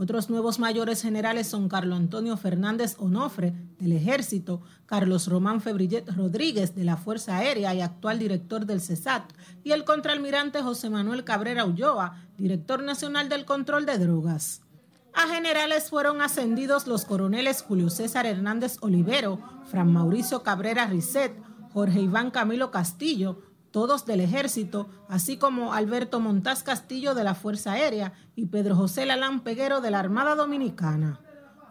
Otros 0.00 0.30
nuevos 0.30 0.60
mayores 0.60 1.02
generales 1.02 1.48
son 1.48 1.68
Carlos 1.68 1.98
Antonio 1.98 2.36
Fernández 2.36 2.94
Onofre, 3.00 3.52
del 3.80 3.90
Ejército, 3.90 4.62
Carlos 4.86 5.26
Román 5.26 5.60
Febrillet 5.60 6.08
Rodríguez, 6.16 6.76
de 6.76 6.84
la 6.84 6.96
Fuerza 6.96 7.38
Aérea 7.38 7.74
y 7.74 7.80
actual 7.80 8.20
director 8.20 8.64
del 8.64 8.80
CESAT, 8.80 9.24
y 9.64 9.72
el 9.72 9.82
contraalmirante 9.82 10.62
José 10.62 10.88
Manuel 10.88 11.24
Cabrera 11.24 11.64
Ulloa, 11.64 12.28
director 12.36 12.80
nacional 12.80 13.28
del 13.28 13.44
control 13.44 13.86
de 13.86 13.98
drogas. 13.98 14.60
A 15.14 15.26
generales 15.26 15.90
fueron 15.90 16.22
ascendidos 16.22 16.86
los 16.86 17.04
coroneles 17.04 17.62
Julio 17.62 17.90
César 17.90 18.24
Hernández 18.24 18.76
Olivero, 18.82 19.40
Fran 19.68 19.92
Mauricio 19.92 20.44
Cabrera 20.44 20.86
Risset, 20.86 21.36
Jorge 21.72 22.02
Iván 22.02 22.30
Camilo 22.30 22.70
Castillo, 22.70 23.42
todos 23.70 24.06
del 24.06 24.20
ejército, 24.20 24.88
así 25.08 25.36
como 25.36 25.72
Alberto 25.72 26.20
Montaz 26.20 26.62
Castillo 26.62 27.14
de 27.14 27.24
la 27.24 27.34
Fuerza 27.34 27.72
Aérea 27.72 28.12
y 28.34 28.46
Pedro 28.46 28.76
José 28.76 29.06
Lalán 29.06 29.40
Peguero 29.40 29.80
de 29.80 29.90
la 29.90 30.00
Armada 30.00 30.34
Dominicana. 30.34 31.20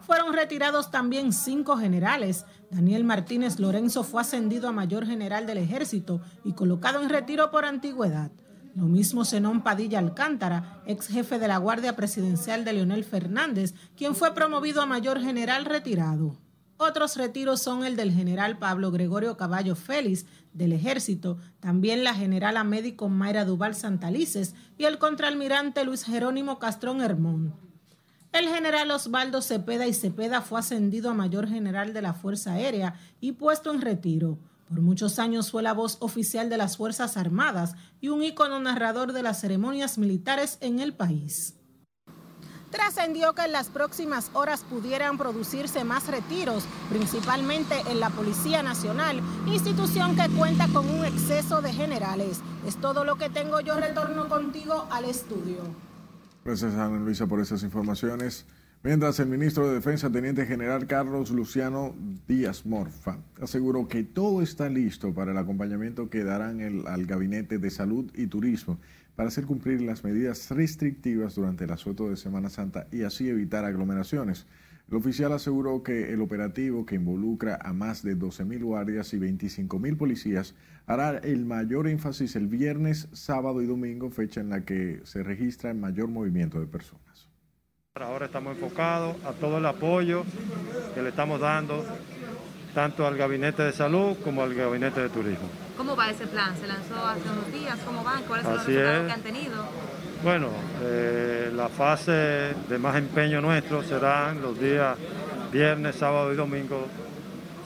Fueron 0.00 0.32
retirados 0.32 0.90
también 0.90 1.32
cinco 1.32 1.76
generales. 1.76 2.46
Daniel 2.70 3.04
Martínez 3.04 3.58
Lorenzo 3.58 4.04
fue 4.04 4.22
ascendido 4.22 4.68
a 4.68 4.72
mayor 4.72 5.04
general 5.04 5.46
del 5.46 5.58
ejército 5.58 6.22
y 6.44 6.54
colocado 6.54 7.02
en 7.02 7.10
retiro 7.10 7.50
por 7.50 7.66
antigüedad. 7.66 8.30
Lo 8.74 8.84
mismo 8.84 9.24
Zenón 9.24 9.62
Padilla 9.62 9.98
Alcántara, 9.98 10.82
ex 10.86 11.08
jefe 11.08 11.38
de 11.38 11.48
la 11.48 11.58
Guardia 11.58 11.96
Presidencial 11.96 12.64
de 12.64 12.74
Leonel 12.74 13.04
Fernández, 13.04 13.74
quien 13.96 14.14
fue 14.14 14.34
promovido 14.34 14.80
a 14.80 14.86
mayor 14.86 15.20
general 15.20 15.64
retirado. 15.64 16.38
Otros 16.80 17.16
retiros 17.16 17.60
son 17.60 17.84
el 17.84 17.96
del 17.96 18.12
general 18.12 18.56
Pablo 18.56 18.92
Gregorio 18.92 19.36
Caballo 19.36 19.74
Félix 19.74 20.26
del 20.52 20.72
Ejército, 20.72 21.36
también 21.58 22.04
la 22.04 22.14
general 22.14 22.56
a 22.56 22.62
médico 22.62 23.08
Mayra 23.08 23.44
Duval 23.44 23.74
Santalices 23.74 24.54
y 24.78 24.84
el 24.84 24.98
contraalmirante 24.98 25.84
Luis 25.84 26.04
Jerónimo 26.04 26.60
Castrón 26.60 27.00
Hermón. 27.02 27.52
El 28.30 28.46
general 28.48 28.92
Osvaldo 28.92 29.42
Cepeda 29.42 29.88
y 29.88 29.92
Cepeda 29.92 30.40
fue 30.40 30.60
ascendido 30.60 31.10
a 31.10 31.14
mayor 31.14 31.48
general 31.48 31.92
de 31.92 32.02
la 32.02 32.14
Fuerza 32.14 32.52
Aérea 32.52 32.94
y 33.20 33.32
puesto 33.32 33.72
en 33.74 33.80
retiro. 33.80 34.38
Por 34.68 34.80
muchos 34.80 35.18
años 35.18 35.50
fue 35.50 35.64
la 35.64 35.72
voz 35.72 35.96
oficial 35.98 36.48
de 36.48 36.58
las 36.58 36.76
Fuerzas 36.76 37.16
Armadas 37.16 37.74
y 38.00 38.06
un 38.06 38.22
ícono 38.22 38.60
narrador 38.60 39.12
de 39.12 39.24
las 39.24 39.40
ceremonias 39.40 39.98
militares 39.98 40.58
en 40.60 40.78
el 40.78 40.94
país 40.94 41.57
trascendió 42.70 43.34
que 43.34 43.42
en 43.42 43.52
las 43.52 43.68
próximas 43.68 44.30
horas 44.34 44.64
pudieran 44.68 45.18
producirse 45.18 45.84
más 45.84 46.06
retiros, 46.08 46.64
principalmente 46.88 47.74
en 47.90 48.00
la 48.00 48.10
Policía 48.10 48.62
Nacional, 48.62 49.20
institución 49.46 50.16
que 50.16 50.28
cuenta 50.36 50.68
con 50.68 50.88
un 50.88 51.04
exceso 51.04 51.62
de 51.62 51.72
generales. 51.72 52.40
Es 52.66 52.76
todo 52.76 53.04
lo 53.04 53.16
que 53.16 53.30
tengo 53.30 53.60
yo. 53.60 53.76
Retorno 53.78 54.28
contigo 54.28 54.86
al 54.90 55.04
estudio. 55.04 55.62
Gracias, 56.44 56.74
Ana 56.74 56.98
Luisa, 56.98 57.26
por 57.26 57.40
esas 57.40 57.62
informaciones. 57.62 58.46
Mientras 58.84 59.18
el 59.18 59.28
ministro 59.28 59.66
de 59.66 59.74
Defensa, 59.74 60.08
Teniente 60.08 60.46
General 60.46 60.86
Carlos 60.86 61.30
Luciano 61.30 61.96
Díaz 62.28 62.64
Morfa, 62.64 63.18
aseguró 63.42 63.88
que 63.88 64.04
todo 64.04 64.40
está 64.40 64.68
listo 64.68 65.12
para 65.12 65.32
el 65.32 65.38
acompañamiento 65.38 66.08
que 66.08 66.22
darán 66.22 66.86
al 66.86 67.06
Gabinete 67.06 67.58
de 67.58 67.70
Salud 67.70 68.08
y 68.14 68.28
Turismo 68.28 68.78
para 69.18 69.30
hacer 69.30 69.46
cumplir 69.46 69.82
las 69.82 70.04
medidas 70.04 70.48
restrictivas 70.48 71.34
durante 71.34 71.64
el 71.64 71.72
asueto 71.72 72.08
de 72.08 72.16
Semana 72.16 72.50
Santa 72.50 72.86
y 72.92 73.02
así 73.02 73.28
evitar 73.28 73.64
aglomeraciones. 73.64 74.46
El 74.88 74.94
oficial 74.94 75.32
aseguró 75.32 75.82
que 75.82 76.12
el 76.12 76.20
operativo, 76.20 76.86
que 76.86 76.94
involucra 76.94 77.58
a 77.60 77.72
más 77.72 78.04
de 78.04 78.16
12.000 78.16 78.62
guardias 78.62 79.12
y 79.14 79.18
25.000 79.18 79.96
policías, 79.96 80.54
hará 80.86 81.18
el 81.18 81.46
mayor 81.46 81.88
énfasis 81.88 82.36
el 82.36 82.46
viernes, 82.46 83.08
sábado 83.10 83.60
y 83.60 83.66
domingo, 83.66 84.08
fecha 84.08 84.40
en 84.40 84.50
la 84.50 84.64
que 84.64 85.00
se 85.02 85.24
registra 85.24 85.72
el 85.72 85.78
mayor 85.78 86.06
movimiento 86.06 86.60
de 86.60 86.68
personas. 86.68 87.28
Ahora 87.96 88.26
estamos 88.26 88.54
enfocados 88.54 89.16
a 89.24 89.32
todo 89.32 89.58
el 89.58 89.66
apoyo 89.66 90.22
que 90.94 91.02
le 91.02 91.08
estamos 91.08 91.40
dando 91.40 91.84
tanto 92.78 93.04
al 93.04 93.16
gabinete 93.16 93.64
de 93.64 93.72
salud 93.72 94.16
como 94.22 94.40
al 94.40 94.54
gabinete 94.54 95.00
de 95.00 95.08
turismo. 95.08 95.48
¿Cómo 95.76 95.96
va 95.96 96.10
ese 96.10 96.28
plan? 96.28 96.56
¿Se 96.56 96.68
lanzó 96.68 96.94
hace 97.04 97.28
unos 97.28 97.52
días? 97.52 97.76
¿Cómo 97.84 98.04
van? 98.04 98.22
¿Cuáles 98.22 98.46
son 98.46 98.54
los 98.54 98.66
resultados 98.66 99.06
que 99.06 99.12
han 99.14 99.22
tenido? 99.22 99.64
Bueno, 100.22 100.48
eh, 100.84 101.50
la 101.56 101.68
fase 101.68 102.12
de 102.12 102.78
más 102.78 102.94
empeño 102.94 103.40
nuestro 103.40 103.82
serán 103.82 104.40
los 104.40 104.60
días 104.60 104.96
viernes, 105.50 105.96
sábado 105.96 106.32
y 106.32 106.36
domingo 106.36 106.86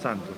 santo. 0.02 0.30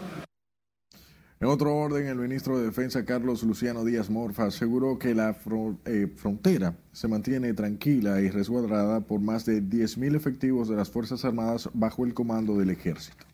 En 1.39 1.47
otro 1.47 1.73
orden, 1.73 2.09
el 2.09 2.17
ministro 2.17 2.59
de 2.59 2.65
Defensa 2.65 3.05
Carlos 3.05 3.45
Luciano 3.45 3.85
Díaz 3.85 4.11
Morfa 4.11 4.47
aseguró 4.47 4.99
que 4.99 5.15
la 5.15 5.37
eh, 5.85 6.09
frontera 6.17 6.75
se 6.91 7.07
mantiene 7.07 7.55
tranquila 7.55 8.21
y 8.21 8.29
resguardada 8.29 9.03
por 9.03 9.21
más 9.21 9.47
de 9.47 9.63
10.000 9.63 10.17
efectivos 10.17 10.69
de 10.69 10.75
las 10.75 10.91
Fuerzas 10.91 11.25
Armadas 11.25 11.71
bajo 11.75 12.05
el 12.05 12.13
comando 12.13 12.59
del 12.59 12.71
ejército. 12.71 13.25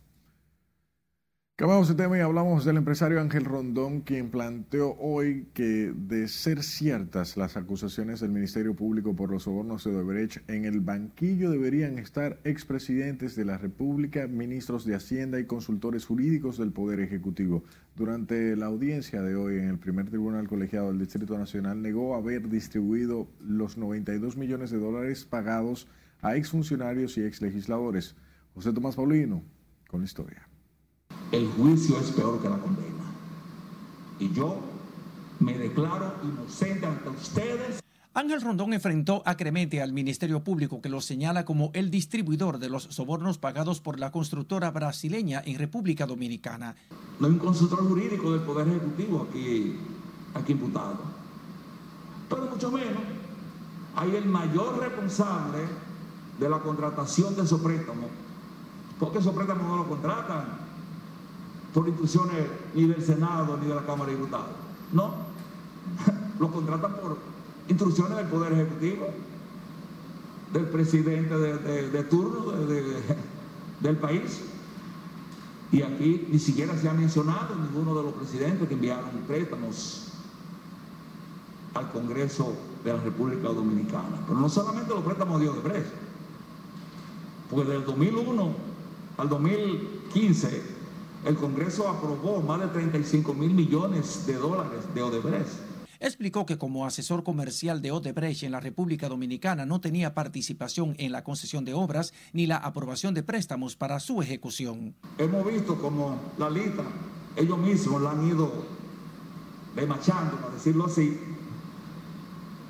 Cambiamos 1.61 1.89
de 1.89 1.95
tema 1.95 2.17
y 2.17 2.23
hablamos 2.23 2.65
del 2.65 2.79
empresario 2.79 3.21
Ángel 3.21 3.45
Rondón, 3.45 4.01
quien 4.01 4.31
planteó 4.31 4.97
hoy 4.99 5.47
que, 5.53 5.93
de 5.95 6.27
ser 6.27 6.63
ciertas 6.63 7.37
las 7.37 7.59
acusaciones 7.59 8.21
del 8.21 8.31
Ministerio 8.31 8.75
Público 8.75 9.15
por 9.15 9.31
los 9.31 9.43
sobornos 9.43 9.85
de 9.85 9.95
Odebrecht, 9.95 10.39
en 10.49 10.65
el 10.65 10.81
banquillo 10.81 11.51
deberían 11.51 11.99
estar 11.99 12.39
expresidentes 12.45 13.37
de 13.37 13.45
la 13.45 13.59
República, 13.59 14.27
ministros 14.27 14.87
de 14.87 14.95
Hacienda 14.95 15.39
y 15.39 15.45
consultores 15.45 16.07
jurídicos 16.07 16.57
del 16.57 16.73
Poder 16.73 16.99
Ejecutivo. 16.99 17.63
Durante 17.95 18.57
la 18.57 18.65
audiencia 18.65 19.21
de 19.21 19.37
hoy 19.37 19.59
en 19.59 19.69
el 19.69 19.79
primer 19.79 20.09
tribunal 20.09 20.49
colegiado 20.49 20.89
del 20.89 20.99
Distrito 20.99 21.37
Nacional, 21.37 21.83
negó 21.83 22.15
haber 22.15 22.49
distribuido 22.49 23.29
los 23.39 23.77
92 23.77 24.39
millones 24.39 24.71
de 24.71 24.79
dólares 24.79 25.27
pagados 25.27 25.89
a 26.23 26.37
exfuncionarios 26.37 27.19
y 27.19 27.23
exlegisladores. 27.23 28.17
José 28.55 28.73
Tomás 28.73 28.97
Paulino, 28.97 29.43
con 29.89 30.01
la 30.01 30.07
historia. 30.07 30.50
El 31.33 31.49
juicio 31.53 31.99
es 31.99 32.11
peor 32.11 32.41
que 32.41 32.49
la 32.49 32.59
condena. 32.59 33.05
Y 34.19 34.33
yo 34.33 34.59
me 35.39 35.57
declaro 35.57 36.15
inocente 36.23 36.87
ante 36.87 37.09
ustedes. 37.09 37.81
Ángel 38.13 38.41
Rondón 38.41 38.75
enfrentó 38.75 39.23
acremente 39.25 39.81
al 39.81 39.93
Ministerio 39.93 40.43
Público 40.43 40.83
que 40.83 40.89
lo 40.89 41.01
señala 41.01 41.45
como 41.45 41.71
el 41.75 41.91
distribuidor 41.91 42.59
de 42.59 42.69
los 42.69 42.85
sobornos 42.85 43.39
pagados 43.39 43.81
por 43.81 44.01
la 44.01 44.11
constructora 44.11 44.71
brasileña 44.73 45.41
en 45.45 45.57
República 45.57 46.07
Dominicana. 46.07 46.75
No 47.21 47.29
hay 47.29 47.33
un 47.35 47.39
consultor 47.39 47.87
jurídico 47.87 48.33
del 48.33 48.41
Poder 48.41 48.67
Ejecutivo 48.67 49.29
aquí, 49.31 49.77
aquí 50.35 50.53
imputado. 50.53 50.99
Pero 52.29 52.47
mucho 52.47 52.71
menos 52.73 53.03
hay 53.95 54.17
el 54.17 54.27
mayor 54.27 54.81
responsable 54.81 55.59
de 56.39 56.49
la 56.49 56.59
contratación 56.59 57.37
de 57.37 57.43
esos 57.43 57.61
préstamos, 57.61 58.07
porque 58.99 59.19
esos 59.19 59.35
préstamos 59.35 59.67
no 59.67 59.77
lo 59.77 59.89
contratan 59.89 60.60
por 61.75 61.89
instrucciones 61.89 62.47
ni 62.75 62.87
del 62.87 63.03
Senado 63.03 63.57
ni 63.57 63.69
de 63.69 63.75
la 63.75 63.87
Cámara 63.87 64.11
de 64.11 64.17
Diputados. 64.17 64.49
No, 64.93 65.15
lo 66.41 66.51
contratan 66.51 66.95
por 66.97 67.19
instrucciones 67.69 68.17
del 68.17 68.27
Poder 68.27 68.53
Ejecutivo, 68.53 69.09
del 70.53 70.65
presidente 70.67 71.37
de, 71.37 72.03
turno 72.05 72.53
del 73.81 73.97
país. 73.97 74.41
Y 75.73 75.83
aquí 75.83 76.27
ni 76.29 76.39
siquiera 76.41 76.77
se 76.77 76.89
ha 76.89 76.93
mencionado 76.93 77.55
ninguno 77.55 77.95
de 77.95 78.03
los 78.03 78.13
presidentes 78.15 78.67
que 78.67 78.75
enviaron 78.75 79.11
préstamos 79.29 80.09
al 81.75 81.93
Congreso 81.93 82.57
de 82.83 82.93
la 82.93 83.01
República 83.01 83.49
Dominicana. 83.49 84.19
Pero 84.27 84.41
no 84.41 84.49
solamente 84.49 84.93
los 84.93 85.05
préstamos 85.05 85.41
de 85.41 85.49
Odebrecht, 85.49 85.93
porque 87.49 87.71
del 87.71 87.85
2001 87.85 88.55
al 89.17 89.29
2015 89.29 90.80
el 91.25 91.37
Congreso 91.37 91.89
aprobó 91.89 92.41
más 92.41 92.61
de 92.61 92.69
35 92.69 93.35
mil 93.35 93.51
millones 93.51 94.27
de 94.27 94.35
dólares 94.35 94.81
de 94.95 95.03
Odebrecht. 95.03 95.49
Explicó 96.03 96.47
que 96.47 96.57
como 96.57 96.87
asesor 96.87 97.23
comercial 97.23 97.83
de 97.83 97.93
Odebrecht 97.93 98.43
en 98.45 98.53
la 98.53 98.61
República 98.61 99.09
Dominicana 99.09 99.67
no 99.67 99.83
tenía 99.83 100.15
participación 100.15 100.95
en 100.99 101.13
la 101.13 101.23
concesión 101.25 101.67
de 101.67 101.75
obras 101.75 102.15
ni 102.33 102.47
la 102.47 102.57
aprobación 102.57 103.13
de 103.13 103.23
préstamos 103.23 103.77
para 103.77 104.01
su 104.01 104.23
ejecución. 104.23 104.95
Hemos 105.19 105.47
visto 105.47 105.79
como 105.79 106.19
la 106.39 106.49
lista, 106.49 106.85
ellos 107.37 107.59
mismos 107.59 108.01
la 108.01 108.13
han 108.13 108.27
ido 108.27 108.51
demachando, 109.77 110.37
para 110.39 110.55
decirlo 110.55 110.87
así, 110.87 111.19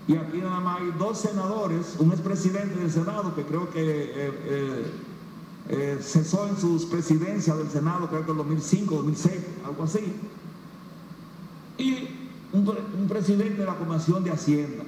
y 0.08 0.16
aquí 0.16 0.38
nada 0.38 0.58
más 0.58 0.80
hay 0.80 0.90
dos 0.98 1.18
senadores, 1.18 1.94
un 2.00 2.10
expresidente 2.10 2.74
del 2.80 2.90
Senado 2.90 3.32
que 3.32 3.44
creo 3.44 3.70
que 3.70 3.80
eh, 3.80 4.32
eh, 4.44 4.92
eh, 5.72 6.00
cesó 6.02 6.48
en 6.48 6.56
sus 6.56 6.84
presidencias 6.84 7.56
del 7.56 7.70
Senado, 7.70 8.08
creo 8.08 8.24
que 8.24 8.32
en 8.32 8.38
2005, 8.38 8.92
2006, 8.96 9.34
algo 9.64 9.84
así, 9.84 10.00
y 11.78 12.08
un, 12.52 13.06
presidente 13.08 13.60
de 13.60 13.66
la 13.66 13.76
Comisión 13.76 14.24
de 14.24 14.32
Hacienda. 14.32 14.82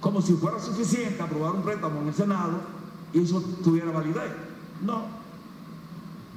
Como 0.00 0.22
si 0.22 0.32
fuera 0.32 0.58
suficiente 0.58 1.22
aprobar 1.22 1.52
un 1.52 1.62
préstamo 1.62 2.00
en 2.00 2.08
el 2.08 2.14
Senado 2.14 2.60
y 3.12 3.22
eso 3.22 3.42
tuviera 3.62 3.92
validez. 3.92 4.32
No, 4.80 5.02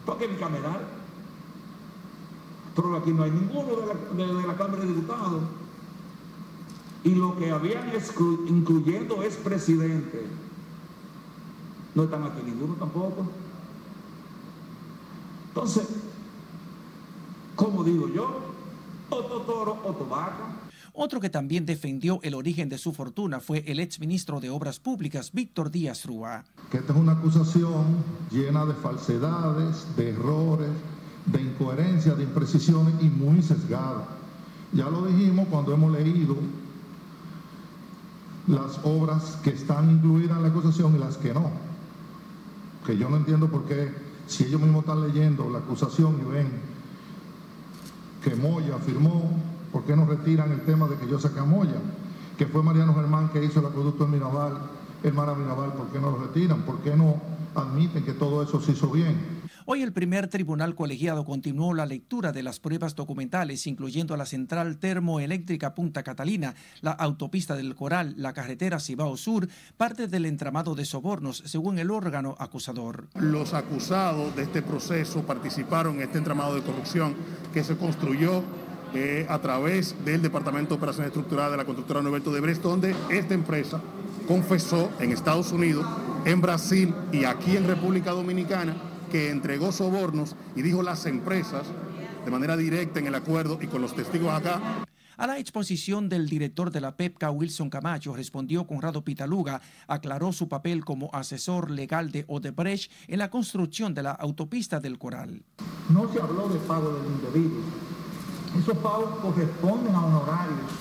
porque 0.05 0.27
bicameral. 0.27 0.81
Pero 2.75 2.97
aquí 2.97 3.11
no 3.11 3.23
hay 3.23 3.31
ninguno 3.31 3.77
de 3.77 4.25
la, 4.25 4.25
de 4.41 4.47
la 4.47 4.57
Cámara 4.57 4.81
de 4.81 4.87
Diputados 4.87 5.41
y 7.05 7.15
lo 7.15 7.37
que 7.37 7.49
habían 7.49 7.93
incluyendo 8.47 9.23
es 9.23 9.37
presidente. 9.37 10.25
No 11.95 12.03
están 12.03 12.23
aquí 12.23 12.41
ninguno 12.45 12.75
tampoco. 12.75 13.25
Entonces, 15.47 15.87
como 17.55 17.83
digo 17.83 18.09
yo, 18.09 18.41
otro 19.09 19.41
toro, 19.41 19.79
otro 19.83 20.05
vaca. 20.05 20.49
Otro 20.91 21.19
que 21.19 21.29
también 21.29 21.65
defendió 21.65 22.19
el 22.23 22.35
origen 22.35 22.69
de 22.69 22.77
su 22.77 22.93
fortuna 22.93 23.39
fue 23.39 23.63
el 23.67 23.79
exministro 23.79 24.39
de 24.39 24.49
Obras 24.49 24.79
Públicas, 24.79 25.31
Víctor 25.33 25.71
Díaz 25.71 26.05
Rúa. 26.05 26.43
Que 26.69 26.77
esta 26.77 26.93
es 26.93 26.99
una 26.99 27.13
acusación 27.13 27.97
llena 28.31 28.65
de 28.65 28.73
falsedades, 28.73 29.95
de 29.95 30.09
errores, 30.09 30.69
de 31.25 31.41
incoherencias, 31.41 32.17
de 32.17 32.23
imprecisiones 32.23 32.93
y 33.01 33.05
muy 33.05 33.41
sesgada. 33.41 34.07
Ya 34.73 34.89
lo 34.89 35.05
dijimos 35.05 35.47
cuando 35.49 35.73
hemos 35.73 35.91
leído 35.91 36.35
las 38.47 38.79
obras 38.83 39.37
que 39.43 39.51
están 39.51 39.89
incluidas 39.91 40.37
en 40.37 40.43
la 40.43 40.49
acusación 40.49 40.95
y 40.95 40.99
las 40.99 41.17
que 41.17 41.33
no. 41.33 41.64
Que 42.85 42.97
yo 42.97 43.09
no 43.09 43.17
entiendo 43.17 43.47
por 43.47 43.65
qué, 43.65 43.91
si 44.27 44.45
ellos 44.45 44.61
mismos 44.61 44.83
están 44.83 45.01
leyendo 45.01 45.49
la 45.49 45.59
acusación 45.59 46.19
y 46.21 46.31
ven 46.31 46.47
que 48.23 48.35
Moya 48.35 48.77
firmó, 48.77 49.31
¿por 49.71 49.83
qué 49.83 49.95
no 49.95 50.05
retiran 50.05 50.51
el 50.51 50.61
tema 50.61 50.87
de 50.87 50.95
que 50.97 51.07
yo 51.07 51.19
saqué 51.19 51.39
a 51.39 51.45
Moya? 51.45 51.81
Que 52.37 52.45
fue 52.45 52.63
Mariano 52.63 52.93
Germán 52.93 53.29
que 53.29 53.43
hizo 53.43 53.59
el 53.59 53.67
acueducto 53.67 54.05
en 54.05 54.11
Mirabal, 54.11 54.53
Mar 55.13 55.37
Mirabal, 55.37 55.73
¿por 55.73 55.87
qué 55.87 55.99
no 55.99 56.11
lo 56.11 56.17
retiran? 56.17 56.61
¿Por 56.63 56.79
qué 56.79 56.95
no 56.95 57.21
admiten 57.53 58.03
que 58.03 58.13
todo 58.13 58.41
eso 58.41 58.59
se 58.61 58.71
hizo 58.71 58.89
bien? 58.89 59.34
Hoy 59.67 59.81
el 59.81 59.93
primer 59.93 60.27
tribunal 60.27 60.75
colegiado 60.75 61.25
continuó 61.25 61.73
la 61.73 61.87
lectura 61.87 62.31
de 62.31 62.43
las 62.43 62.59
pruebas 62.59 62.93
documentales, 62.93 63.65
incluyendo 63.65 64.15
la 64.15 64.27
central 64.27 64.77
termoeléctrica 64.77 65.73
Punta 65.73 66.03
Catalina, 66.03 66.53
la 66.81 66.91
autopista 66.91 67.55
del 67.55 67.73
Coral, 67.73 68.13
la 68.15 68.31
carretera 68.31 68.79
Cibao 68.79 69.17
Sur, 69.17 69.47
parte 69.75 70.07
del 70.07 70.27
entramado 70.27 70.75
de 70.75 70.85
sobornos, 70.85 71.41
según 71.47 71.79
el 71.79 71.89
órgano 71.89 72.35
acusador. 72.37 73.07
Los 73.15 73.55
acusados 73.55 74.35
de 74.35 74.43
este 74.43 74.61
proceso 74.61 75.23
participaron 75.23 75.95
en 75.95 76.03
este 76.03 76.19
entramado 76.19 76.53
de 76.53 76.61
corrupción 76.61 77.15
que 77.51 77.63
se 77.63 77.75
construyó 77.75 78.43
eh, 78.93 79.25
a 79.27 79.39
través 79.39 79.95
del 80.05 80.21
Departamento 80.21 80.75
de 80.75 80.77
Operaciones 80.77 81.07
Estructuradas 81.07 81.49
de 81.49 81.57
la 81.57 81.65
constructora 81.65 82.03
Norberto 82.03 82.31
de 82.31 82.39
Brest, 82.39 82.61
donde 82.61 82.95
esta 83.09 83.33
empresa 83.33 83.81
confesó 84.27 84.91
en 84.99 85.11
Estados 85.11 85.51
Unidos, 85.51 85.87
en 86.23 86.39
Brasil 86.39 86.93
y 87.11 87.23
aquí 87.23 87.57
en 87.57 87.65
República 87.65 88.11
Dominicana 88.11 88.75
que 89.11 89.29
entregó 89.29 89.71
sobornos 89.71 90.35
y 90.55 90.61
dijo 90.61 90.81
las 90.83 91.05
empresas 91.05 91.67
de 92.23 92.31
manera 92.31 92.57
directa 92.57 92.99
en 92.99 93.07
el 93.07 93.15
acuerdo 93.15 93.59
y 93.61 93.67
con 93.67 93.81
los 93.81 93.95
testigos 93.95 94.33
acá. 94.33 94.85
A 95.17 95.27
la 95.27 95.39
exposición 95.39 96.09
del 96.09 96.27
director 96.27 96.71
de 96.71 96.81
la 96.81 96.97
PEPCA, 96.97 97.31
Wilson 97.31 97.69
Camacho, 97.69 98.13
respondió 98.13 98.67
Conrado 98.67 99.03
Pitaluga, 99.03 99.61
aclaró 99.87 100.33
su 100.33 100.49
papel 100.49 100.83
como 100.83 101.09
asesor 101.13 101.71
legal 101.71 102.11
de 102.11 102.25
Odebrecht 102.27 102.91
en 103.07 103.19
la 103.19 103.29
construcción 103.29 103.93
de 103.93 104.03
la 104.03 104.11
autopista 104.11 104.81
del 104.81 104.97
Coral. 104.97 105.41
No 105.89 106.11
se 106.11 106.19
habló 106.19 106.49
de 106.49 106.59
pago 106.59 106.95
del 106.95 107.05
individuo. 107.05 107.61
Esos 108.59 108.77
pagos 108.79 109.19
corresponden 109.21 109.95
a 109.95 110.05
honorarios 110.05 110.71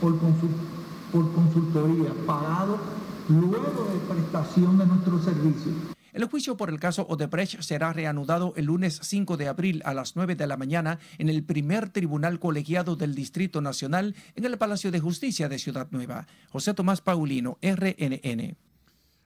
por, 0.00 0.18
por 0.18 1.34
consultoría 1.34 2.12
pagados 2.26 2.80
luego 3.28 3.88
de 3.92 4.14
prestación 4.14 4.78
de 4.78 4.86
nuestros 4.86 5.24
servicios. 5.24 5.74
El 6.12 6.26
juicio 6.26 6.58
por 6.58 6.68
el 6.68 6.78
caso 6.78 7.06
Odebrecht 7.08 7.62
será 7.62 7.94
reanudado 7.94 8.52
el 8.56 8.66
lunes 8.66 9.00
5 9.02 9.38
de 9.38 9.48
abril 9.48 9.82
a 9.86 9.94
las 9.94 10.14
9 10.14 10.36
de 10.36 10.46
la 10.46 10.58
mañana 10.58 10.98
en 11.16 11.30
el 11.30 11.42
primer 11.42 11.88
tribunal 11.88 12.38
colegiado 12.38 12.96
del 12.96 13.14
Distrito 13.14 13.62
Nacional 13.62 14.14
en 14.34 14.44
el 14.44 14.58
Palacio 14.58 14.90
de 14.90 15.00
Justicia 15.00 15.48
de 15.48 15.58
Ciudad 15.58 15.88
Nueva. 15.90 16.26
José 16.50 16.74
Tomás 16.74 17.00
Paulino, 17.00 17.56
RNN. 17.62 18.56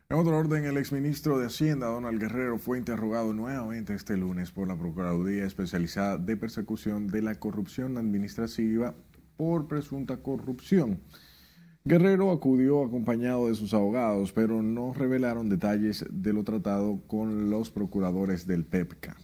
En 0.09 0.17
otro 0.17 0.39
orden, 0.39 0.65
el 0.65 0.77
exministro 0.77 1.41
de 1.41 1.47
Hacienda, 1.47 1.89
Donald 1.89 2.21
Guerrero, 2.21 2.59
fue 2.59 2.79
interrogado 2.79 3.33
nuevamente 3.33 3.93
este 3.93 4.17
lunes 4.17 4.53
por 4.53 4.69
la 4.69 4.77
Procuraduría 4.77 5.45
Especializada 5.45 6.19
de 6.19 6.37
Persecución 6.37 7.09
de 7.09 7.23
la 7.23 7.35
Corrupción 7.35 7.99
Administrativa 7.99 8.95
por 9.37 9.67
presunta 9.67 10.19
corrupción. 10.19 11.01
Guerrero 11.89 12.33
acudió 12.33 12.83
acompañado 12.83 13.47
de 13.47 13.55
sus 13.55 13.73
abogados, 13.73 14.33
pero 14.33 14.61
no 14.61 14.93
revelaron 14.93 15.49
detalles 15.49 16.05
de 16.11 16.33
lo 16.33 16.43
tratado 16.43 17.01
con 17.07 17.49
los 17.49 17.71
procuradores 17.71 18.45
del 18.45 18.65
PEPCA. 18.65 19.17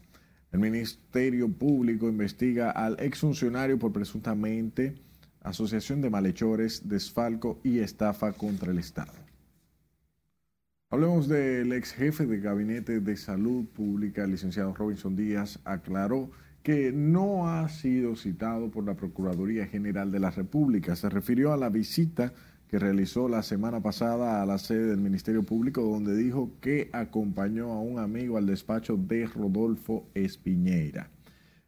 El 0.52 0.60
Ministerio 0.60 1.48
Público 1.48 2.08
investiga 2.08 2.70
al 2.70 3.00
exfuncionario 3.00 3.80
por 3.80 3.92
presuntamente 3.92 4.94
asociación 5.40 6.00
de 6.02 6.10
malhechores, 6.10 6.88
desfalco 6.88 7.58
y 7.64 7.80
estafa 7.80 8.32
contra 8.32 8.70
el 8.70 8.78
Estado. 8.78 9.10
Hablemos 10.88 11.26
del 11.26 11.72
ex 11.72 11.92
jefe 11.94 12.26
de 12.26 12.38
Gabinete 12.38 13.00
de 13.00 13.16
Salud 13.16 13.64
Pública, 13.74 14.22
el 14.22 14.30
licenciado 14.30 14.72
Robinson 14.72 15.16
Díaz, 15.16 15.58
aclaró 15.64 16.30
que 16.62 16.92
no 16.92 17.48
ha 17.48 17.68
sido 17.68 18.14
citado 18.14 18.70
por 18.70 18.84
la 18.84 18.94
Procuraduría 18.94 19.66
General 19.66 20.12
de 20.12 20.20
la 20.20 20.30
República. 20.30 20.94
Se 20.94 21.08
refirió 21.08 21.52
a 21.52 21.56
la 21.56 21.68
visita 21.68 22.32
que 22.72 22.78
realizó 22.78 23.28
la 23.28 23.42
semana 23.42 23.82
pasada 23.82 24.40
a 24.40 24.46
la 24.46 24.56
sede 24.56 24.86
del 24.86 24.96
Ministerio 24.98 25.42
Público, 25.42 25.82
donde 25.82 26.16
dijo 26.16 26.52
que 26.62 26.88
acompañó 26.94 27.70
a 27.70 27.82
un 27.82 27.98
amigo 27.98 28.38
al 28.38 28.46
despacho 28.46 28.96
de 28.96 29.26
Rodolfo 29.26 30.06
Espiñeira. 30.14 31.10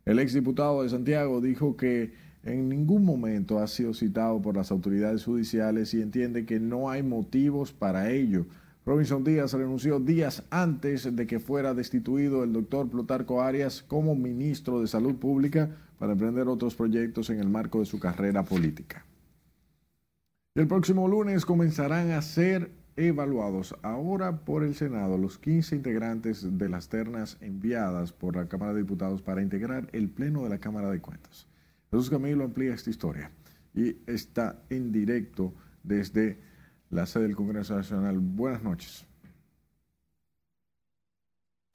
El 0.06 0.18
exdiputado 0.18 0.82
de 0.82 0.88
Santiago 0.88 1.42
dijo 1.42 1.76
que 1.76 2.14
en 2.42 2.70
ningún 2.70 3.04
momento 3.04 3.58
ha 3.58 3.66
sido 3.66 3.92
citado 3.92 4.40
por 4.40 4.56
las 4.56 4.70
autoridades 4.70 5.24
judiciales 5.24 5.92
y 5.92 6.00
entiende 6.00 6.46
que 6.46 6.58
no 6.58 6.88
hay 6.88 7.02
motivos 7.02 7.74
para 7.74 8.10
ello, 8.10 8.46
Robinson 8.86 9.24
Díaz 9.24 9.52
renunció 9.52 10.00
días 10.00 10.42
antes 10.48 11.14
de 11.14 11.26
que 11.26 11.38
fuera 11.38 11.74
destituido 11.74 12.44
el 12.44 12.54
doctor 12.54 12.88
Plutarco 12.88 13.42
Arias 13.42 13.82
como 13.82 14.14
ministro 14.14 14.80
de 14.80 14.86
Salud 14.86 15.16
Pública 15.16 15.68
para 15.98 16.12
emprender 16.12 16.48
otros 16.48 16.74
proyectos 16.74 17.28
en 17.28 17.40
el 17.40 17.50
marco 17.50 17.80
de 17.80 17.84
su 17.84 18.00
carrera 18.00 18.42
política. 18.42 19.04
El 20.56 20.68
próximo 20.68 21.08
lunes 21.08 21.44
comenzarán 21.44 22.12
a 22.12 22.22
ser 22.22 22.70
evaluados 22.94 23.74
ahora 23.82 24.44
por 24.44 24.62
el 24.62 24.76
Senado 24.76 25.18
los 25.18 25.36
15 25.36 25.74
integrantes 25.74 26.56
de 26.56 26.68
las 26.68 26.88
ternas 26.88 27.38
enviadas 27.40 28.12
por 28.12 28.36
la 28.36 28.46
Cámara 28.46 28.72
de 28.72 28.82
Diputados 28.82 29.20
para 29.20 29.42
integrar 29.42 29.88
el 29.90 30.10
Pleno 30.10 30.44
de 30.44 30.50
la 30.50 30.60
Cámara 30.60 30.92
de 30.92 31.00
Cuentas. 31.00 31.48
Jesús 31.90 32.08
Camilo 32.08 32.44
amplía 32.44 32.72
esta 32.72 32.88
historia 32.88 33.32
y 33.74 33.96
está 34.06 34.62
en 34.70 34.92
directo 34.92 35.52
desde 35.82 36.40
la 36.88 37.04
sede 37.06 37.24
del 37.24 37.34
Congreso 37.34 37.74
Nacional. 37.74 38.20
Buenas 38.20 38.62
noches. 38.62 39.04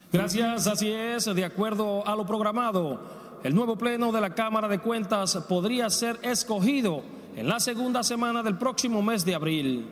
Gracias, 0.10 0.68
así 0.68 0.90
es, 0.90 1.26
de 1.26 1.44
acuerdo 1.44 2.08
a 2.08 2.16
lo 2.16 2.26
programado, 2.26 3.42
el 3.44 3.54
nuevo 3.54 3.78
Pleno 3.78 4.14
de 4.14 4.22
la 4.22 4.34
Cámara 4.34 4.70
de 4.70 4.80
Cuentas 4.80 5.36
podría 5.50 5.90
ser 5.90 6.18
escogido 6.22 7.19
en 7.36 7.48
la 7.48 7.60
segunda 7.60 8.04
semana 8.04 8.44
del 8.44 8.58
próximo 8.58 9.02
mes 9.02 9.26
de 9.26 9.36
abril. 9.36 9.86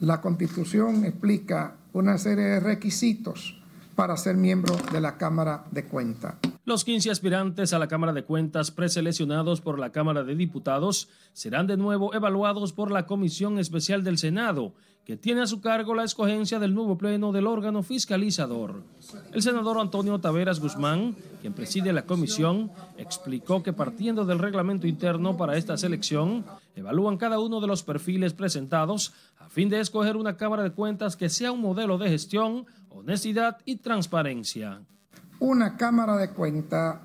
La 0.00 0.20
Constitución 0.20 1.04
explica 1.04 1.74
una 1.92 2.18
serie 2.18 2.44
de 2.44 2.60
requisitos 2.60 3.60
para 3.94 4.16
ser 4.16 4.36
miembro 4.36 4.76
de 4.92 5.00
la 5.00 5.16
Cámara 5.16 5.64
de 5.70 5.84
Cuentas. 5.84 6.34
Los 6.68 6.84
15 6.84 7.10
aspirantes 7.10 7.72
a 7.72 7.78
la 7.78 7.88
Cámara 7.88 8.12
de 8.12 8.24
Cuentas 8.24 8.70
preseleccionados 8.70 9.62
por 9.62 9.78
la 9.78 9.90
Cámara 9.90 10.22
de 10.22 10.36
Diputados 10.36 11.08
serán 11.32 11.66
de 11.66 11.78
nuevo 11.78 12.12
evaluados 12.12 12.74
por 12.74 12.90
la 12.90 13.06
Comisión 13.06 13.58
Especial 13.58 14.04
del 14.04 14.18
Senado, 14.18 14.74
que 15.06 15.16
tiene 15.16 15.40
a 15.40 15.46
su 15.46 15.62
cargo 15.62 15.94
la 15.94 16.04
escogencia 16.04 16.58
del 16.58 16.74
nuevo 16.74 16.98
pleno 16.98 17.32
del 17.32 17.46
órgano 17.46 17.82
fiscalizador. 17.82 18.82
El 19.32 19.40
senador 19.40 19.78
Antonio 19.78 20.18
Taveras 20.18 20.60
Guzmán, 20.60 21.16
quien 21.40 21.54
preside 21.54 21.90
la 21.94 22.04
comisión, 22.04 22.70
explicó 22.98 23.62
que 23.62 23.72
partiendo 23.72 24.26
del 24.26 24.38
reglamento 24.38 24.86
interno 24.86 25.38
para 25.38 25.56
esta 25.56 25.78
selección, 25.78 26.44
evalúan 26.76 27.16
cada 27.16 27.40
uno 27.40 27.62
de 27.62 27.66
los 27.66 27.82
perfiles 27.82 28.34
presentados 28.34 29.14
a 29.38 29.48
fin 29.48 29.70
de 29.70 29.80
escoger 29.80 30.18
una 30.18 30.36
Cámara 30.36 30.64
de 30.64 30.72
Cuentas 30.72 31.16
que 31.16 31.30
sea 31.30 31.50
un 31.50 31.62
modelo 31.62 31.96
de 31.96 32.10
gestión, 32.10 32.66
honestidad 32.90 33.56
y 33.64 33.76
transparencia 33.76 34.82
una 35.40 35.76
Cámara 35.76 36.16
de 36.16 36.30
Cuentas 36.30 36.96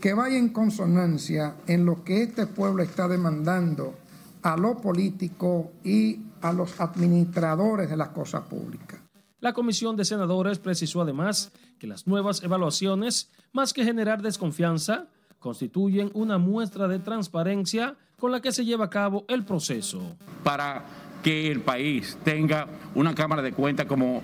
que 0.00 0.14
vaya 0.14 0.38
en 0.38 0.48
consonancia 0.48 1.56
en 1.66 1.84
lo 1.84 2.02
que 2.04 2.22
este 2.22 2.46
pueblo 2.46 2.82
está 2.82 3.06
demandando 3.06 3.94
a 4.42 4.56
los 4.56 4.76
políticos 4.76 5.66
y 5.84 6.20
a 6.40 6.52
los 6.52 6.80
administradores 6.80 7.90
de 7.90 7.96
las 7.96 8.08
cosas 8.08 8.42
públicas. 8.42 9.00
La 9.40 9.52
Comisión 9.52 9.96
de 9.96 10.04
Senadores 10.04 10.58
precisó 10.58 11.02
además 11.02 11.52
que 11.78 11.86
las 11.86 12.06
nuevas 12.06 12.42
evaluaciones, 12.42 13.30
más 13.52 13.72
que 13.72 13.84
generar 13.84 14.22
desconfianza, 14.22 15.06
constituyen 15.38 16.10
una 16.14 16.38
muestra 16.38 16.88
de 16.88 16.98
transparencia 16.98 17.96
con 18.18 18.32
la 18.32 18.40
que 18.40 18.52
se 18.52 18.64
lleva 18.64 18.86
a 18.86 18.90
cabo 18.90 19.24
el 19.28 19.44
proceso. 19.44 20.16
Para 20.44 20.84
que 21.22 21.50
el 21.50 21.60
país 21.60 22.18
tenga 22.22 22.66
una 22.94 23.14
Cámara 23.14 23.42
de 23.42 23.52
Cuentas 23.52 23.86
como 23.86 24.22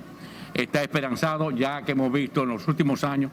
está 0.52 0.82
esperanzado, 0.82 1.50
ya 1.50 1.82
que 1.82 1.92
hemos 1.92 2.12
visto 2.12 2.42
en 2.42 2.50
los 2.50 2.66
últimos 2.68 3.04
años 3.04 3.30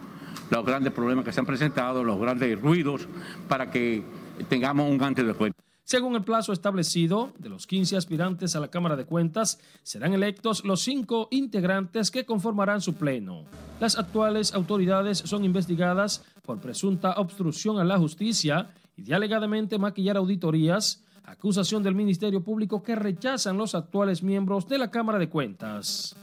los 0.49 0.65
grandes 0.65 0.93
problemas 0.93 1.25
que 1.25 1.31
se 1.31 1.39
han 1.39 1.45
presentado, 1.45 2.03
los 2.03 2.19
grandes 2.19 2.59
ruidos, 2.61 3.07
para 3.47 3.69
que 3.69 4.03
tengamos 4.49 4.89
un 4.89 5.01
antes 5.01 5.25
de 5.25 5.33
cuenta. 5.33 5.63
Según 5.85 6.15
el 6.15 6.23
plazo 6.23 6.53
establecido, 6.53 7.33
de 7.37 7.49
los 7.49 7.67
15 7.67 7.97
aspirantes 7.97 8.55
a 8.55 8.61
la 8.61 8.69
Cámara 8.69 8.95
de 8.95 9.05
Cuentas, 9.05 9.59
serán 9.83 10.13
electos 10.13 10.63
los 10.63 10.81
cinco 10.81 11.27
integrantes 11.29 12.09
que 12.09 12.25
conformarán 12.25 12.79
su 12.79 12.93
pleno. 12.93 13.43
Las 13.81 13.97
actuales 13.97 14.53
autoridades 14.53 15.17
son 15.17 15.43
investigadas 15.43 16.23
por 16.41 16.61
presunta 16.61 17.15
obstrucción 17.17 17.79
a 17.79 17.83
la 17.83 17.97
justicia 17.97 18.69
y 18.95 19.03
de 19.03 19.13
alegadamente 19.13 19.77
maquillar 19.77 20.15
auditorías, 20.15 21.03
acusación 21.25 21.83
del 21.83 21.95
Ministerio 21.95 22.41
Público 22.41 22.81
que 22.81 22.95
rechazan 22.95 23.57
los 23.57 23.75
actuales 23.75 24.23
miembros 24.23 24.67
de 24.69 24.77
la 24.77 24.89
Cámara 24.89 25.19
de 25.19 25.27
Cuentas. 25.27 26.15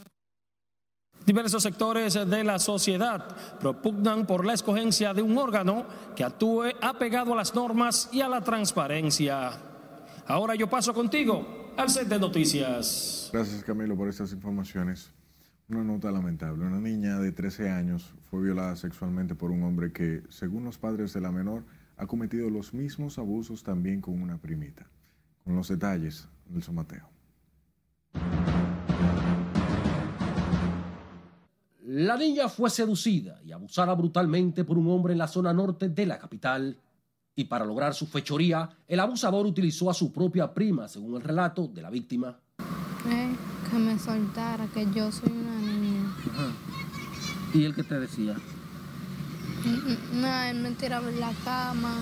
Diversos 1.25 1.61
sectores 1.61 2.13
de 2.13 2.43
la 2.43 2.57
sociedad 2.57 3.35
propugnan 3.59 4.25
por 4.25 4.45
la 4.45 4.53
escogencia 4.53 5.13
de 5.13 5.21
un 5.21 5.37
órgano 5.37 5.85
que 6.15 6.23
actúe 6.23 6.65
apegado 6.81 7.33
a 7.33 7.35
las 7.35 7.53
normas 7.53 8.09
y 8.11 8.21
a 8.21 8.27
la 8.27 8.41
transparencia. 8.41 9.51
Ahora 10.25 10.55
yo 10.55 10.67
paso 10.67 10.93
contigo 10.93 11.73
al 11.77 11.89
set 11.89 12.07
de 12.07 12.19
noticias. 12.19 13.29
Gracias 13.31 13.63
Camilo 13.63 13.95
por 13.95 14.09
estas 14.09 14.33
informaciones. 14.33 15.11
Una 15.69 15.83
nota 15.83 16.11
lamentable. 16.11 16.65
Una 16.65 16.81
niña 16.81 17.19
de 17.19 17.31
13 17.31 17.69
años 17.69 18.13
fue 18.29 18.41
violada 18.41 18.75
sexualmente 18.75 19.35
por 19.35 19.51
un 19.51 19.63
hombre 19.63 19.93
que, 19.93 20.23
según 20.29 20.65
los 20.65 20.77
padres 20.77 21.13
de 21.13 21.21
la 21.21 21.31
menor, 21.31 21.63
ha 21.97 22.07
cometido 22.07 22.49
los 22.49 22.73
mismos 22.73 23.17
abusos 23.19 23.63
también 23.63 24.01
con 24.01 24.21
una 24.21 24.37
primita. 24.37 24.87
Con 25.45 25.55
los 25.55 25.69
detalles, 25.69 26.27
Nelson 26.49 26.75
Mateo. 26.75 27.07
La 31.93 32.15
niña 32.15 32.47
fue 32.47 32.69
seducida 32.69 33.41
y 33.43 33.51
abusada 33.51 33.93
brutalmente 33.95 34.63
por 34.63 34.77
un 34.77 34.89
hombre 34.89 35.11
en 35.11 35.19
la 35.19 35.27
zona 35.27 35.51
norte 35.51 35.89
de 35.89 36.05
la 36.05 36.17
capital. 36.17 36.77
Y 37.35 37.43
para 37.43 37.65
lograr 37.65 37.93
su 37.93 38.07
fechoría, 38.07 38.69
el 38.87 39.01
abusador 39.01 39.45
utilizó 39.45 39.89
a 39.89 39.93
su 39.93 40.09
propia 40.09 40.53
prima, 40.53 40.87
según 40.87 41.15
el 41.15 41.21
relato 41.21 41.67
de 41.67 41.81
la 41.81 41.89
víctima. 41.89 42.39
Eh, 43.09 43.35
que 43.69 43.77
me 43.77 43.99
soltara, 43.99 44.67
que 44.67 44.87
yo 44.95 45.11
soy 45.11 45.33
una 45.33 45.59
niña. 45.59 46.15
¿Y 47.53 47.65
él 47.65 47.75
qué 47.75 47.83
te 47.83 47.99
decía? 47.99 48.35
Mm, 49.65 49.91
mm, 49.91 50.21
no, 50.21 50.43
él 50.43 50.59
me 50.59 50.71
tiraba 50.71 51.09
en 51.09 51.19
la 51.19 51.33
cama, 51.43 51.97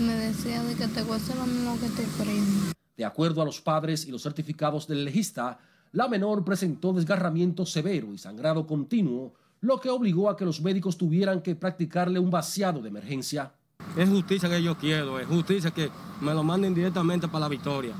me 0.00 0.14
decía 0.14 0.62
de 0.62 0.74
que 0.76 0.88
te 0.88 1.02
voy 1.02 1.20
a 1.20 1.34
lo 1.34 1.46
mismo 1.46 1.78
que 1.78 1.90
te 1.90 2.04
prima. 2.22 2.72
De 2.96 3.04
acuerdo 3.04 3.42
a 3.42 3.44
los 3.44 3.60
padres 3.60 4.06
y 4.06 4.10
los 4.10 4.22
certificados 4.22 4.88
del 4.88 5.04
legista, 5.04 5.58
la 5.96 6.08
menor 6.08 6.44
presentó 6.44 6.92
desgarramiento 6.92 7.64
severo 7.64 8.12
y 8.12 8.18
sangrado 8.18 8.66
continuo, 8.66 9.32
lo 9.62 9.80
que 9.80 9.88
obligó 9.88 10.28
a 10.28 10.36
que 10.36 10.44
los 10.44 10.60
médicos 10.60 10.98
tuvieran 10.98 11.40
que 11.40 11.56
practicarle 11.56 12.18
un 12.18 12.30
vaciado 12.30 12.82
de 12.82 12.90
emergencia. 12.90 13.54
Es 13.96 14.06
justicia 14.06 14.46
que 14.50 14.62
yo 14.62 14.76
quiero, 14.76 15.18
es 15.18 15.26
justicia 15.26 15.70
que 15.70 15.90
me 16.20 16.34
lo 16.34 16.44
manden 16.44 16.74
directamente 16.74 17.28
para 17.28 17.40
la 17.40 17.48
victoria. 17.48 17.94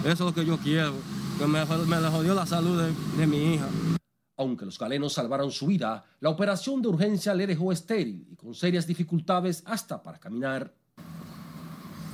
Eso 0.00 0.12
es 0.12 0.20
lo 0.20 0.34
que 0.34 0.44
yo 0.44 0.58
quiero, 0.58 0.92
que 1.38 1.46
me, 1.46 1.64
me 1.64 2.08
jodió 2.10 2.34
la 2.34 2.44
salud 2.44 2.82
de, 2.82 2.92
de 3.16 3.26
mi 3.26 3.54
hija. 3.54 3.68
Aunque 4.36 4.66
los 4.66 4.78
galenos 4.78 5.14
salvaron 5.14 5.50
su 5.50 5.68
vida, 5.68 6.04
la 6.20 6.28
operación 6.28 6.82
de 6.82 6.88
urgencia 6.88 7.32
le 7.32 7.46
dejó 7.46 7.72
estéril 7.72 8.26
y 8.30 8.36
con 8.36 8.52
serias 8.54 8.86
dificultades 8.86 9.62
hasta 9.64 10.02
para 10.02 10.18
caminar. 10.18 10.70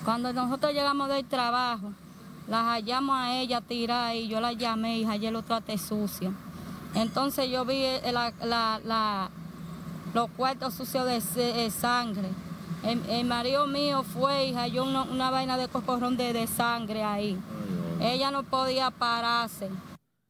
Cuando 0.05 0.33
nosotros 0.33 0.73
llegamos 0.73 1.09
del 1.09 1.25
trabajo, 1.25 1.95
las 2.49 2.65
hallamos 2.65 3.17
a 3.17 3.39
ella 3.41 3.61
tirada 3.61 4.15
y 4.15 4.29
yo 4.29 4.41
la 4.41 4.53
llamé 4.53 4.99
y 4.99 5.05
ayer 5.05 5.33
lo 5.33 5.43
traté 5.43 5.77
sucia. 5.77 6.33
Entonces 6.95 7.51
yo 7.51 7.65
vi 7.65 7.85
los 10.15 10.31
cuartos 10.31 10.75
sucios 10.75 11.07
de, 11.07 11.71
sangre. 11.71 12.29
El, 12.83 13.25
marido 13.27 13.67
mío 13.67 14.03
fue 14.03 14.47
y 14.47 14.55
halló 14.55 14.85
una, 14.85 15.31
vaina 15.31 15.59
de 15.59 15.69
cocorrón 15.69 16.17
de, 16.17 16.47
sangre 16.47 17.05
ahí. 17.05 17.39
Ella 18.01 18.31
no 18.31 18.43
podía 18.45 18.91
pararse. 18.91 19.69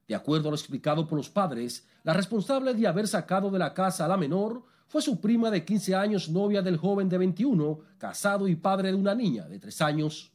De 0.09 0.15
acuerdo 0.15 0.49
a 0.49 0.51
lo 0.51 0.57
explicado 0.57 1.07
por 1.07 1.19
los 1.19 1.29
padres, 1.29 1.87
la 2.03 2.15
responsable 2.15 2.75
de 2.75 2.87
haber 2.87 3.07
sacado 3.07 3.51
de 3.51 3.59
la 3.59 3.75
casa 3.75 4.07
a 4.07 4.09
la 4.09 4.17
menor 4.17 4.65
fue 4.89 5.03
su 5.03 5.21
prima 5.21 5.51
de 5.51 5.65
15 5.65 5.95
años, 5.95 6.31
novia 6.31 6.63
del 6.63 6.79
joven 6.79 7.11
de 7.11 7.19
21, 7.19 7.79
casado 7.99 8.49
y 8.49 8.57
padre 8.57 8.89
de 8.89 8.95
una 8.95 9.15
niña 9.15 9.47
de 9.47 9.59
3 9.59 9.83
años. 9.83 10.33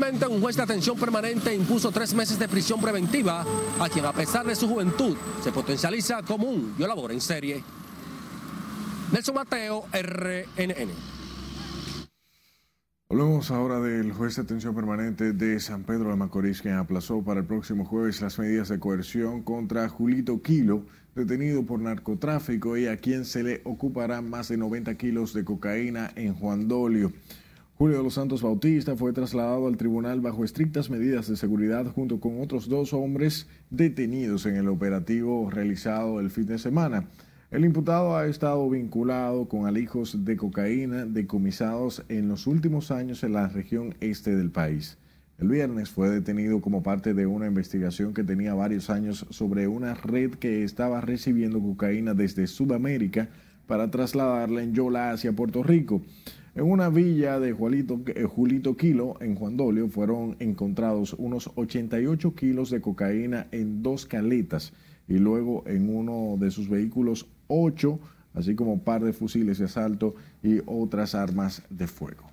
Un 0.00 0.40
juez 0.40 0.56
de 0.56 0.62
atención 0.62 0.98
permanente 0.98 1.54
impuso 1.54 1.92
tres 1.92 2.14
meses 2.14 2.38
de 2.38 2.48
prisión 2.48 2.80
preventiva 2.80 3.44
a 3.78 3.88
quien, 3.90 4.06
a 4.06 4.12
pesar 4.12 4.46
de 4.46 4.56
su 4.56 4.66
juventud, 4.66 5.14
se 5.44 5.52
potencializa 5.52 6.22
como 6.22 6.48
un 6.48 6.74
violador 6.74 7.12
en 7.12 7.20
serie. 7.20 7.62
Nelson 9.12 9.34
Mateo, 9.34 9.84
RNN. 9.92 10.90
Hablamos 13.10 13.50
ahora 13.50 13.78
del 13.78 14.12
juez 14.12 14.36
de 14.36 14.42
atención 14.42 14.74
permanente 14.74 15.34
de 15.34 15.60
San 15.60 15.84
Pedro 15.84 16.08
de 16.08 16.16
Macorís, 16.16 16.62
quien 16.62 16.74
aplazó 16.74 17.22
para 17.22 17.40
el 17.40 17.46
próximo 17.46 17.84
jueves 17.84 18.22
las 18.22 18.38
medidas 18.38 18.70
de 18.70 18.80
coerción 18.80 19.42
contra 19.42 19.88
Julito 19.90 20.40
Kilo, 20.40 20.86
detenido 21.14 21.66
por 21.66 21.78
narcotráfico 21.78 22.78
y 22.78 22.86
a 22.86 22.96
quien 22.96 23.26
se 23.26 23.42
le 23.42 23.60
ocupará 23.64 24.22
más 24.22 24.48
de 24.48 24.56
90 24.56 24.94
kilos 24.94 25.34
de 25.34 25.44
cocaína 25.44 26.10
en 26.16 26.34
Juan 26.34 26.68
Dolio. 26.68 27.12
Julio 27.80 27.96
de 27.96 28.04
los 28.04 28.12
Santos 28.12 28.42
Bautista 28.42 28.94
fue 28.94 29.14
trasladado 29.14 29.66
al 29.66 29.78
tribunal 29.78 30.20
bajo 30.20 30.44
estrictas 30.44 30.90
medidas 30.90 31.28
de 31.28 31.36
seguridad 31.38 31.86
junto 31.86 32.20
con 32.20 32.42
otros 32.42 32.68
dos 32.68 32.92
hombres 32.92 33.48
detenidos 33.70 34.44
en 34.44 34.56
el 34.56 34.68
operativo 34.68 35.48
realizado 35.48 36.20
el 36.20 36.28
fin 36.28 36.44
de 36.44 36.58
semana. 36.58 37.06
El 37.50 37.64
imputado 37.64 38.18
ha 38.18 38.26
estado 38.26 38.68
vinculado 38.68 39.48
con 39.48 39.66
alijos 39.66 40.26
de 40.26 40.36
cocaína 40.36 41.06
decomisados 41.06 42.04
en 42.10 42.28
los 42.28 42.46
últimos 42.46 42.90
años 42.90 43.24
en 43.24 43.32
la 43.32 43.48
región 43.48 43.94
este 44.02 44.36
del 44.36 44.50
país. 44.50 44.98
El 45.38 45.48
viernes 45.48 45.88
fue 45.88 46.10
detenido 46.10 46.60
como 46.60 46.82
parte 46.82 47.14
de 47.14 47.26
una 47.26 47.46
investigación 47.46 48.12
que 48.12 48.24
tenía 48.24 48.52
varios 48.52 48.90
años 48.90 49.24
sobre 49.30 49.68
una 49.68 49.94
red 49.94 50.32
que 50.32 50.64
estaba 50.64 51.00
recibiendo 51.00 51.58
cocaína 51.60 52.12
desde 52.12 52.46
Sudamérica 52.46 53.30
para 53.66 53.90
trasladarla 53.90 54.62
en 54.62 54.74
Yola 54.74 55.12
hacia 55.12 55.32
Puerto 55.32 55.62
Rico. 55.62 56.02
En 56.54 56.64
una 56.64 56.88
villa 56.88 57.38
de 57.38 57.52
Juanito, 57.52 58.00
eh, 58.06 58.24
Julito 58.24 58.76
Kilo, 58.76 59.16
en 59.20 59.36
Juan 59.36 59.56
fueron 59.88 60.36
encontrados 60.40 61.14
unos 61.16 61.50
88 61.54 62.34
kilos 62.34 62.70
de 62.70 62.80
cocaína 62.80 63.46
en 63.52 63.82
dos 63.82 64.04
caletas 64.04 64.72
y 65.06 65.18
luego 65.18 65.62
en 65.66 65.94
uno 65.94 66.36
de 66.38 66.50
sus 66.50 66.68
vehículos 66.68 67.28
8, 67.46 68.00
así 68.34 68.56
como 68.56 68.72
un 68.72 68.80
par 68.80 69.04
de 69.04 69.12
fusiles 69.12 69.58
de 69.58 69.66
asalto 69.66 70.16
y 70.42 70.60
otras 70.66 71.14
armas 71.14 71.62
de 71.70 71.86
fuego. 71.86 72.24